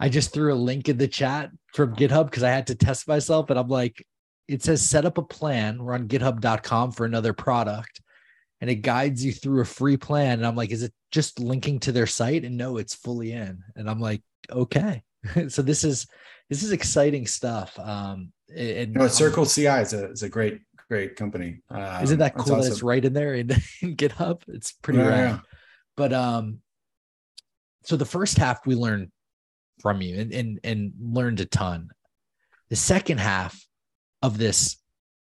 I 0.00 0.08
just 0.08 0.32
threw 0.32 0.52
a 0.52 0.56
link 0.56 0.88
in 0.88 0.96
the 0.96 1.06
chat 1.06 1.50
from 1.74 1.94
GitHub 1.94 2.24
because 2.24 2.42
I 2.42 2.50
had 2.50 2.66
to 2.68 2.74
test 2.74 3.06
myself, 3.06 3.50
and 3.50 3.58
I'm 3.58 3.68
like, 3.68 4.04
it 4.48 4.64
says 4.64 4.88
set 4.88 5.04
up 5.04 5.18
a 5.18 5.22
plan. 5.22 5.82
We're 5.82 5.94
on 5.94 6.08
GitHub.com 6.08 6.92
for 6.92 7.06
another 7.06 7.32
product 7.32 8.00
and 8.60 8.68
it 8.68 8.76
guides 8.76 9.24
you 9.24 9.32
through 9.32 9.62
a 9.62 9.66
free 9.66 9.96
plan. 9.96 10.38
And 10.38 10.46
I'm 10.46 10.56
like, 10.56 10.70
is 10.70 10.82
it 10.82 10.92
just 11.10 11.40
linking 11.40 11.80
to 11.80 11.92
their 11.92 12.06
site? 12.06 12.44
And 12.44 12.56
no, 12.56 12.76
it's 12.76 12.94
fully 12.94 13.32
in. 13.32 13.62
And 13.74 13.88
I'm 13.88 14.00
like, 14.00 14.22
okay. 14.50 15.02
so 15.48 15.62
this 15.62 15.84
is 15.84 16.06
this 16.48 16.62
is 16.62 16.72
exciting 16.72 17.26
stuff. 17.26 17.78
Um, 17.78 18.32
and 18.54 18.94
no, 18.94 19.08
Circle 19.08 19.46
CI 19.46 19.66
is 19.66 19.92
a 19.92 20.10
is 20.10 20.22
a 20.22 20.28
great 20.28 20.60
great 20.88 21.16
company. 21.16 21.62
Um, 21.70 22.02
isn't 22.02 22.18
that 22.18 22.34
cool 22.34 22.56
awesome. 22.56 22.72
it's 22.72 22.82
right 22.82 23.04
in 23.04 23.12
there 23.12 23.34
in, 23.34 23.50
in 23.82 23.96
GitHub? 23.96 24.42
It's 24.48 24.72
pretty 24.72 24.98
yeah, 24.98 25.08
rad. 25.08 25.30
Yeah. 25.30 25.38
But 25.96 26.12
um, 26.12 26.58
so 27.84 27.96
the 27.96 28.04
first 28.04 28.36
half 28.36 28.66
we 28.66 28.74
learned 28.74 29.10
from 29.80 30.02
you 30.02 30.20
and, 30.20 30.32
and 30.32 30.60
and 30.64 30.92
learned 31.00 31.40
a 31.40 31.46
ton. 31.46 31.90
The 32.68 32.76
second 32.76 33.18
half 33.18 33.58
of 34.22 34.38
this, 34.38 34.76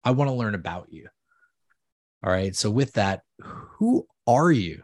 I 0.04 0.12
want 0.12 0.28
to 0.30 0.34
learn 0.34 0.54
about 0.54 0.86
you. 0.90 1.08
All 2.22 2.32
right. 2.32 2.54
So 2.54 2.70
with 2.70 2.92
that, 2.94 3.22
who 3.40 4.06
are 4.26 4.52
you? 4.52 4.82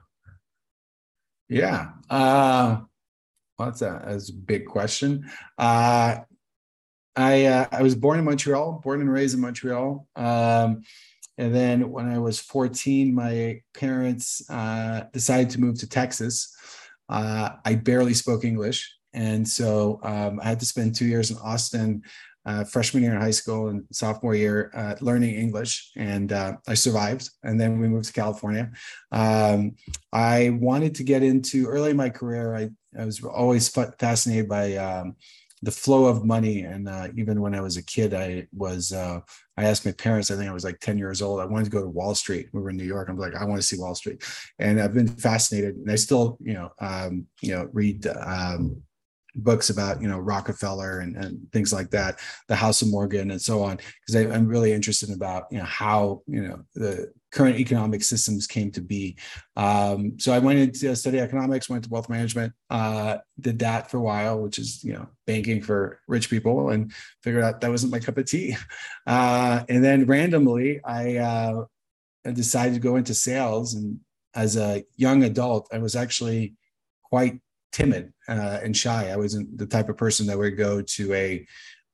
Yeah. 1.49 1.91
Uh, 2.09 2.81
what's 3.57 3.81
that? 3.81 4.07
That's 4.07 4.31
a 4.31 4.35
big 4.35 4.67
question. 4.67 5.31
Uh, 5.59 6.19
I 7.15 7.47
uh, 7.47 7.67
I 7.73 7.83
was 7.83 7.95
born 7.95 8.19
in 8.19 8.25
Montreal, 8.25 8.81
born 8.83 9.01
and 9.01 9.11
raised 9.11 9.35
in 9.35 9.41
Montreal. 9.41 10.07
Um, 10.17 10.83
and 11.39 11.55
then 11.55 11.91
when 11.91 12.09
I 12.09 12.19
was 12.19 12.41
14, 12.41 13.15
my 13.15 13.61
parents 13.75 14.43
uh, 14.51 15.05
decided 15.13 15.51
to 15.51 15.61
move 15.61 15.79
to 15.81 15.89
Texas. 15.89 16.55
Uh, 17.09 17.51
I 17.65 17.75
barely 17.75 18.15
spoke 18.15 18.45
English. 18.45 18.91
And 19.13 19.47
so 19.47 20.01
um, 20.03 20.41
I 20.41 20.45
had 20.49 20.61
to 20.61 20.67
spend 20.67 20.95
two 20.95 21.07
years 21.07 21.31
in 21.31 21.39
Austin 21.39 22.03
uh, 22.47 22.65
freshman 22.65 23.03
year 23.03 23.13
in 23.13 23.21
high 23.21 23.31
school 23.33 23.69
and 23.69 23.85
sophomore 23.91 24.35
year 24.35 24.71
uh, 24.75 24.95
learning 25.01 25.35
English, 25.35 25.91
and 25.97 26.33
uh, 26.33 26.57
I 26.69 26.75
survived. 26.75 27.29
And 27.43 27.61
then 27.61 27.81
we 27.81 27.89
moved 27.89 28.07
to 28.07 28.13
California. 28.13 28.71
Um, 29.11 29.75
I 30.13 30.51
wanted 30.51 30.95
to 30.95 31.03
get 31.03 31.25
into 31.25 31.67
early 31.67 31.91
in 31.91 31.97
my 31.97 32.09
career. 32.09 32.55
I, 32.55 32.71
I 32.99 33.05
was 33.05 33.23
always 33.25 33.69
fascinated 33.69 34.49
by 34.49 34.77
um, 34.77 35.17
the 35.63 35.73
flow 35.73 36.05
of 36.07 36.25
money, 36.25 36.61
and 36.61 36.89
uh, 36.89 37.09
even 37.17 37.41
when 37.41 37.55
I 37.55 37.61
was 37.61 37.77
a 37.77 37.85
kid, 37.85 38.15
I 38.15 38.47
was. 38.53 38.93
Uh, 38.93 39.21
I 39.59 39.65
asked 39.65 39.87
my 39.87 39.93
parents. 39.93 40.31
I 40.31 40.37
think 40.37 40.51
I 40.51 40.55
was 40.55 40.65
like 40.65 40.79
ten 40.81 40.99
years 40.99 41.23
old. 41.23 41.41
I 41.41 41.47
wanted 41.47 41.65
to 41.65 41.71
go 41.71 41.83
to 41.83 41.89
Wall 41.89 42.15
Street. 42.15 42.49
We 42.53 42.61
were 42.61 42.71
in 42.71 42.77
New 42.77 42.85
York. 42.85 43.09
I'm 43.09 43.19
like, 43.19 43.35
I 43.35 43.45
want 43.45 43.61
to 43.61 43.67
see 43.67 43.79
Wall 43.79 43.95
Street, 43.97 44.23
and 44.59 44.81
I've 44.81 44.95
been 44.95 45.09
fascinated. 45.09 45.77
And 45.77 45.91
I 45.91 45.97
still, 45.97 46.39
you 46.41 46.55
know, 46.55 46.71
um, 46.79 47.27
you 47.43 47.53
know, 47.53 47.69
read. 47.73 48.07
Um, 48.07 48.83
books 49.37 49.71
about 49.71 50.01
you 50.01 50.09
know 50.09 50.19
Rockefeller 50.19 51.01
and, 51.01 51.17
and 51.17 51.53
things 51.53 51.73
like 51.73 51.91
that, 51.91 52.19
the 52.49 52.57
House 52.57 52.83
of 52.83 52.91
Morgan 52.91 53.31
and 53.31 53.41
so 53.41 53.63
on, 53.63 53.79
because 54.07 54.33
I'm 54.33 54.47
really 54.47 54.73
interested 54.73 55.11
about 55.11 55.45
you 55.51 55.59
know 55.59 55.65
how 55.65 56.23
you 56.27 56.43
know 56.43 56.63
the 56.75 57.13
current 57.33 57.61
economic 57.61 58.03
systems 58.03 58.47
came 58.47 58.71
to 58.73 58.81
be. 58.81 59.17
Um, 59.57 60.19
so 60.19 60.33
I 60.33 60.39
went 60.39 60.59
into 60.59 60.97
study 60.97 61.21
economics, 61.21 61.69
went 61.69 61.85
to 61.85 61.91
wealth 61.91 62.09
management, 62.09 62.55
uh, 62.71 63.19
did 63.39 63.59
that 63.59 63.91
for 63.91 63.99
a 63.99 64.03
while, 64.03 64.41
which 64.41 64.59
is 64.59 64.83
you 64.83 64.95
know 64.95 65.07
banking 65.27 65.63
for 65.63 66.01
rich 66.09 66.31
people, 66.31 66.71
and 66.71 66.93
figured 67.23 67.45
out 67.45 67.61
that 67.61 67.71
wasn't 67.71 67.93
my 67.93 68.01
cup 68.01 68.19
of 68.19 68.27
tea. 68.27 68.57
Uh, 69.07 69.63
and 69.69 69.85
then 69.85 70.05
randomly, 70.05 70.81
I, 70.85 71.19
uh, 71.19 71.65
I 72.27 72.33
decided 72.33 72.75
to 72.75 72.81
go 72.81 72.97
into 72.97 73.15
sales, 73.15 73.75
and 73.75 74.01
as 74.35 74.57
a 74.57 74.85
young 74.97 75.23
adult, 75.23 75.69
I 75.73 75.79
was 75.79 75.95
actually 75.95 76.55
quite 77.05 77.41
timid 77.77 78.13
uh, 78.27 78.59
and 78.63 78.75
shy. 78.75 79.11
I 79.11 79.17
wasn't 79.17 79.59
the 79.59 79.67
type 79.67 79.91
of 79.91 79.99
person 79.99 80.27
that 80.27 80.39
would 80.39 80.57
go 80.57 80.81
to 80.81 81.15
a 81.15 81.47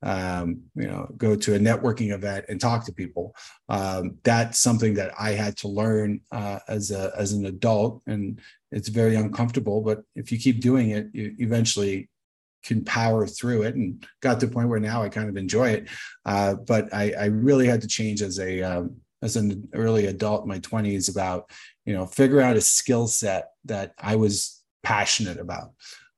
um, 0.04 0.62
you 0.74 0.88
know 0.88 1.08
go 1.16 1.36
to 1.36 1.54
a 1.54 1.58
networking 1.58 2.12
event 2.12 2.46
and 2.48 2.60
talk 2.60 2.84
to 2.86 2.92
people. 2.92 3.34
Um, 3.68 4.18
that's 4.22 4.60
something 4.60 4.94
that 4.94 5.12
I 5.18 5.32
had 5.32 5.56
to 5.58 5.68
learn 5.68 6.20
uh, 6.30 6.60
as 6.68 6.90
a 6.92 7.12
as 7.18 7.32
an 7.32 7.46
adult, 7.46 8.02
and 8.06 8.40
it's 8.70 8.88
very 8.88 9.16
uncomfortable. 9.16 9.80
But 9.80 10.02
if 10.14 10.30
you 10.30 10.38
keep 10.38 10.60
doing 10.60 10.90
it, 10.90 11.08
you 11.12 11.34
eventually 11.38 12.08
can 12.62 12.84
power 12.84 13.26
through 13.26 13.62
it 13.62 13.74
and 13.74 14.06
got 14.20 14.38
to 14.38 14.46
the 14.46 14.52
point 14.52 14.68
where 14.68 14.78
now 14.78 15.02
I 15.02 15.08
kind 15.08 15.28
of 15.28 15.36
enjoy 15.36 15.70
it. 15.70 15.88
Uh, 16.24 16.54
but 16.54 16.94
I, 16.94 17.12
I, 17.18 17.24
really 17.24 17.66
had 17.66 17.80
to 17.80 17.88
change 17.88 18.22
as 18.22 18.38
a 18.38 18.62
um, 18.62 18.98
as 19.20 19.34
an 19.34 19.68
early 19.74 20.06
adult 20.06 20.42
in 20.42 20.48
my 20.48 20.60
20s 20.60 21.10
about 21.10 21.50
you 21.84 21.92
know 21.92 22.06
figure 22.06 22.40
out 22.40 22.56
a 22.56 22.60
skill 22.60 23.08
set 23.08 23.48
that 23.64 23.94
I 23.98 24.14
was 24.14 24.61
passionate 24.82 25.38
about. 25.38 25.72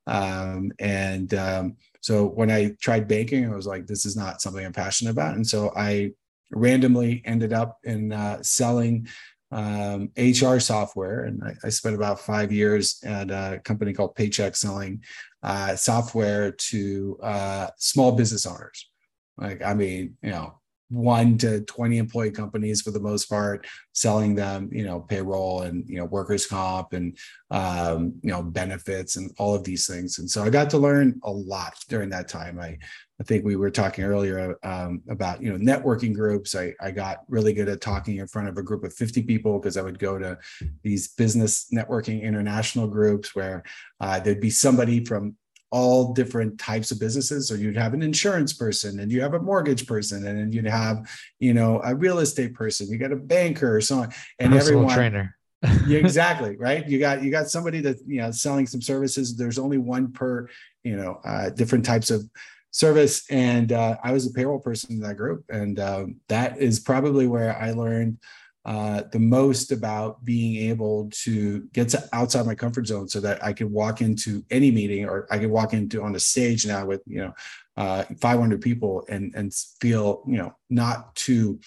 Um, 0.07 0.73
and 0.79 1.33
um, 1.35 1.77
so 2.01 2.27
when 2.27 2.51
I 2.51 2.77
tried 2.81 3.09
banking, 3.09 3.51
I 3.51 3.57
was 3.57 3.67
like, 3.67 3.87
this 3.87 4.05
is 4.05 4.17
not 4.17 4.43
something 4.43 4.65
I'm 4.65 4.73
passionate 4.73 5.13
about. 5.13 5.37
And 5.37 5.47
so 5.47 5.73
I 5.77 6.13
randomly 6.51 7.23
ended 7.25 7.53
up 7.53 7.79
in 7.85 8.13
uh, 8.13 8.43
selling 8.43 9.09
um, 9.51 10.11
HR 10.17 10.59
software. 10.59 11.25
And 11.25 11.43
I, 11.43 11.55
I, 11.65 11.69
spent 11.69 11.95
about 11.95 12.21
five 12.21 12.51
years 12.51 12.99
at 13.05 13.31
a 13.31 13.61
company 13.65 13.93
called 13.93 14.17
Paychex 14.17 14.57
selling 14.57 15.03
uh, 15.43 15.77
software 15.77 16.51
to 16.51 17.19
uh, 17.23 17.69
small 17.79 18.13
business 18.13 18.47
owners. 18.47 18.91
Like, 19.37 19.63
I 19.63 19.75
mean, 19.75 20.17
you 20.23 20.31
know, 20.31 20.61
one 20.95 21.37
to 21.39 21.61
20 21.63 21.99
employee 21.99 22.31
companies 22.31 22.83
for 22.83 22.91
the 22.91 23.01
most 23.01 23.27
part, 23.27 23.67
selling 23.93 24.35
them, 24.35 24.69
you 24.73 24.85
know, 24.85 25.01
payroll 25.01 25.63
and, 25.63 25.89
you 25.89 25.97
know, 25.97 26.05
workers' 26.05 26.47
comp 26.47 26.93
and, 26.93 27.17
um, 27.51 28.15
you 28.23 28.31
know, 28.31 28.43
benefits 28.43 29.17
and 29.17 29.31
all 29.39 29.55
of 29.55 29.65
these 29.65 29.87
things. 29.87 30.19
And 30.19 30.31
so 30.31 30.43
I 30.43 30.51
got 30.51 30.71
to 30.71 30.79
learn 30.79 31.21
a 31.25 31.31
lot 31.31 31.75
during 31.89 32.11
that 32.11 32.29
time. 32.29 32.61
I, 32.61 32.79
I 33.21 33.23
think 33.25 33.45
we 33.45 33.57
were 33.57 33.71
talking 33.71 34.05
earlier 34.05 34.57
um, 34.65 35.03
about, 35.09 35.41
you 35.41 35.57
know, 35.57 35.59
networking 35.59 36.15
groups. 36.15 36.57
I, 36.57 36.75
I 36.81 36.91
got 36.91 37.19
really 37.29 37.53
good 37.53 37.69
at 37.69 37.81
talking 37.81 38.17
in 38.17 38.27
front 38.27 38.49
of 38.49 38.59
a 38.59 38.63
group 38.63 38.83
of 38.83 38.93
50 38.93 39.23
people 39.23 39.59
because 39.59 39.77
I 39.77 39.83
would 39.83 39.99
go 39.99 40.19
to 40.19 40.37
these 40.83 41.09
business 41.09 41.67
networking 41.73 42.23
international 42.23 42.89
groups 42.89 43.35
where 43.35 43.63
uh, 44.01 44.19
there'd 44.19 44.41
be 44.41 44.51
somebody 44.51 45.05
from 45.05 45.37
all 45.75 46.13
different 46.13 46.57
types 46.57 46.93
of 46.93 47.01
businesses. 47.01 47.49
So 47.49 47.57
you'd 47.57 47.77
have 47.77 47.95
an 47.95 48.03
insurance 48.03 48.53
person 48.53 49.01
and 49.01 49.11
you 49.11 49.21
have 49.23 49.35
a 49.35 49.41
mortgage 49.41 49.89
person 49.89 50.25
and 50.25 50.39
then 50.39 50.53
you'd 50.53 50.67
have, 50.67 51.11
you 51.41 51.53
know, 51.53 51.81
a 51.83 51.97
real 51.97 52.21
estate 52.21 52.55
person, 52.55 52.87
you 52.89 52.97
got 52.97 53.11
a 53.11 53.17
banker 53.17 53.75
or 53.75 53.81
so 53.81 53.99
on. 53.99 54.15
And 54.39 54.53
Personal 54.53 54.61
everyone 54.61 54.95
trainer. 54.95 55.37
yeah, 55.89 55.99
exactly. 56.07 56.57
Right. 56.57 56.89
You 56.89 57.01
got 57.01 57.25
you 57.25 57.33
got 57.33 57.49
somebody 57.49 57.81
that 57.81 57.97
you 58.07 58.21
know 58.21 58.31
selling 58.31 58.69
some 58.69 58.81
services. 58.81 59.35
There's 59.35 59.59
only 59.59 59.79
one 59.79 60.13
per, 60.13 60.49
you 60.85 60.97
know, 60.97 61.21
uh, 61.25 61.51
different 61.51 61.85
types 61.85 62.09
of 62.09 62.23
service. 62.71 63.29
And 63.29 63.73
uh, 63.73 63.97
I 64.05 64.13
was 64.13 64.29
a 64.29 64.33
payroll 64.33 64.61
person 64.61 64.93
in 64.93 65.01
that 65.01 65.17
group. 65.17 65.45
And 65.49 65.81
um, 65.81 66.17
that 66.29 66.59
is 66.59 66.79
probably 66.79 67.27
where 67.27 67.57
I 67.57 67.73
learned 67.73 68.19
uh, 68.65 69.03
the 69.13 69.19
most 69.19 69.73
about 69.73 70.25
being 70.25 70.71
able 70.71 71.11
to 71.11 71.65
get 71.73 71.91
to 71.91 72.09
outside 72.13 72.47
my 72.47 72.55
comfort 72.55 72.87
zone 72.87 73.09
so 73.09 73.21
that 73.21 73.45
I 73.45 73.53
could 73.53 73.71
walk 73.71 74.01
into 74.01 74.43
any 74.51 74.71
meeting 74.71 75.05
or 75.05 75.27
I 75.31 75.39
could 75.39 75.51
walk 75.51 75.75
into 75.75 76.03
on 76.03 76.15
a 76.15 76.21
stage 76.21 76.67
now 76.67 76.87
with, 76.87 77.03
you 77.07 77.19
know, 77.19 77.35
uh, 77.77 78.05
500 78.21 78.61
people 78.63 79.05
and, 79.09 79.35
and 79.35 79.53
feel, 79.81 80.23
you 80.27 80.39
know, 80.39 80.55
not 80.71 81.15
too 81.15 81.61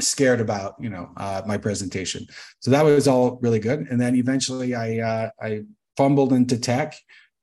scared 0.00 0.40
about, 0.40 0.76
you 0.78 0.90
know, 0.90 1.10
uh, 1.16 1.42
my 1.46 1.56
presentation. 1.56 2.26
So 2.60 2.70
that 2.70 2.84
was 2.84 3.08
all 3.08 3.38
really 3.42 3.58
good. 3.58 3.80
And 3.90 4.00
then 4.00 4.14
eventually 4.14 4.74
I, 4.74 4.98
uh, 4.98 5.30
I 5.40 5.62
fumbled 5.96 6.32
into 6.32 6.58
tech. 6.58 6.94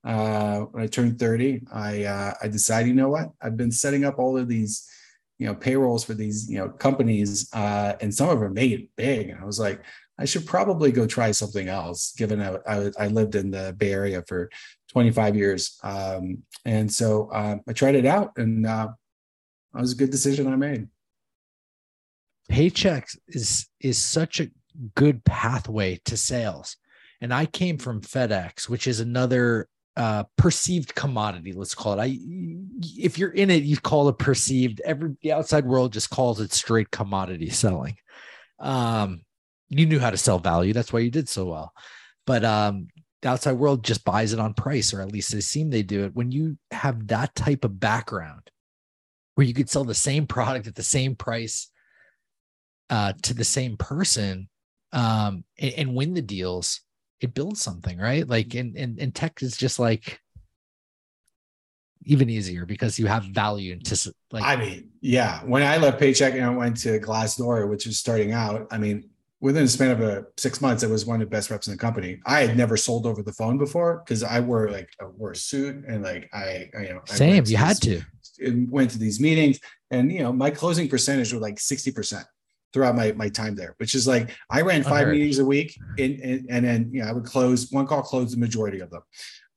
Uh, 0.06 0.62
when 0.72 0.84
I 0.84 0.88
turned 0.88 1.20
30, 1.20 1.64
I, 1.74 2.06
uh, 2.06 2.34
I 2.42 2.48
decided, 2.48 2.88
you 2.88 2.94
know 2.94 3.10
what, 3.10 3.32
I've 3.42 3.58
been 3.58 3.72
setting 3.72 4.06
up 4.06 4.20
all 4.20 4.38
of 4.38 4.48
these, 4.48 4.88
you 5.40 5.48
know 5.48 5.56
payrolls 5.56 6.04
for 6.04 6.14
these 6.14 6.50
you 6.50 6.58
know 6.58 6.70
companies 6.70 7.50
uh, 7.54 7.94
and 8.02 8.14
some 8.14 8.30
of 8.30 8.40
them 8.40 8.54
made 8.54 8.74
it 8.74 8.90
big. 8.96 9.30
And 9.30 9.40
i 9.42 9.46
was 9.46 9.60
like 9.60 9.82
i 10.20 10.26
should 10.26 10.46
probably 10.46 10.92
go 10.92 11.08
try 11.08 11.32
something 11.32 11.70
else 11.70 12.14
given 12.18 12.42
I, 12.42 12.58
I, 12.68 12.92
I 13.00 13.08
lived 13.08 13.36
in 13.36 13.50
the 13.50 13.74
bay 13.78 13.94
area 13.94 14.22
for 14.28 14.50
25 14.92 15.36
years. 15.36 15.80
Um, 15.84 16.44
and 16.66 16.92
so 16.92 17.30
uh, 17.32 17.58
i 17.68 17.74
tried 17.74 17.96
it 17.96 18.06
out 18.06 18.34
and 18.38 18.68
uh, 18.68 18.90
it 19.76 19.82
was 19.82 19.94
a 19.94 19.98
good 19.98 20.12
decision 20.12 20.48
i 20.48 20.56
made. 20.56 20.88
Paychex 22.52 23.18
is 23.28 23.68
is 23.80 23.98
such 23.98 24.40
a 24.40 24.50
good 24.96 25.24
pathway 25.24 26.00
to 26.06 26.18
sales. 26.18 26.76
And 27.22 27.34
i 27.34 27.46
came 27.46 27.78
from 27.78 28.02
fedex 28.02 28.68
which 28.68 28.88
is 28.88 29.00
another 29.00 29.70
uh, 30.00 30.24
perceived 30.38 30.96
commodity. 30.96 31.52
Let's 31.52 31.76
call 31.76 32.00
it. 32.00 32.02
I, 32.02 32.18
if 32.98 33.20
you're 33.20 33.32
in 33.32 33.50
it, 33.50 33.64
you 33.64 33.76
call 33.76 34.08
it 34.08 34.18
perceived. 34.18 34.80
Every 34.86 35.18
the 35.22 35.34
outside 35.34 35.66
world 35.66 35.92
just 35.92 36.10
calls 36.10 36.40
it 36.40 36.54
straight 36.54 36.90
commodity 36.90 37.50
selling. 37.50 37.98
Um, 38.60 39.24
you 39.68 39.86
knew 39.86 40.00
how 40.00 40.10
to 40.10 40.18
sell 40.18 40.40
value. 40.40 40.72
That's 40.72 40.94
why 40.94 41.02
you 41.02 41.12
did 41.12 41.28
so 41.28 41.48
well. 41.48 41.74
But 42.26 42.46
um, 42.46 42.88
the 43.22 43.28
outside 43.28 43.54
world 43.54 43.84
just 43.84 44.06
buys 44.06 44.32
it 44.32 44.40
on 44.40 44.54
price, 44.54 44.94
or 44.94 45.02
at 45.02 45.12
least 45.12 45.34
they 45.34 45.42
seem 45.42 45.70
they 45.70 45.84
do 45.84 46.06
it. 46.06 46.16
When 46.16 46.32
you 46.32 46.58
have 46.72 47.08
that 47.08 47.36
type 47.36 47.66
of 47.66 47.78
background, 47.78 48.50
where 49.36 49.46
you 49.46 49.54
could 49.54 49.70
sell 49.70 49.84
the 49.84 49.94
same 49.94 50.28
product 50.28 50.66
at 50.66 50.76
the 50.76 50.82
same 50.82 51.18
price 51.18 51.70
uh, 52.90 53.14
to 53.24 53.34
the 53.34 53.44
same 53.44 53.76
person 53.76 54.48
um, 54.94 55.44
and, 55.60 55.74
and 55.74 55.96
win 55.96 56.14
the 56.14 56.22
deals 56.22 56.80
it 57.22 57.34
builds 57.34 57.62
something, 57.62 57.98
right? 57.98 58.28
Like 58.28 58.56
in 58.56 58.76
in, 58.76 58.98
in 58.98 59.12
tech 59.12 59.42
is 59.42 59.58
just 59.58 59.80
like 59.80 60.20
even 62.04 62.30
easier 62.30 62.66
because 62.66 62.98
you 62.98 63.08
have 63.08 63.24
value 63.24 63.78
to 63.80 64.14
like 64.32 64.44
I 64.44 64.56
mean, 64.56 64.90
yeah. 65.02 65.42
When 65.44 65.64
I 65.64 65.78
left 65.78 66.00
paycheck 66.00 66.34
and 66.34 66.44
I 66.44 66.50
went 66.50 66.78
to 66.78 67.00
Glassdoor, 67.00 67.70
which 67.70 67.86
was 67.86 68.00
starting 68.00 68.32
out, 68.32 68.68
I 68.72 68.78
mean, 68.78 69.10
within 69.42 69.64
the 69.64 69.70
span 69.70 69.92
of 69.92 70.02
a 70.02 70.26
six 70.38 70.62
months, 70.62 70.84
I 70.84 70.88
was 70.88 71.06
one 71.06 71.22
of 71.22 71.28
the 71.28 71.32
best 71.32 71.50
reps 71.50 71.68
in 71.68 71.74
the 71.74 71.78
company. 71.78 72.20
I 72.26 72.42
had 72.42 72.58
never 72.58 72.78
sold 72.78 73.06
over 73.06 73.22
the 73.22 73.34
phone 73.34 73.58
before 73.58 74.02
because 74.06 74.24
I 74.24 74.40
wore 74.40 74.70
like 74.70 74.90
I 75.02 75.06
wore 75.06 75.32
a 75.32 75.36
suit 75.36 75.84
and 75.88 76.04
like 76.04 76.30
I, 76.34 76.70
I 76.78 76.82
you 76.84 76.94
know 76.94 77.02
same. 77.06 77.44
You 77.46 77.58
had 77.58 77.82
to. 77.84 78.02
Went 78.70 78.92
to 78.92 78.98
these 78.98 79.20
meetings 79.20 79.60
and 79.92 80.10
you 80.12 80.20
know 80.20 80.32
my 80.32 80.50
closing 80.50 80.88
percentage 80.88 81.34
was 81.34 81.42
like 81.42 81.60
sixty 81.60 81.92
percent 81.92 82.26
throughout 82.74 82.96
my, 82.96 83.12
my 83.14 83.30
time 83.30 83.56
there, 83.56 83.76
which 83.78 83.96
is 83.96 84.08
like 84.08 84.36
I 84.50 84.62
ran 84.62 84.84
five 84.84 85.08
meetings 85.08 85.40
a 85.40 85.46
week 85.46 85.78
and, 85.98 86.20
and, 86.20 86.46
and 86.50 86.66
then 86.66 86.90
you 86.92 87.02
know 87.02 87.10
I 87.10 87.12
would 87.12 87.26
close 87.26 87.72
one 87.72 87.88
call, 87.88 88.02
close 88.02 88.32
the 88.32 88.40
majority 88.40 88.80
of 88.80 88.90
them. 88.92 89.02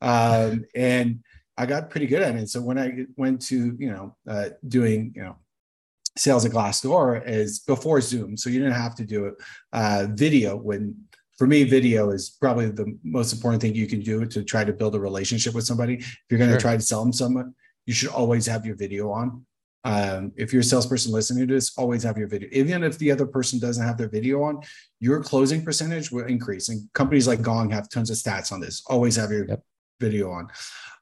Um, 0.01 0.65
and 0.75 1.21
I 1.57 1.67
got 1.67 1.91
pretty 1.91 2.07
good 2.07 2.23
at 2.23 2.35
it. 2.35 2.49
So 2.49 2.61
when 2.61 2.79
I 2.79 3.07
went 3.17 3.43
to, 3.43 3.77
you 3.79 3.91
know, 3.91 4.17
uh, 4.29 4.51
doing, 4.67 5.13
you 5.15 5.23
know, 5.23 5.37
sales 6.17 6.45
at 6.45 6.53
Glassdoor 6.53 7.27
is 7.27 7.61
before 7.61 8.01
Zoom. 8.01 8.37
So 8.37 8.51
you 8.51 8.59
didn't 8.59 8.75
have 8.75 8.95
to 8.97 9.05
do 9.05 9.27
it 9.27 9.35
uh, 9.73 10.07
video 10.11 10.57
when 10.57 10.97
for 11.39 11.47
me, 11.47 11.65
video 11.65 12.11
is 12.11 12.37
probably 12.41 12.71
the 12.71 12.97
most 13.03 13.33
important 13.33 13.63
thing 13.63 13.75
you 13.75 13.87
can 13.87 14.01
do 14.01 14.25
to 14.27 14.45
try 14.45 14.65
to 14.65 14.73
build 14.73 14.95
a 14.95 15.01
relationship 15.01 15.55
with 15.55 15.65
somebody. 15.65 15.95
If 15.95 16.21
you're 16.31 16.39
going 16.39 16.51
to 16.51 16.55
sure. 16.55 16.61
try 16.61 16.77
to 16.77 16.83
sell 16.83 17.03
them 17.03 17.13
someone, 17.13 17.55
you 17.87 17.95
should 17.95 18.11
always 18.11 18.47
have 18.47 18.65
your 18.65 18.77
video 18.77 19.11
on 19.11 19.45
um, 19.85 20.33
if 20.37 20.53
you're 20.53 20.61
a 20.61 20.64
salesperson 20.64 21.12
listening 21.12 21.47
to 21.47 21.55
this, 21.55 21.76
always 21.76 22.03
have 22.03 22.16
your 22.16 22.28
video. 22.28 22.49
Even 22.53 22.85
if 22.85 22.99
the 22.99 23.11
other 23.11 23.26
person 23.26 23.59
doesn't 23.59 23.85
have 23.85 23.99
their 23.99 24.09
video 24.09 24.43
on, 24.43 24.61
your 25.01 25.22
closing 25.22 25.64
percentage 25.64 26.11
will 26.12 26.26
increase. 26.26 26.68
And 26.68 26.89
companies 26.93 27.26
like 27.26 27.43
Gong 27.43 27.70
have 27.70 27.89
tons 27.89 28.11
of 28.11 28.16
stats 28.16 28.53
on 28.53 28.61
this. 28.61 28.83
Always 28.87 29.16
have 29.16 29.30
your 29.30 29.47
yep. 29.47 29.62
video 30.01 30.30
on. 30.30 30.49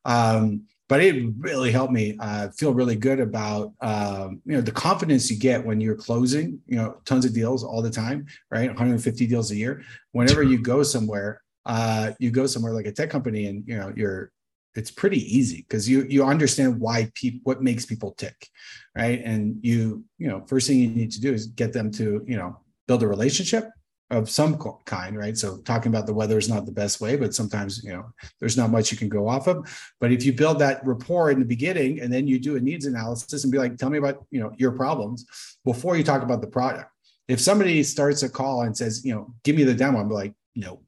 Um, 0.05 0.63
but 0.89 1.01
it 1.01 1.25
really 1.39 1.71
helped 1.71 1.93
me 1.93 2.17
uh, 2.19 2.49
feel 2.49 2.75
really 2.75 2.97
good 2.97 3.21
about 3.21 3.73
um, 3.81 4.41
you 4.45 4.55
know 4.57 4.61
the 4.61 4.73
confidence 4.73 5.31
you 5.31 5.39
get 5.39 5.65
when 5.65 5.81
you're 5.81 5.95
closing 5.95 6.59
you 6.67 6.75
know 6.75 6.97
tons 7.05 7.25
of 7.25 7.33
deals 7.33 7.63
all 7.63 7.81
the 7.81 7.91
time, 7.91 8.27
right? 8.51 8.67
150 8.69 9.27
deals 9.29 9.53
a 9.53 9.57
year. 9.57 9.85
Whenever 10.11 10.43
you 10.43 10.59
go 10.59 10.83
somewhere, 10.83 11.43
uh, 11.65 12.11
you 12.19 12.33
go 12.33 12.45
somewhere 12.47 12.73
like 12.73 12.87
a 12.87 12.93
tech 12.93 13.09
company, 13.09 13.47
and 13.47 13.63
you 13.69 13.77
know 13.77 13.93
you're 13.95 14.33
it's 14.81 14.91
pretty 15.03 15.23
easy 15.39 15.61
because 15.69 15.85
you 15.91 15.99
you 16.15 16.25
understand 16.25 16.81
why 16.81 16.99
people 17.15 17.41
what 17.45 17.63
makes 17.63 17.85
people 17.85 18.13
tick 18.13 18.49
right? 18.97 19.21
And 19.25 19.59
you 19.63 20.05
you 20.19 20.29
know 20.29 20.41
first 20.47 20.67
thing 20.67 20.79
you 20.79 20.89
need 20.89 21.13
to 21.13 21.21
do 21.21 21.33
is 21.33 21.47
get 21.47 21.73
them 21.73 21.91
to 21.93 22.25
you 22.27 22.37
know 22.37 22.59
build 22.89 23.03
a 23.03 23.09
relationship 23.09 23.65
of 24.11 24.29
some 24.29 24.59
kind 24.87 25.17
right? 25.17 25.37
So 25.37 25.59
talking 25.59 25.93
about 25.93 26.07
the 26.07 26.15
weather 26.15 26.39
is 26.39 26.49
not 26.49 26.65
the 26.67 26.73
best 26.73 27.01
way 27.01 27.17
but 27.17 27.35
sometimes 27.35 27.85
you 27.85 27.93
know 27.93 28.07
there's 28.39 28.57
not 28.57 28.71
much 28.71 28.91
you 28.91 28.99
can 28.99 29.11
go 29.11 29.29
off 29.29 29.47
of. 29.47 29.59
But 30.01 30.13
if 30.13 30.25
you 30.25 30.33
build 30.33 30.59
that 30.61 30.85
rapport 30.85 31.31
in 31.31 31.39
the 31.39 31.53
beginning 31.57 32.01
and 32.01 32.13
then 32.13 32.27
you 32.27 32.39
do 32.39 32.57
a 32.57 32.61
needs 32.61 32.87
analysis 32.87 33.45
and 33.45 33.53
be 33.53 33.59
like 33.59 33.77
tell 33.77 33.91
me 33.91 33.99
about 33.99 34.25
you 34.31 34.41
know 34.41 34.53
your 34.57 34.73
problems 34.73 35.27
before 35.65 35.97
you 35.97 36.05
talk 36.05 36.23
about 36.23 36.41
the 36.41 36.53
product. 36.59 36.91
If 37.29 37.41
somebody 37.41 37.85
starts 37.85 38.25
a 38.25 38.29
call 38.29 38.63
and 38.63 38.77
says 38.77 39.05
you 39.05 39.15
know 39.15 39.35
give 39.45 39.57
me 39.57 39.65
the 39.65 39.75
demo 39.75 40.01
i'm 40.01 40.11
like 40.11 40.35
no 40.57 40.81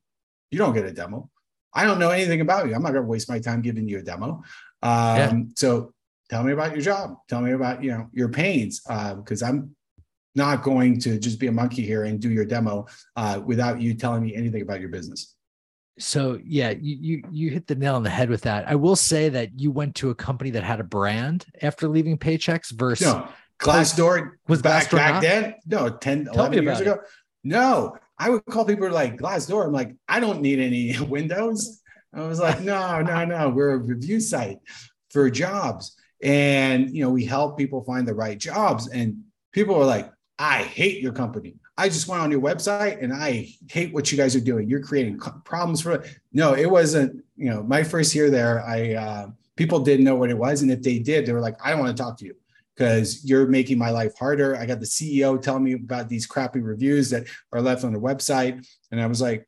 you 0.51 0.59
don't 0.59 0.75
get 0.75 0.85
a 0.85 0.93
demo 0.93 1.31
I 1.75 1.85
don't 1.85 1.99
know 1.99 2.11
anything 2.11 2.41
about 2.41 2.69
you. 2.69 2.75
I'm 2.75 2.83
not 2.83 2.93
going 2.93 3.05
to 3.05 3.09
waste 3.09 3.29
my 3.29 3.39
time 3.39 3.63
giving 3.63 3.89
you 3.89 3.99
a 3.99 4.03
demo. 4.03 4.43
Um, 4.83 5.17
yeah. 5.17 5.33
So 5.57 5.93
tell 6.29 6.43
me 6.43 6.53
about 6.53 6.73
your 6.73 6.83
job. 6.83 7.17
Tell 7.29 7.41
me 7.41 7.53
about 7.53 7.83
you 7.83 7.91
know 7.93 8.09
your 8.13 8.29
pains 8.29 8.81
because 8.81 9.43
uh, 9.43 9.47
I'm 9.47 9.75
not 10.35 10.63
going 10.63 10.99
to 11.01 11.19
just 11.19 11.39
be 11.39 11.47
a 11.47 11.53
monkey 11.53 11.83
here 11.83 12.05
and 12.05 12.21
do 12.21 12.31
your 12.31 12.45
demo 12.45 12.87
uh, 13.17 13.41
without 13.45 13.81
you 13.81 13.95
telling 13.95 14.23
me 14.23 14.35
anything 14.35 14.63
about 14.63 14.81
your 14.81 14.89
business. 14.89 15.35
So 15.99 16.41
yeah, 16.43 16.71
you, 16.71 16.97
you 17.01 17.23
you 17.31 17.51
hit 17.51 17.67
the 17.67 17.75
nail 17.75 17.97
on 17.97 18.03
the 18.03 18.11
head 18.11 18.31
with 18.31 18.43
that. 18.43 18.69
I 18.69 18.75
will 18.75 18.97
say 18.97 19.29
that 19.29 19.61
you 19.61 19.71
went 19.71 19.95
to 19.97 20.11
a 20.11 20.15
company 20.15 20.51
that 20.51 20.65
had 20.65 20.81
a 20.81 20.85
brand 20.85 21.47
after 21.61 21.87
leaving 21.87 22.17
Paychex 22.17 22.73
versus 22.73 23.07
no, 23.07 23.29
Glassdoor 23.59 24.33
was 24.49 24.63
back 24.63 24.85
Glassdoor 24.85 24.97
back 24.97 25.15
not? 25.15 25.23
then. 25.23 25.55
No, 25.67 25.91
10, 25.91 26.25
Tell 26.27 26.35
11 26.35 26.63
years 26.65 26.81
ago. 26.81 26.93
It. 26.93 27.01
No, 27.45 27.97
I 28.23 28.31
would 28.31 28.45
call 28.47 28.65
people 28.65 28.89
like 28.89 29.17
glass 29.17 29.47
door. 29.47 29.67
I'm 29.67 29.73
like, 29.73 29.97
I 30.09 30.21
don't 30.21 30.41
need 30.41 30.61
any 30.61 30.97
windows. 31.09 31.83
I 32.15 32.23
was 32.23 32.39
like, 32.39 32.61
no, 32.61 33.01
no, 33.01 33.25
no. 33.25 33.49
We're 33.49 33.73
a 33.73 33.79
review 33.79 34.21
site 34.21 34.59
for 35.11 35.29
jobs. 35.29 35.97
And 36.23 36.95
you 36.95 37.03
know, 37.03 37.11
we 37.11 37.25
help 37.25 37.59
people 37.59 37.83
find 37.83 38.07
the 38.07 38.15
right 38.15 38.39
jobs. 38.39 38.89
And 38.89 39.25
people 39.51 39.75
are 39.75 39.85
like, 39.85 40.09
I 40.39 40.63
hate 40.63 41.03
your 41.03 41.13
company. 41.13 41.57
I 41.77 41.89
just 41.89 42.07
went 42.07 42.23
on 42.23 42.31
your 42.31 42.41
website 42.41 43.03
and 43.03 43.13
I 43.13 43.49
hate 43.69 43.93
what 43.93 44.13
you 44.13 44.19
guys 44.19 44.37
are 44.37 44.41
doing. 44.41 44.69
You're 44.69 44.85
creating 44.85 45.19
problems 45.19 45.81
for 45.81 46.05
no, 46.33 46.55
it 46.55 46.71
wasn't, 46.71 47.25
you 47.37 47.51
know, 47.51 47.65
my 47.65 47.83
first 47.83 48.15
year 48.15 48.31
there, 48.31 48.65
I 48.65 48.95
uh, 48.95 49.27
people 49.57 49.81
didn't 49.81 50.05
know 50.05 50.15
what 50.15 50.31
it 50.31 50.39
was. 50.39 50.63
And 50.63 50.71
if 50.71 50.81
they 50.83 51.01
did, 51.01 51.27
they 51.27 51.33
were 51.33 51.41
like, 51.41 51.57
I 51.65 51.71
don't 51.71 51.81
want 51.81 51.97
to 51.97 52.01
talk 52.01 52.19
to 52.19 52.25
you 52.25 52.37
because 52.77 53.25
you're 53.25 53.47
making 53.47 53.79
my 53.79 53.91
life 53.91 54.13
harder. 54.19 54.57
I 54.57 54.67
got 54.67 54.81
the 54.81 54.87
CEO 54.87 55.41
telling 55.41 55.65
me 55.65 55.75
about 55.75 56.09
these 56.09 56.27
crappy 56.27 56.61
reviews 56.61 57.11
that 57.11 57.27
are 57.53 57.61
left 57.61 57.85
on 57.85 57.93
the 57.93 58.01
website. 58.01 58.67
And 58.91 59.01
I 59.01 59.07
was 59.07 59.21
like, 59.21 59.47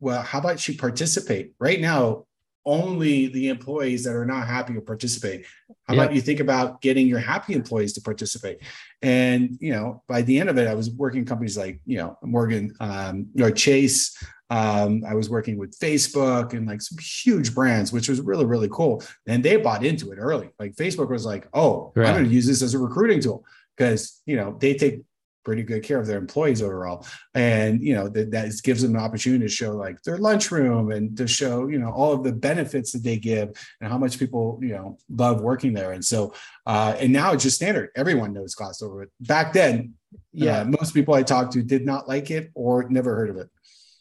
well, 0.00 0.22
how 0.22 0.38
about 0.38 0.66
you 0.66 0.76
participate? 0.76 1.52
Right 1.58 1.80
now, 1.80 2.26
only 2.64 3.26
the 3.26 3.48
employees 3.48 4.04
that 4.04 4.14
are 4.14 4.24
not 4.24 4.46
happy 4.46 4.74
will 4.74 4.82
participate. 4.82 5.46
How 5.84 5.94
about 5.94 6.14
you 6.14 6.20
think 6.20 6.40
about 6.40 6.80
getting 6.80 7.08
your 7.08 7.18
happy 7.18 7.54
employees 7.54 7.92
to 7.94 8.00
participate? 8.00 8.58
And 9.00 9.58
you 9.60 9.72
know, 9.72 10.02
by 10.06 10.22
the 10.22 10.38
end 10.38 10.48
of 10.48 10.58
it, 10.58 10.68
I 10.68 10.74
was 10.74 10.90
working 10.90 11.24
companies 11.24 11.58
like 11.58 11.80
you 11.84 11.98
know 11.98 12.18
Morgan, 12.22 12.74
um, 12.80 13.26
know 13.34 13.50
Chase. 13.50 14.16
Um, 14.52 15.02
I 15.08 15.14
was 15.14 15.30
working 15.30 15.56
with 15.56 15.78
Facebook 15.78 16.52
and 16.52 16.66
like 16.66 16.82
some 16.82 16.98
huge 16.98 17.54
brands, 17.54 17.90
which 17.90 18.10
was 18.10 18.20
really 18.20 18.44
really 18.44 18.68
cool. 18.70 19.02
And 19.26 19.42
they 19.42 19.56
bought 19.56 19.82
into 19.82 20.12
it 20.12 20.16
early. 20.16 20.50
Like 20.58 20.76
Facebook 20.76 21.08
was 21.08 21.24
like, 21.24 21.48
"Oh, 21.54 21.92
right. 21.96 22.08
I'm 22.08 22.14
going 22.16 22.28
to 22.28 22.34
use 22.34 22.46
this 22.46 22.60
as 22.60 22.74
a 22.74 22.78
recruiting 22.78 23.20
tool." 23.20 23.46
Because 23.74 24.20
you 24.26 24.36
know 24.36 24.56
they 24.60 24.74
take 24.74 25.00
pretty 25.44 25.62
good 25.62 25.82
care 25.82 25.98
of 25.98 26.06
their 26.06 26.18
employees 26.18 26.62
overall 26.62 27.04
and 27.34 27.82
you 27.82 27.94
know 27.94 28.08
that, 28.08 28.30
that 28.30 28.52
gives 28.62 28.82
them 28.82 28.94
an 28.94 29.00
opportunity 29.00 29.44
to 29.44 29.52
show 29.52 29.72
like 29.72 30.00
their 30.02 30.18
lunchroom 30.18 30.92
and 30.92 31.16
to 31.16 31.26
show 31.26 31.66
you 31.66 31.78
know 31.78 31.90
all 31.90 32.12
of 32.12 32.22
the 32.22 32.32
benefits 32.32 32.92
that 32.92 33.02
they 33.02 33.16
give 33.16 33.50
and 33.80 33.90
how 33.90 33.98
much 33.98 34.18
people 34.18 34.58
you 34.62 34.68
know 34.68 34.96
love 35.10 35.40
working 35.40 35.72
there 35.72 35.92
and 35.92 36.04
so 36.04 36.32
uh 36.66 36.94
and 37.00 37.12
now 37.12 37.32
it's 37.32 37.42
just 37.42 37.56
standard 37.56 37.90
everyone 37.96 38.32
knows 38.32 38.54
Glassdoor 38.54 39.06
back 39.20 39.52
then 39.52 39.94
yeah 40.32 40.60
uh, 40.60 40.64
most 40.64 40.94
people 40.94 41.14
i 41.14 41.22
talked 41.22 41.52
to 41.54 41.62
did 41.62 41.84
not 41.84 42.06
like 42.06 42.30
it 42.30 42.52
or 42.54 42.88
never 42.88 43.16
heard 43.16 43.30
of 43.30 43.36
it 43.36 43.48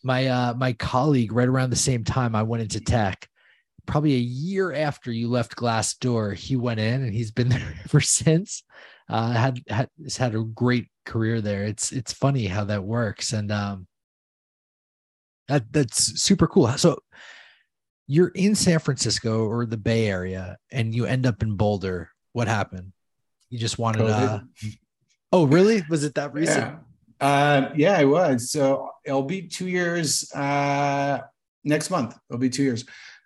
my 0.04 0.28
uh 0.28 0.54
my 0.54 0.74
colleague 0.74 1.32
right 1.32 1.48
around 1.48 1.70
the 1.70 1.76
same 1.76 2.04
time 2.04 2.36
i 2.36 2.44
went 2.44 2.64
into 2.64 2.80
tech 2.80 3.28
probably 3.86 4.14
a 4.14 4.20
year 4.20 4.74
after 4.74 5.12
you 5.12 5.28
left 5.28 5.56
Glassdoor 5.56 6.36
he 6.36 6.56
went 6.56 6.80
in 6.80 7.04
and 7.04 7.14
he's 7.14 7.32
been 7.32 7.50
there 7.50 7.76
ever 7.86 8.00
since 8.02 8.64
uh, 9.12 9.34
had 9.34 9.62
had 9.68 9.90
has 10.02 10.18
had 10.18 10.36
a 10.36 10.44
great 10.44 10.88
career 11.06 11.42
there. 11.42 11.64
It's 11.64 11.92
it's 11.92 12.14
funny 12.14 12.48
how 12.48 12.64
that 12.66 12.84
works, 12.84 13.34
and 13.34 13.52
um, 13.52 13.88
that 15.50 15.72
that's 15.72 16.22
super 16.22 16.48
cool. 16.48 16.70
So 16.78 17.00
you're 18.08 18.30
in 18.30 18.56
San 18.56 18.80
Francisco 18.80 19.46
or 19.46 19.66
the 19.66 19.78
Bay 19.78 20.08
Area, 20.08 20.58
and 20.72 20.96
you 20.96 21.06
end 21.06 21.26
up 21.26 21.44
in 21.44 21.58
Boulder. 21.58 22.10
What 22.32 22.48
happened? 22.48 22.94
You 23.50 23.60
just 23.60 23.78
wanted 23.78 24.00
to. 24.00 24.08
Uh, 24.08 24.40
oh, 25.34 25.44
really? 25.46 25.84
Was 25.90 26.06
it 26.06 26.16
that 26.16 26.34
recent? 26.34 26.60
Yeah. 26.60 26.78
Uh, 27.22 27.70
yeah, 27.76 27.98
I 27.98 28.06
was. 28.06 28.52
So 28.52 28.90
it'll 29.06 29.24
be 29.24 29.44
two 29.44 29.68
years 29.68 30.32
uh, 30.34 31.20
next 31.64 31.90
month. 31.90 32.18
It'll 32.30 32.40
be 32.40 32.50
two 32.50 32.64
years. 32.64 32.84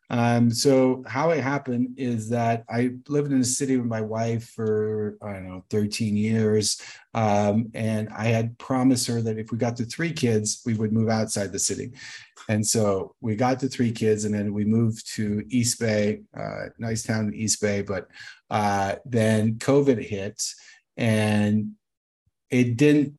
Um, 0.09 0.51
so 0.51 1.03
how 1.07 1.31
it 1.31 1.41
happened 1.41 1.95
is 1.97 2.29
that 2.29 2.63
I 2.69 2.91
lived 3.07 3.31
in 3.31 3.39
the 3.39 3.45
city 3.45 3.77
with 3.77 3.87
my 3.87 4.01
wife 4.01 4.49
for 4.49 5.17
I 5.21 5.33
don't 5.33 5.47
know 5.47 5.65
13 5.71 6.15
years, 6.15 6.79
um, 7.13 7.71
and 7.73 8.09
I 8.09 8.25
had 8.25 8.57
promised 8.59 9.07
her 9.07 9.21
that 9.21 9.39
if 9.39 9.51
we 9.51 9.57
got 9.57 9.75
to 9.77 9.85
three 9.85 10.13
kids, 10.13 10.61
we 10.65 10.75
would 10.75 10.93
move 10.93 11.09
outside 11.09 11.51
the 11.51 11.59
city. 11.59 11.93
And 12.49 12.65
so 12.65 13.15
we 13.21 13.35
got 13.35 13.59
to 13.61 13.67
three 13.67 13.91
kids, 13.91 14.25
and 14.25 14.35
then 14.35 14.53
we 14.53 14.63
moved 14.63 15.11
to 15.15 15.43
East 15.49 15.79
Bay, 15.79 16.21
uh, 16.37 16.65
nice 16.77 17.01
town 17.01 17.29
in 17.29 17.33
East 17.33 17.59
Bay. 17.59 17.81
But 17.81 18.07
uh, 18.51 18.97
then 19.05 19.55
COVID 19.55 20.05
hit, 20.05 20.43
and 20.97 21.71
it 22.51 22.77
didn't, 22.77 23.17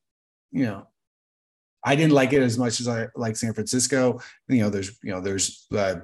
you 0.57 0.65
know, 0.65 0.89
I 1.85 1.95
didn't 1.95 2.15
like 2.15 2.33
it 2.33 2.43
as 2.43 2.59
much 2.59 2.81
as 2.81 2.89
I 2.89 3.09
like 3.15 3.37
San 3.37 3.53
Francisco. 3.53 4.21
You 4.49 4.63
know, 4.63 4.71
there's 4.71 4.99
you 5.03 5.13
know 5.13 5.21
there's 5.21 5.67
uh, 5.77 5.97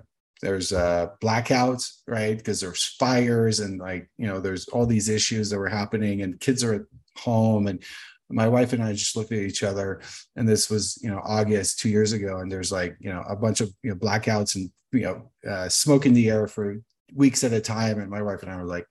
there's 0.43 0.73
uh, 0.73 1.09
blackouts, 1.23 2.03
right? 2.07 2.37
Because 2.37 2.61
there's 2.61 2.85
fires 2.99 3.61
and 3.61 3.81
like 3.81 4.11
you 4.19 4.27
know 4.27 4.41
there's 4.41 4.69
all 4.69 4.85
these 4.85 5.09
issues 5.09 5.49
that 5.51 5.59
were 5.59 5.71
happening, 5.71 6.21
and 6.21 6.39
kids 6.39 6.63
are 6.63 6.75
at 6.75 6.83
home, 7.17 7.67
and 7.67 7.83
my 8.29 8.47
wife 8.47 8.75
and 8.75 8.83
I 8.83 8.93
just 8.93 9.17
looked 9.17 9.33
at 9.33 9.39
each 9.39 9.63
other, 9.63 10.03
and 10.37 10.47
this 10.47 10.69
was 10.69 10.99
you 11.03 11.11
know 11.11 11.21
August 11.25 11.81
two 11.81 11.89
years 11.89 12.13
ago, 12.13 12.41
and 12.41 12.53
there's 12.53 12.71
like 12.71 12.95
you 13.01 13.11
know 13.11 13.25
a 13.27 13.35
bunch 13.35 13.63
of 13.63 13.73
you 13.83 13.91
know 13.91 13.97
blackouts 13.97 14.55
and 14.57 14.71
you 14.93 15.01
know 15.01 15.31
uh, 15.51 15.69
smoke 15.71 16.05
in 16.05 16.13
the 16.13 16.29
air 16.29 16.47
for 16.47 16.77
weeks 17.15 17.43
at 17.43 17.55
a 17.55 17.61
time, 17.61 17.99
and 18.01 18.11
my 18.11 18.21
wife 18.21 18.43
and 18.43 18.53
I 18.53 18.57
were 18.57 18.65
like, 18.65 18.87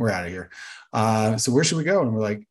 we're 0.00 0.10
out 0.10 0.24
of 0.24 0.30
here. 0.30 0.50
Uh, 0.92 1.36
so 1.36 1.52
where 1.52 1.64
should 1.64 1.78
we 1.78 1.84
go? 1.84 2.00
And 2.00 2.14
we're 2.14 2.22
like, 2.22 2.46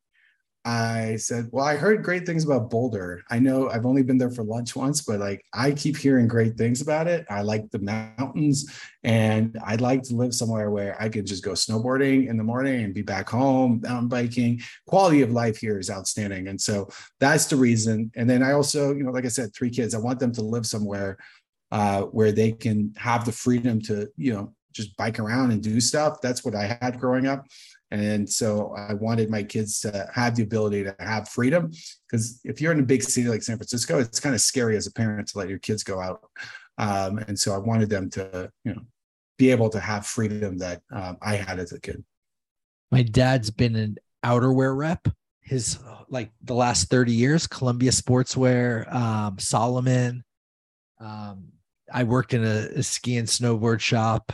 I 0.65 1.15
said, 1.15 1.47
Well, 1.51 1.65
I 1.65 1.77
heard 1.77 2.03
great 2.03 2.25
things 2.25 2.43
about 2.43 2.69
Boulder. 2.69 3.23
I 3.29 3.39
know 3.39 3.69
I've 3.69 3.85
only 3.85 4.03
been 4.03 4.17
there 4.17 4.29
for 4.29 4.43
lunch 4.43 4.75
once, 4.75 5.01
but 5.01 5.19
like 5.19 5.43
I 5.53 5.71
keep 5.71 5.95
hearing 5.95 6.27
great 6.27 6.57
things 6.57 6.81
about 6.81 7.07
it. 7.07 7.25
I 7.29 7.41
like 7.41 7.69
the 7.71 7.79
mountains 7.79 8.69
and 9.03 9.57
I'd 9.65 9.79
like 9.79 10.03
to 10.03 10.15
live 10.15 10.35
somewhere 10.35 10.69
where 10.69 11.01
I 11.01 11.07
could 11.07 11.25
just 11.25 11.45
go 11.45 11.51
snowboarding 11.51 12.27
in 12.27 12.35
the 12.35 12.43
morning 12.43 12.83
and 12.83 12.93
be 12.93 13.01
back 13.01 13.29
home, 13.29 13.79
mountain 13.81 14.09
biking. 14.09 14.61
Quality 14.85 15.21
of 15.21 15.31
life 15.31 15.57
here 15.57 15.79
is 15.79 15.89
outstanding. 15.89 16.49
And 16.49 16.59
so 16.59 16.89
that's 17.19 17.45
the 17.45 17.55
reason. 17.55 18.11
And 18.15 18.29
then 18.29 18.43
I 18.43 18.51
also, 18.51 18.93
you 18.93 19.03
know, 19.03 19.11
like 19.11 19.25
I 19.25 19.29
said, 19.29 19.53
three 19.55 19.69
kids, 19.69 19.95
I 19.95 19.99
want 19.99 20.19
them 20.19 20.33
to 20.33 20.41
live 20.41 20.65
somewhere 20.65 21.17
uh, 21.71 22.01
where 22.03 22.33
they 22.33 22.51
can 22.51 22.93
have 22.97 23.23
the 23.23 23.31
freedom 23.31 23.81
to, 23.83 24.09
you 24.17 24.33
know, 24.33 24.53
just 24.73 24.95
bike 24.97 25.19
around 25.19 25.51
and 25.51 25.63
do 25.63 25.79
stuff. 25.81 26.21
That's 26.21 26.43
what 26.45 26.55
I 26.55 26.77
had 26.81 26.99
growing 26.99 27.27
up. 27.27 27.45
And 27.91 28.29
so 28.29 28.73
I 28.75 28.93
wanted 28.93 29.29
my 29.29 29.43
kids 29.43 29.79
to 29.81 30.09
have 30.13 30.35
the 30.35 30.43
ability 30.43 30.83
to 30.83 30.95
have 30.99 31.29
freedom. 31.29 31.71
Because 32.07 32.39
if 32.43 32.61
you're 32.61 32.71
in 32.71 32.79
a 32.79 32.83
big 32.83 33.01
city 33.01 33.27
like 33.27 33.41
San 33.41 33.57
Francisco, 33.57 33.99
it's 33.99 34.19
kind 34.19 34.35
of 34.35 34.41
scary 34.41 34.77
as 34.77 34.87
a 34.87 34.91
parent 34.91 35.27
to 35.29 35.37
let 35.39 35.49
your 35.49 35.59
kids 35.59 35.83
go 35.83 35.99
out. 35.99 36.21
Um, 36.77 37.17
and 37.27 37.37
so 37.37 37.53
I 37.53 37.57
wanted 37.57 37.89
them 37.89 38.09
to, 38.11 38.51
you 38.63 38.73
know, 38.73 38.81
be 39.37 39.51
able 39.51 39.69
to 39.69 39.79
have 39.79 40.05
freedom 40.05 40.57
that 40.59 40.81
um, 40.91 41.17
I 41.21 41.35
had 41.35 41.59
as 41.59 41.71
a 41.71 41.79
kid. 41.79 42.03
My 42.91 43.03
dad's 43.03 43.49
been 43.49 43.75
an 43.75 43.97
outerwear 44.23 44.75
rep 44.75 45.07
his 45.49 45.79
like 46.09 46.31
the 46.43 46.53
last 46.53 46.89
30 46.89 47.11
years, 47.11 47.47
Columbia 47.47 47.89
Sportswear, 47.89 48.91
um, 48.93 49.39
Salomon. 49.39 50.23
Um, 50.99 51.53
I 51.91 52.03
worked 52.03 52.35
in 52.35 52.43
a, 52.43 52.67
a 52.75 52.83
ski 52.83 53.17
and 53.17 53.27
snowboard 53.27 53.79
shop 53.79 54.31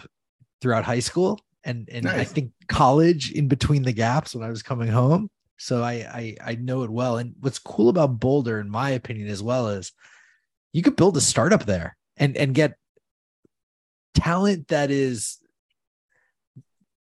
throughout 0.62 0.84
high 0.84 1.00
school 1.00 1.40
and 1.66 1.90
and 1.92 2.06
nice. 2.06 2.20
I 2.20 2.24
think 2.24 2.52
college 2.68 3.32
in 3.32 3.48
between 3.48 3.84
the 3.84 3.92
gaps 3.92 4.36
when 4.36 4.46
I 4.46 4.50
was 4.50 4.64
coming 4.64 4.88
home. 4.88 5.30
So 5.58 5.84
I, 5.84 5.94
I 5.94 6.52
I 6.52 6.56
know 6.56 6.84
it 6.84 6.90
well. 6.90 7.18
And 7.18 7.34
what's 7.40 7.60
cool 7.60 7.90
about 7.90 8.20
Boulder, 8.20 8.60
in 8.60 8.70
my 8.70 8.92
opinion, 8.92 9.28
as 9.28 9.42
well, 9.42 9.70
is 9.70 9.92
you 10.72 10.82
could 10.82 10.96
build 10.96 11.18
a 11.18 11.22
startup 11.22 11.66
there 11.66 11.98
and 12.18 12.38
and 12.38 12.54
get 12.54 12.78
talent 14.14 14.70
that 14.70 14.92
is 14.92 15.40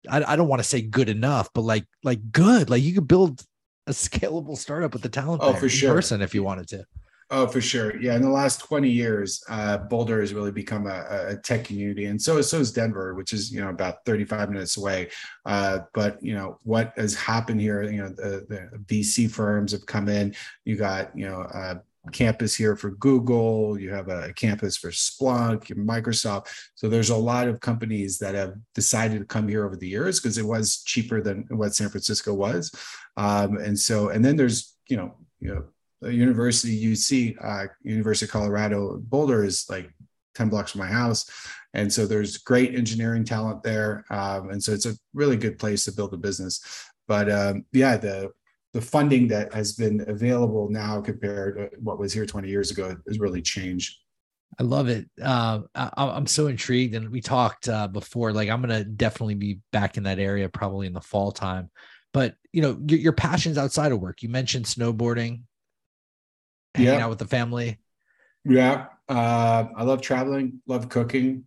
I, 0.09 0.33
I 0.33 0.37
don't 0.37 0.49
want 0.49 0.61
to 0.61 0.69
say 0.69 0.81
good 0.81 1.09
enough, 1.09 1.51
but 1.55 1.63
like 1.63 1.85
like 2.03 2.33
good. 2.33 2.71
Like 2.71 2.83
you 2.83 2.95
could 2.95 3.09
build 3.09 3.43
a 3.87 3.93
scalable 3.93 4.57
startup 4.57 4.93
with 4.93 5.03
the 5.03 5.09
talent 5.09 5.43
oh, 5.43 5.55
for 5.55 5.69
sure. 5.69 5.95
person 5.95 6.23
if 6.23 6.35
you 6.35 6.43
wanted 6.43 6.69
to. 6.69 6.85
Oh, 7.31 7.47
for 7.47 7.61
sure. 7.61 8.01
Yeah, 8.01 8.17
in 8.17 8.23
the 8.23 8.31
last 8.31 8.61
20 8.61 8.89
years, 8.89 9.45
uh, 9.51 9.77
Boulder 9.77 10.21
has 10.21 10.33
really 10.33 10.51
become 10.51 10.87
a, 10.87 11.27
a, 11.29 11.37
tech 11.37 11.65
community, 11.65 12.07
and 12.07 12.21
so 12.21 12.41
so 12.41 12.59
is 12.59 12.73
Denver, 12.73 13.15
which 13.15 13.35
is 13.35 13.53
you 13.53 13.61
know 13.61 13.69
about 13.69 14.03
35 14.07 14.49
minutes 14.49 14.79
away. 14.79 15.11
Uh, 15.45 15.81
but 15.93 16.23
you 16.23 16.35
know 16.35 16.59
what 16.63 16.95
has 16.97 17.15
happened 17.15 17.61
here? 17.61 17.83
You 17.83 17.99
know 17.99 18.09
the, 18.09 18.47
the 18.49 18.79
VC 18.87 19.31
firms 19.31 19.73
have 19.73 19.85
come 19.85 20.09
in. 20.09 20.35
You 20.65 20.77
got 20.77 21.17
you 21.17 21.29
know 21.29 21.43
a 21.43 21.83
campus 22.13 22.57
here 22.57 22.77
for 22.77 22.93
Google. 22.93 23.79
You 23.79 23.93
have 23.93 24.09
a 24.09 24.33
campus 24.33 24.79
for 24.79 24.91
Splunk, 24.91 25.67
Microsoft. 25.77 26.47
So 26.77 26.89
there's 26.89 27.11
a 27.11 27.17
lot 27.17 27.47
of 27.47 27.61
companies 27.61 28.19
that 28.21 28.35
have 28.35 28.55
decided 28.75 29.19
to 29.19 29.27
come 29.27 29.49
here 29.49 29.67
over 29.67 29.77
the 29.77 29.89
years 29.89 30.19
because 30.19 30.39
it 30.39 30.47
was 30.47 30.83
cheaper 30.85 31.21
than 31.21 31.45
what 31.51 31.75
San 31.75 31.91
Francisco 31.91 32.33
was, 32.33 32.75
um, 33.19 33.59
and 33.59 33.79
so 33.79 34.09
and 34.09 34.25
then 34.25 34.37
there's 34.37 34.77
you 34.89 34.97
know 34.97 35.15
you 35.41 35.55
know 35.55 35.65
University 36.03 36.85
UC, 36.85 37.37
uh, 37.43 37.67
University 37.83 38.27
of 38.27 38.31
Colorado 38.31 38.99
Boulder 38.99 39.45
is 39.45 39.67
like 39.69 39.91
10 40.35 40.49
blocks 40.49 40.73
from 40.73 40.81
my 40.81 40.87
house. 40.87 41.29
And 41.75 41.93
so 41.93 42.07
there's 42.07 42.39
great 42.39 42.75
engineering 42.75 43.25
talent 43.25 43.63
there. 43.63 44.05
Um, 44.11 44.51
and 44.51 44.63
so 44.63 44.73
it's 44.73 44.87
a 44.87 44.95
really 45.13 45.37
good 45.37 45.59
place 45.59 45.85
to 45.85 45.93
build 45.93 46.15
a 46.15 46.17
business. 46.17 46.61
But 47.07 47.31
um, 47.31 47.65
yeah, 47.73 47.97
the 47.97 48.31
the 48.75 48.81
funding 48.83 49.29
that 49.29 49.53
has 49.55 49.73
been 49.73 50.05
available 50.09 50.69
now 50.71 51.01
compared 51.01 51.57
to 51.57 51.71
what 51.81 51.99
was 51.99 52.13
here 52.13 52.27
20 52.27 52.49
years 52.49 52.71
ago 52.71 52.95
has 53.07 53.19
really 53.19 53.41
changed. 53.41 53.97
I 54.61 54.63
love 54.63 54.89
it. 54.89 55.07
Uh, 55.23 55.61
I, 55.75 56.17
am 56.17 56.27
so 56.27 56.49
intrigued, 56.49 56.95
and 56.95 57.09
we 57.11 57.21
talked 57.21 57.69
uh, 57.69 57.89
before. 57.89 58.33
Like, 58.33 58.49
I'm 58.49 58.61
gonna 58.61 58.85
definitely 58.85 59.37
be 59.37 59.61
back 59.73 59.97
in 59.97 60.03
that 60.05 60.19
area 60.19 60.49
probably 60.49 60.87
in 60.87 60.93
the 60.93 61.01
fall 61.01 61.33
time. 61.33 61.71
But 62.13 62.35
you 62.53 62.63
know, 62.63 62.79
your, 62.87 62.99
your 62.99 63.13
passions 63.13 63.59
outside 63.59 63.93
of 63.93 64.01
work. 64.01 64.23
You 64.23 64.29
mentioned 64.29 64.65
snowboarding 64.65 65.43
hanging 66.75 66.95
yeah. 66.95 67.05
out 67.05 67.11
with 67.11 67.19
the 67.19 67.27
family? 67.27 67.79
Yeah, 68.45 68.87
uh, 69.09 69.65
I 69.77 69.83
love 69.83 70.01
traveling, 70.01 70.61
love 70.67 70.89
cooking. 70.89 71.45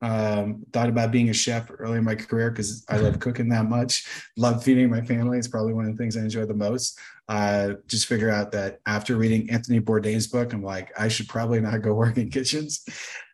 Um, 0.00 0.64
thought 0.72 0.88
about 0.88 1.10
being 1.10 1.28
a 1.28 1.32
chef 1.32 1.70
early 1.76 1.98
in 1.98 2.04
my 2.04 2.14
career 2.14 2.50
because 2.50 2.84
I 2.88 2.98
love 2.98 3.18
cooking 3.20 3.48
that 3.48 3.68
much. 3.68 4.06
Love 4.36 4.62
feeding 4.62 4.90
my 4.90 5.00
family. 5.00 5.38
It's 5.38 5.48
probably 5.48 5.72
one 5.72 5.86
of 5.86 5.90
the 5.90 5.96
things 5.96 6.16
I 6.16 6.20
enjoy 6.20 6.46
the 6.46 6.54
most. 6.54 6.98
Uh, 7.28 7.74
just 7.86 8.06
figure 8.06 8.30
out 8.30 8.52
that 8.52 8.78
after 8.86 9.16
reading 9.16 9.50
Anthony 9.50 9.80
Bourdain's 9.80 10.28
book, 10.28 10.52
I'm 10.52 10.62
like, 10.62 10.92
I 10.98 11.08
should 11.08 11.28
probably 11.28 11.60
not 11.60 11.82
go 11.82 11.94
work 11.94 12.16
in 12.16 12.30
kitchens 12.30 12.84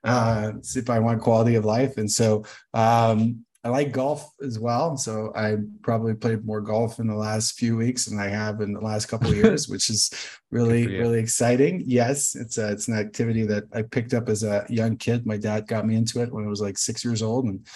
uh, 0.04 0.52
if 0.74 0.88
I 0.88 0.98
want 1.00 1.20
quality 1.20 1.56
of 1.56 1.64
life. 1.64 1.98
And 1.98 2.10
so, 2.10 2.44
um, 2.72 3.44
I 3.64 3.70
like 3.70 3.92
golf 3.92 4.30
as 4.42 4.58
well. 4.58 4.94
So 4.98 5.32
I 5.34 5.56
probably 5.80 6.14
played 6.14 6.44
more 6.44 6.60
golf 6.60 6.98
in 6.98 7.06
the 7.06 7.14
last 7.14 7.54
few 7.58 7.78
weeks 7.78 8.04
than 8.04 8.20
I 8.20 8.28
have 8.28 8.60
in 8.60 8.74
the 8.74 8.80
last 8.80 9.06
couple 9.06 9.30
of 9.30 9.36
years, 9.36 9.68
which 9.68 9.88
is 9.88 10.10
really, 10.50 10.86
really 10.86 11.18
exciting. 11.18 11.82
Yes, 11.86 12.34
it's 12.34 12.58
a, 12.58 12.70
it's 12.70 12.88
an 12.88 12.98
activity 12.98 13.46
that 13.46 13.64
I 13.72 13.80
picked 13.80 14.12
up 14.12 14.28
as 14.28 14.44
a 14.44 14.66
young 14.68 14.98
kid. 14.98 15.24
My 15.24 15.38
dad 15.38 15.66
got 15.66 15.86
me 15.86 15.96
into 15.96 16.20
it 16.20 16.30
when 16.30 16.44
I 16.44 16.48
was 16.48 16.60
like 16.60 16.76
six 16.76 17.02
years 17.02 17.22
old 17.22 17.46
and 17.46 17.66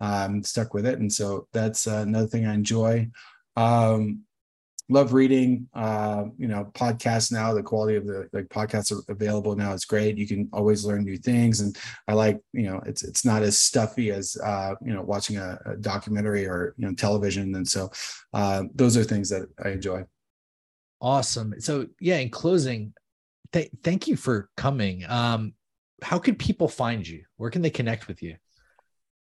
um, 0.00 0.42
stuck 0.42 0.74
with 0.74 0.84
it. 0.84 0.98
And 0.98 1.10
so 1.10 1.48
that's 1.54 1.86
uh, 1.86 2.04
another 2.06 2.26
thing 2.26 2.46
I 2.46 2.52
enjoy. 2.52 3.08
Um, 3.56 4.24
love 4.90 5.12
reading 5.12 5.68
uh 5.74 6.24
you 6.38 6.48
know 6.48 6.70
podcasts 6.74 7.30
now 7.30 7.52
the 7.52 7.62
quality 7.62 7.96
of 7.96 8.06
the 8.06 8.28
like 8.32 8.48
podcasts 8.48 8.90
are 8.90 9.02
available 9.12 9.54
now 9.54 9.72
it's 9.72 9.84
great. 9.84 10.16
You 10.16 10.26
can 10.26 10.48
always 10.52 10.84
learn 10.84 11.04
new 11.04 11.18
things 11.18 11.60
and 11.60 11.76
i 12.06 12.14
like 12.14 12.40
you 12.52 12.64
know 12.64 12.80
it's 12.86 13.02
it's 13.02 13.24
not 13.24 13.42
as 13.42 13.58
stuffy 13.58 14.10
as 14.10 14.36
uh 14.42 14.74
you 14.84 14.92
know 14.92 15.02
watching 15.02 15.36
a, 15.36 15.58
a 15.66 15.76
documentary 15.76 16.46
or 16.46 16.74
you 16.78 16.86
know 16.86 16.94
television 16.94 17.54
and 17.54 17.68
so 17.68 17.90
uh 18.32 18.64
those 18.74 18.96
are 18.96 19.04
things 19.04 19.28
that 19.30 19.48
i 19.64 19.70
enjoy. 19.70 20.02
Awesome. 21.00 21.54
So 21.60 21.86
yeah 22.00 22.16
in 22.16 22.30
closing 22.30 22.94
th- 23.52 23.70
thank 23.84 24.08
you 24.08 24.16
for 24.16 24.48
coming. 24.56 25.04
Um 25.08 25.52
how 26.02 26.18
can 26.18 26.36
people 26.36 26.68
find 26.68 27.06
you? 27.06 27.24
Where 27.36 27.50
can 27.50 27.60
they 27.60 27.70
connect 27.70 28.08
with 28.08 28.22
you? 28.22 28.36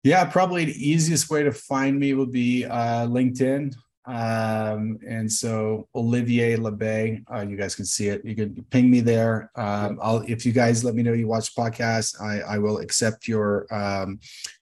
Yeah 0.04 0.24
probably 0.24 0.66
the 0.66 0.88
easiest 0.88 1.28
way 1.30 1.42
to 1.42 1.52
find 1.52 1.98
me 1.98 2.14
would 2.14 2.30
be 2.30 2.64
uh 2.64 3.06
linkedin 3.08 3.74
um, 4.08 4.98
and 5.06 5.30
so 5.30 5.86
Olivier 5.94 6.56
Labbé, 6.56 7.22
uh, 7.32 7.42
you 7.42 7.58
guys 7.58 7.74
can 7.74 7.84
see 7.84 8.08
it. 8.08 8.24
You 8.24 8.34
can 8.34 8.64
ping 8.70 8.90
me 8.90 9.00
there. 9.00 9.50
Um, 9.54 9.98
I'll 10.00 10.22
if 10.22 10.46
you 10.46 10.52
guys 10.52 10.82
let 10.82 10.94
me 10.94 11.02
know 11.02 11.12
you 11.12 11.26
watch 11.26 11.54
podcasts, 11.54 12.18
I, 12.20 12.40
I 12.54 12.58
will 12.58 12.78
accept 12.78 13.28
your 13.28 13.66
um, 13.70 14.18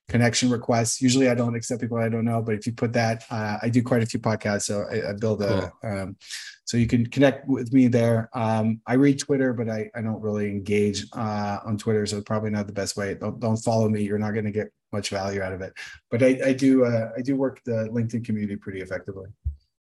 connection 0.09 0.51
requests. 0.51 1.01
Usually 1.01 1.29
I 1.29 1.35
don't 1.35 1.55
accept 1.55 1.81
people 1.81 1.99
I 1.99 2.09
don't 2.09 2.25
know, 2.25 2.43
but 2.43 2.55
if 2.55 2.67
you 2.67 2.73
put 2.73 2.93
that, 2.93 3.25
uh, 3.31 3.59
I 3.63 3.69
do 3.69 3.83
quite 3.83 4.03
a 4.03 4.07
few 4.07 4.21
podcasts, 4.21 4.63
so 4.63 4.87
I, 4.91 5.11
I 5.11 5.13
build 5.13 5.43
a. 5.43 5.73
Cool. 5.83 5.91
Um, 5.91 6.17
so 6.65 6.77
you 6.77 6.89
can 6.89 7.07
connect 7.07 7.47
with 7.47 7.73
me 7.73 7.87
there. 7.87 8.29
Um, 8.33 8.81
I 8.89 8.95
read 8.95 9.21
Twitter, 9.21 9.53
but 9.53 9.69
I, 9.69 9.89
I 9.95 10.03
don't 10.03 10.21
really 10.21 10.51
engage 10.51 11.07
uh, 11.13 11.59
on 11.65 11.79
Twitter, 11.79 12.05
so 12.07 12.21
probably 12.23 12.51
not 12.51 12.67
the 12.67 12.73
best 12.73 12.97
way. 12.97 13.15
Don't 13.15 13.39
don't 13.39 13.57
follow 13.57 13.89
me. 13.89 14.03
You're 14.03 14.19
not 14.19 14.33
going 14.33 14.47
to 14.47 14.51
get 14.51 14.69
much 14.93 15.11
value 15.11 15.43
out 15.43 15.53
of 15.53 15.61
it. 15.61 15.73
But 16.11 16.25
I, 16.25 16.41
I 16.47 16.53
do 16.53 16.85
uh, 16.85 17.11
I 17.17 17.23
do 17.23 17.37
work 17.37 17.63
the 17.65 17.89
LinkedIn 17.93 18.25
community 18.25 18.57
pretty 18.57 18.81
effectively. 18.81 19.29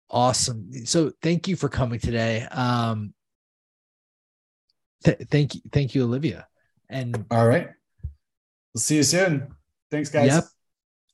Awesome. 0.10 0.86
So 0.86 1.12
thank 1.22 1.48
you 1.48 1.56
for 1.56 1.70
coming 1.70 2.00
today. 2.00 2.48
Um, 2.52 3.14
th- 5.04 5.20
thank 5.30 5.56
you, 5.56 5.62
thank 5.72 5.94
you, 5.94 6.04
Olivia. 6.04 6.48
And 6.90 7.26
all 7.30 7.48
right, 7.48 7.70
we'll 8.74 8.82
see 8.82 8.96
you 8.96 9.04
soon. 9.04 9.54
Thanks, 9.94 10.10
guys. 10.10 10.34
Yep. 10.34 10.44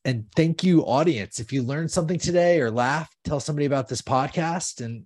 And 0.05 0.25
thank 0.37 0.63
you, 0.63 0.83
audience. 0.83 1.41
If 1.41 1.51
you 1.51 1.63
learned 1.63 1.91
something 1.91 2.17
today 2.17 2.61
or 2.61 2.71
laughed, 2.71 3.13
tell 3.25 3.41
somebody 3.41 3.65
about 3.65 3.89
this 3.89 4.01
podcast. 4.01 4.79
And 4.79 5.03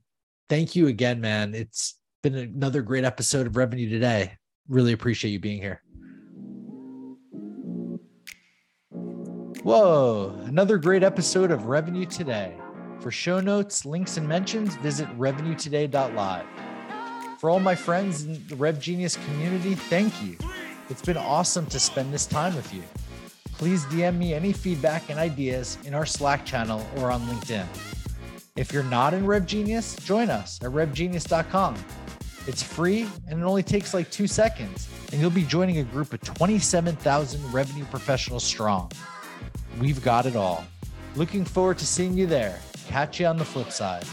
thank 0.47 0.75
you 0.75 0.85
again, 0.85 1.19
man. 1.19 1.55
It's 1.55 1.95
been 2.21 2.35
another 2.35 2.83
great 2.83 3.03
episode 3.03 3.47
of 3.47 3.57
Revenue 3.57 3.89
Today. 3.89 4.33
Really 4.69 4.93
appreciate 4.93 5.31
you 5.31 5.39
being 5.39 5.59
here. 5.59 5.81
Whoa, 9.63 10.39
another 10.45 10.77
great 10.77 11.01
episode 11.01 11.49
of 11.49 11.65
Revenue 11.65 12.05
Today. 12.05 12.55
For 12.99 13.09
show 13.09 13.39
notes, 13.39 13.87
links, 13.87 14.17
and 14.17 14.27
mentions, 14.27 14.75
visit 14.75 15.07
revenuetoday.live. 15.17 16.45
For 17.39 17.49
all 17.49 17.59
my 17.59 17.73
friends 17.73 18.23
in 18.23 18.45
the 18.47 18.55
Rev 18.55 18.79
Genius 18.79 19.17
community, 19.25 19.73
thank 19.73 20.13
you. 20.21 20.37
It's 20.91 21.01
been 21.01 21.17
awesome 21.17 21.65
to 21.65 21.79
spend 21.79 22.13
this 22.13 22.27
time 22.27 22.55
with 22.55 22.71
you. 22.71 22.83
Please 23.63 23.85
DM 23.85 24.17
me 24.17 24.33
any 24.33 24.51
feedback 24.51 25.09
and 25.09 25.17
ideas 25.17 25.77
in 25.85 25.93
our 25.93 26.05
Slack 26.05 26.45
channel 26.45 26.85
or 26.97 27.09
on 27.09 27.21
LinkedIn. 27.21 27.65
If 28.57 28.73
you're 28.73 28.83
not 28.83 29.13
in 29.13 29.25
Rev 29.25 29.45
Genius, 29.45 29.95
join 29.95 30.29
us 30.29 30.61
at 30.61 30.71
revgenius.com. 30.71 31.77
It's 32.45 32.61
free 32.61 33.07
and 33.29 33.39
it 33.39 33.45
only 33.45 33.63
takes 33.63 33.93
like 33.93 34.11
two 34.11 34.27
seconds, 34.27 34.89
and 35.13 35.21
you'll 35.21 35.29
be 35.29 35.43
joining 35.43 35.77
a 35.77 35.83
group 35.83 36.11
of 36.11 36.19
27,000 36.19 37.53
revenue 37.53 37.85
professionals 37.85 38.43
strong. 38.43 38.91
We've 39.79 40.03
got 40.03 40.25
it 40.25 40.35
all. 40.35 40.65
Looking 41.15 41.45
forward 41.45 41.77
to 41.77 41.85
seeing 41.85 42.17
you 42.17 42.27
there. 42.27 42.59
Catch 42.89 43.21
you 43.21 43.27
on 43.27 43.37
the 43.37 43.45
flip 43.45 43.71
side. 43.71 44.03